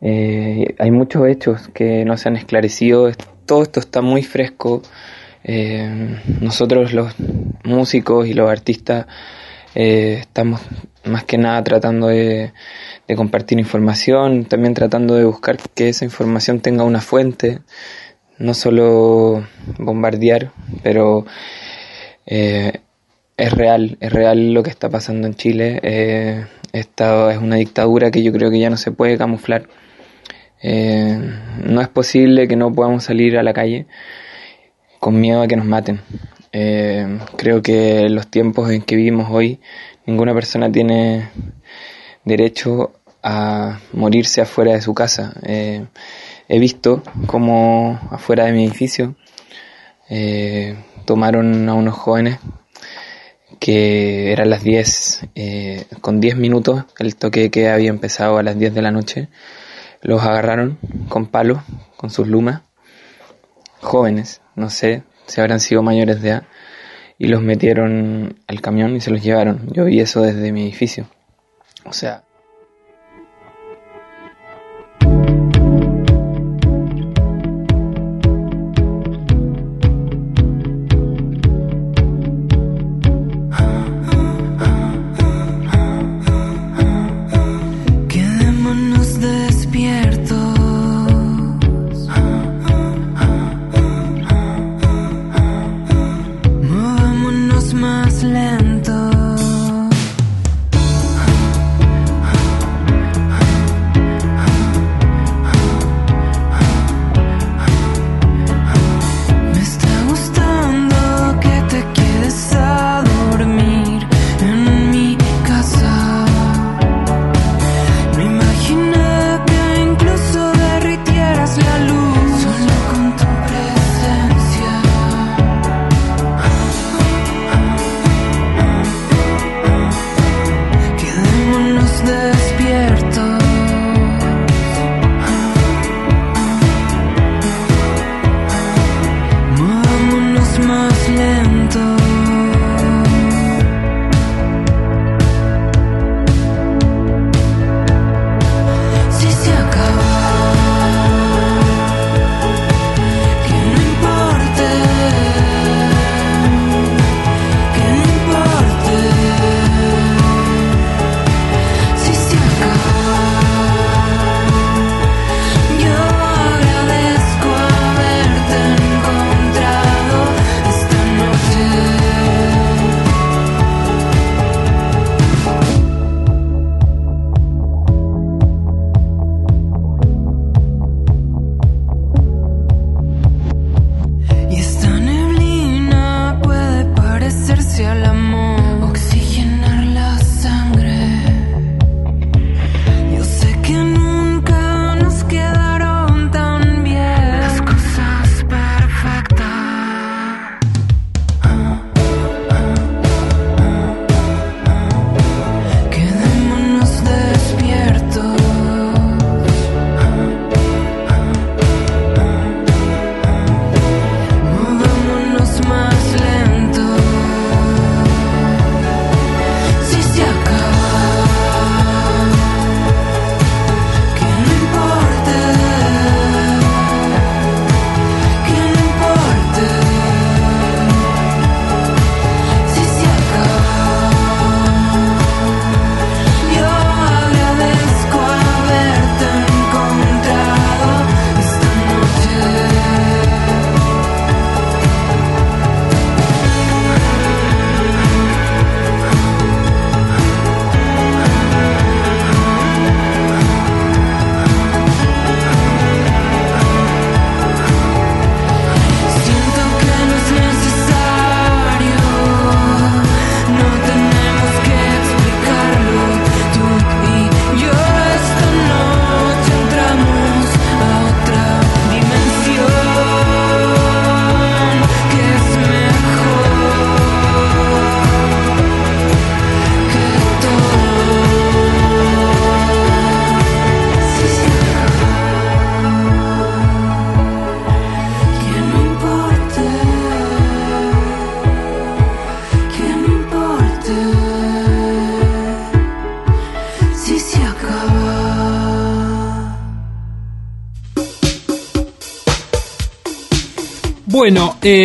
Eh, 0.00 0.74
hay 0.78 0.90
muchos 0.90 1.26
hechos 1.28 1.68
que 1.68 2.04
no 2.04 2.16
se 2.16 2.28
han 2.28 2.36
esclarecido. 2.36 3.10
Todo 3.46 3.62
esto 3.62 3.80
está 3.80 4.00
muy 4.00 4.22
fresco. 4.22 4.82
Eh, 5.44 6.18
nosotros 6.40 6.92
los 6.92 7.14
músicos 7.64 8.26
y 8.26 8.34
los 8.34 8.50
artistas 8.50 9.06
eh, 9.74 10.18
estamos 10.20 10.60
más 11.04 11.24
que 11.24 11.38
nada 11.38 11.62
tratando 11.64 12.08
de, 12.08 12.52
compartir 13.16 13.58
información, 13.58 14.44
también 14.44 14.74
tratando 14.74 15.14
de 15.14 15.24
buscar 15.24 15.56
que 15.74 15.88
esa 15.88 16.04
información 16.04 16.60
tenga 16.60 16.84
una 16.84 17.00
fuente, 17.00 17.60
no 18.38 18.54
solo 18.54 19.44
bombardear, 19.78 20.52
pero 20.82 21.24
es 22.26 23.52
real, 23.52 23.96
es 23.98 24.12
real 24.12 24.52
lo 24.52 24.62
que 24.62 24.70
está 24.70 24.88
pasando 24.88 25.26
en 25.26 25.34
Chile. 25.34 25.80
Esta 26.72 27.32
es 27.32 27.38
una 27.38 27.56
dictadura 27.56 28.10
que 28.12 28.22
yo 28.22 28.32
creo 28.32 28.50
que 28.50 28.60
ya 28.60 28.70
no 28.70 28.76
se 28.76 28.92
puede 28.92 29.18
camuflar. 29.18 29.68
Eh, 30.62 31.18
no 31.64 31.80
es 31.80 31.88
posible 31.88 32.46
que 32.46 32.54
no 32.54 32.72
podamos 32.72 33.04
salir 33.04 33.38
a 33.38 33.42
la 33.42 33.52
calle 33.52 33.86
con 35.00 35.20
miedo 35.20 35.42
a 35.42 35.48
que 35.48 35.56
nos 35.56 35.66
maten. 35.66 36.00
Eh, 36.52 37.18
creo 37.36 37.62
que 37.62 38.08
los 38.08 38.28
tiempos 38.28 38.70
en 38.70 38.82
que 38.82 38.94
vivimos 38.94 39.28
hoy, 39.30 39.60
ninguna 40.06 40.32
persona 40.32 40.70
tiene 40.70 41.30
derecho 42.24 42.92
a 43.22 43.80
morirse 43.92 44.40
afuera 44.40 44.72
de 44.72 44.80
su 44.80 44.94
casa. 44.94 45.34
Eh, 45.42 45.86
he 46.48 46.58
visto 46.60 47.02
cómo 47.26 47.98
afuera 48.10 48.44
de 48.44 48.52
mi 48.52 48.64
edificio 48.64 49.16
tomaron 51.04 51.68
a 51.68 51.74
unos 51.74 51.94
jóvenes 51.94 52.38
que 53.60 54.32
eran 54.32 54.50
las 54.50 54.64
10, 54.64 55.28
eh, 55.36 55.84
con 56.00 56.18
10 56.18 56.36
minutos, 56.36 56.84
el 56.98 57.14
toque 57.14 57.50
que 57.50 57.68
había 57.68 57.90
empezado 57.90 58.38
a 58.38 58.42
las 58.42 58.58
10 58.58 58.74
de 58.74 58.82
la 58.82 58.90
noche, 58.90 59.28
los 60.00 60.22
agarraron 60.22 60.78
con 61.08 61.26
palos, 61.26 61.58
con 61.96 62.10
sus 62.10 62.26
lumas, 62.26 62.62
jóvenes, 63.80 64.40
no 64.56 64.70
sé 64.70 65.04
si 65.26 65.40
habrán 65.40 65.60
sido 65.60 65.82
mayores 65.82 66.22
de 66.22 66.30
edad, 66.30 66.42
y 67.18 67.28
los 67.28 67.42
metieron 67.42 68.40
al 68.48 68.62
camión 68.62 68.96
y 68.96 69.00
se 69.00 69.10
los 69.10 69.22
llevaron. 69.22 69.68
Yo 69.72 69.84
vi 69.84 70.00
eso 70.00 70.22
desde 70.22 70.52
mi 70.52 70.62
edificio. 70.62 71.06
O 71.84 71.92
sea, 71.92 72.24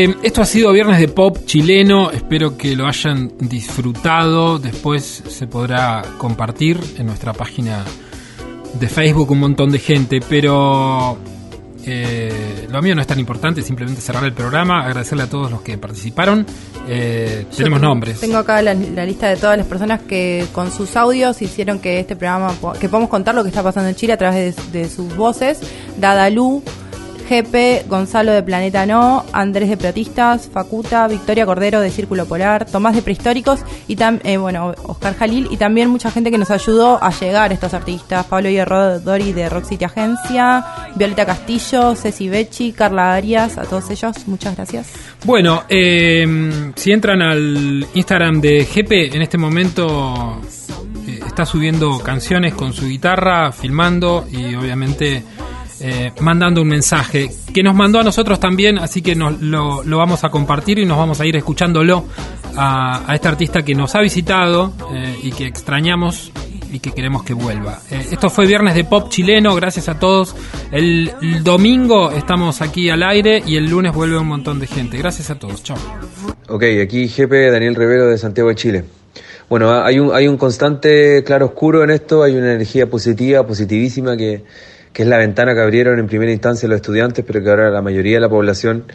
eh, 0.06 0.16
esto 0.24 0.42
ha 0.42 0.46
sido 0.46 0.72
Viernes 0.72 1.00
de 1.00 1.08
Pop 1.08 1.38
chileno. 1.46 2.12
Espero 2.12 2.58
que 2.58 2.76
lo 2.76 2.88
hayan 2.88 3.32
disfrutado. 3.40 4.60
Después 4.60 5.24
se 5.28 5.48
podrá 5.48 6.04
compartir 6.18 6.80
en 6.98 7.08
nuestra 7.08 7.34
página 7.34 7.84
de 8.80 8.88
Facebook 8.90 9.32
un 9.32 9.40
montón 9.40 9.72
de 9.72 9.80
gente. 9.80 10.20
Pero 10.28 11.18
eh, 11.86 12.68
lo 12.72 12.82
mío 12.82 12.96
no 12.96 13.02
es 13.02 13.08
tan 13.08 13.20
importante, 13.20 13.62
simplemente 13.62 14.02
cerrar 14.02 14.24
el 14.26 14.34
programa, 14.34 14.84
agradecerle 14.84 15.24
a 15.24 15.30
todos 15.30 15.52
los 15.52 15.62
que 15.62 15.78
participaron. 15.78 16.46
Eh, 16.88 17.46
tenemos 17.56 17.80
tengo- 17.80 17.90
nombres. 17.90 18.20
Tengo 18.20 18.38
acá 18.38 18.62
la, 18.62 18.74
la 18.74 19.06
lista 19.06 19.28
de 19.28 19.38
todas 19.38 19.58
las 19.58 19.68
personas 19.68 20.02
que 20.02 20.46
con 20.52 20.72
sus 20.72 20.96
audios 20.96 21.42
hicieron 21.42 21.80
que 21.80 22.00
este 22.00 22.16
programa, 22.16 22.54
que 22.80 22.90
podamos 22.90 23.10
contar 23.10 23.36
lo 23.36 23.44
que 23.44 23.50
está 23.50 23.64
pasando 23.64 23.90
en 23.90 23.96
Chile 23.96 24.14
a 24.14 24.18
través 24.18 24.56
de, 24.72 24.80
de 24.80 24.90
sus 24.90 25.16
voces. 25.16 25.60
Dadalú, 26.00 26.64
GP, 27.30 27.88
Gonzalo 27.88 28.32
de 28.32 28.44
Planeta 28.44 28.86
No, 28.86 29.26
Andrés 29.34 29.70
de 29.70 29.78
Platistas, 29.78 30.50
Facuta, 30.52 31.08
Victoria 31.08 31.46
Cordero 31.46 31.80
de 31.82 31.90
Círculo 31.90 32.26
Polar, 32.26 32.66
Tomás 32.66 32.96
de 32.96 33.02
Prehistóricos 33.02 33.62
y 33.88 33.96
también, 33.96 34.42
bueno, 34.42 34.74
Oscar 34.84 35.16
Jalil 35.16 35.48
y 35.52 35.58
también 35.58 35.90
mucha 35.90 36.12
gente 36.12 36.32
que 36.32 36.38
nos 36.38 36.52
ayudó 36.52 37.04
a 37.04 37.12
llegar 37.12 37.52
a 37.52 37.54
estos 37.54 37.74
artistas. 37.74 38.26
Pablo 38.26 38.50
Dori 39.04 39.34
de 39.34 39.50
Rock 39.50 39.66
City 39.66 39.86
Agencia, 39.86 40.66
Violeta 40.96 41.26
Castillo, 41.26 41.96
Ceci 41.96 42.30
Becci, 42.30 42.72
Carla 42.72 43.14
Arias, 43.14 43.58
a 43.58 43.64
todos 43.64 43.90
ellos, 43.90 44.28
muchas 44.28 44.56
gracias. 44.56 44.92
Bueno, 45.26 45.64
eh, 45.70 46.72
si 46.76 46.92
entran 46.92 47.22
al 47.22 47.88
Instagram 47.94 48.42
de 48.42 48.66
GP, 48.66 49.16
en 49.16 49.22
este 49.22 49.38
momento 49.38 50.42
eh, 51.08 51.20
está 51.26 51.46
subiendo 51.46 52.00
canciones 52.00 52.54
con 52.54 52.74
su 52.74 52.88
guitarra, 52.88 53.52
filmando 53.52 54.28
y 54.32 54.56
obviamente 54.56 55.24
eh, 55.82 56.12
mandando 56.22 56.62
un 56.62 56.68
mensaje 56.68 57.30
que 57.54 57.64
nos 57.64 57.76
mandó 57.76 58.00
a 58.00 58.04
nosotros 58.04 58.40
también, 58.40 58.78
así 58.78 59.02
que 59.02 59.16
nos, 59.16 59.42
lo, 59.42 59.84
vamos 59.98 60.24
a 60.24 60.30
compartir 60.30 60.80
y 60.80 60.86
nos 60.86 60.98
vamos 60.98 61.20
a 61.22 61.26
ir 61.26 61.36
escuchándolo 61.36 62.06
a, 62.56 63.10
a 63.12 63.16
este 63.16 63.28
artista 63.28 63.64
que 63.64 63.76
nos 63.76 63.96
ha 63.96 64.02
visitado 64.02 64.74
eh, 64.94 65.16
y 65.24 65.32
que 65.32 65.46
extrañamos 65.46 66.32
y 66.72 66.80
que 66.80 66.92
queremos 66.92 67.24
que 67.24 67.34
vuelva. 67.34 67.80
Eh, 67.92 68.08
esto 68.12 68.30
fue 68.30 68.46
Viernes 68.48 68.76
de 68.76 68.84
Pop 68.84 69.10
chileno, 69.10 69.56
gracias 69.56 69.88
a 69.88 69.98
todos. 70.00 70.36
El, 70.72 71.12
domingo 71.44 72.12
estamos 72.12 72.62
aquí 72.62 72.90
al 72.90 73.04
aire 73.04 73.42
y 73.46 73.56
el 73.56 73.70
lunes 73.70 73.94
vuelve 73.94 74.18
un 74.18 74.28
montón 74.28 74.60
de 74.60 74.68
gente. 74.68 74.98
Gracias 74.98 75.30
a 75.30 75.36
todos, 75.36 75.64
chao. 75.64 75.78
Ok, 76.50 76.64
aquí 76.84 77.08
GP 77.08 77.52
Daniel 77.52 77.76
Rivero 77.76 78.08
de 78.08 78.18
Santiago 78.18 78.50
de 78.50 78.56
Chile. 78.56 78.84
Bueno, 79.50 79.70
ha- 79.70 79.86
hay 79.86 80.00
un, 80.00 80.14
hay 80.14 80.28
un 80.28 80.38
constante 80.38 81.24
claro 81.24 81.46
oscuro 81.48 81.84
en 81.84 81.92
esto, 81.92 82.24
hay 82.24 82.36
una 82.36 82.52
energía 82.54 82.90
positiva, 82.90 83.46
positivísima, 83.46 84.18
que, 84.18 84.44
que 84.96 85.04
es 85.04 85.10
la 85.10 85.18
ventana 85.18 85.54
que 85.54 85.60
abrieron 85.60 86.00
en 86.00 86.08
primera 86.08 86.32
instancia 86.32 86.70
los 86.70 86.78
estudiantes, 86.78 87.26
pero 87.28 87.44
que 87.44 87.50
ahora 87.50 87.70
la 87.70 87.82
mayoría 87.82 88.16
de 88.16 88.22
la 88.22 88.30
población 88.30 88.86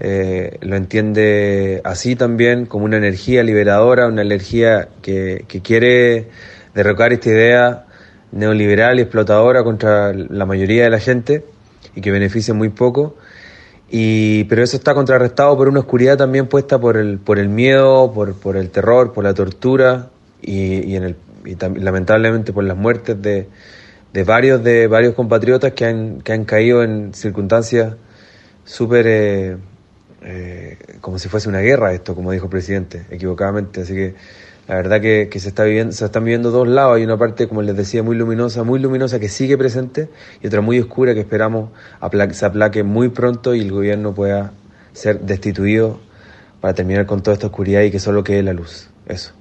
eh, 0.00 0.56
lo 0.62 0.76
entiende 0.76 1.82
así 1.84 2.16
también, 2.16 2.64
como 2.64 2.86
una 2.86 2.96
energía 2.96 3.42
liberadora, 3.42 4.06
una 4.06 4.22
energía 4.22 4.88
que, 5.02 5.44
que 5.46 5.60
quiere 5.60 6.30
derrocar 6.74 7.12
esta 7.12 7.28
idea 7.28 7.84
neoliberal 8.32 8.98
y 8.98 9.02
explotadora 9.02 9.62
contra 9.62 10.14
la 10.14 10.46
mayoría 10.46 10.84
de 10.84 10.90
la 10.90 11.00
gente 11.00 11.44
y 11.94 12.00
que 12.00 12.10
beneficia 12.10 12.54
muy 12.54 12.70
poco. 12.70 13.16
Y, 13.90 14.44
pero 14.44 14.62
eso 14.62 14.78
está 14.78 14.94
contrarrestado 14.94 15.54
por 15.54 15.68
una 15.68 15.80
oscuridad 15.80 16.16
también 16.16 16.46
puesta 16.46 16.80
por 16.80 16.96
el, 16.96 17.18
por 17.18 17.38
el 17.38 17.50
miedo, 17.50 18.10
por, 18.14 18.32
por 18.36 18.56
el 18.56 18.70
terror, 18.70 19.12
por 19.12 19.24
la 19.24 19.34
tortura 19.34 20.08
y, 20.40 20.92
y 20.92 20.96
en 20.96 21.02
el, 21.02 21.16
y 21.44 21.56
lamentablemente 21.78 22.54
por 22.54 22.64
las 22.64 22.78
muertes 22.78 23.20
de, 23.20 23.48
de 24.12 24.24
varios 24.24 24.62
de 24.62 24.86
varios 24.86 25.14
compatriotas 25.14 25.72
que 25.72 25.84
han, 25.86 26.20
que 26.20 26.32
han 26.32 26.44
caído 26.44 26.82
en 26.82 27.14
circunstancias 27.14 27.94
súper 28.64 29.06
eh, 29.08 29.56
eh, 30.22 30.78
como 31.00 31.18
si 31.18 31.28
fuese 31.28 31.48
una 31.48 31.60
guerra 31.60 31.92
esto, 31.92 32.14
como 32.14 32.30
dijo 32.30 32.44
el 32.46 32.50
presidente, 32.50 33.06
equivocadamente. 33.10 33.80
Así 33.82 33.94
que 33.94 34.14
la 34.68 34.76
verdad 34.76 35.00
que, 35.00 35.28
que 35.30 35.40
se 35.40 35.48
está 35.48 35.64
viviendo, 35.64 35.92
se 35.92 36.04
están 36.04 36.24
viviendo 36.24 36.50
dos 36.50 36.68
lados. 36.68 36.96
Hay 36.96 37.04
una 37.04 37.16
parte, 37.18 37.48
como 37.48 37.62
les 37.62 37.76
decía, 37.76 38.02
muy 38.02 38.16
luminosa, 38.16 38.62
muy 38.62 38.78
luminosa 38.78 39.18
que 39.18 39.28
sigue 39.28 39.58
presente 39.58 40.08
y 40.40 40.46
otra 40.46 40.60
muy 40.60 40.78
oscura 40.78 41.14
que 41.14 41.20
esperamos 41.20 41.70
apla- 42.00 42.32
se 42.32 42.46
aplaque 42.46 42.82
muy 42.84 43.08
pronto 43.08 43.54
y 43.54 43.60
el 43.60 43.72
gobierno 43.72 44.14
pueda 44.14 44.52
ser 44.92 45.20
destituido 45.20 45.98
para 46.60 46.74
terminar 46.74 47.06
con 47.06 47.22
toda 47.22 47.34
esta 47.34 47.46
oscuridad 47.48 47.82
y 47.82 47.90
que 47.90 47.98
solo 47.98 48.22
quede 48.22 48.42
la 48.42 48.52
luz. 48.52 48.88
Eso. 49.06 49.32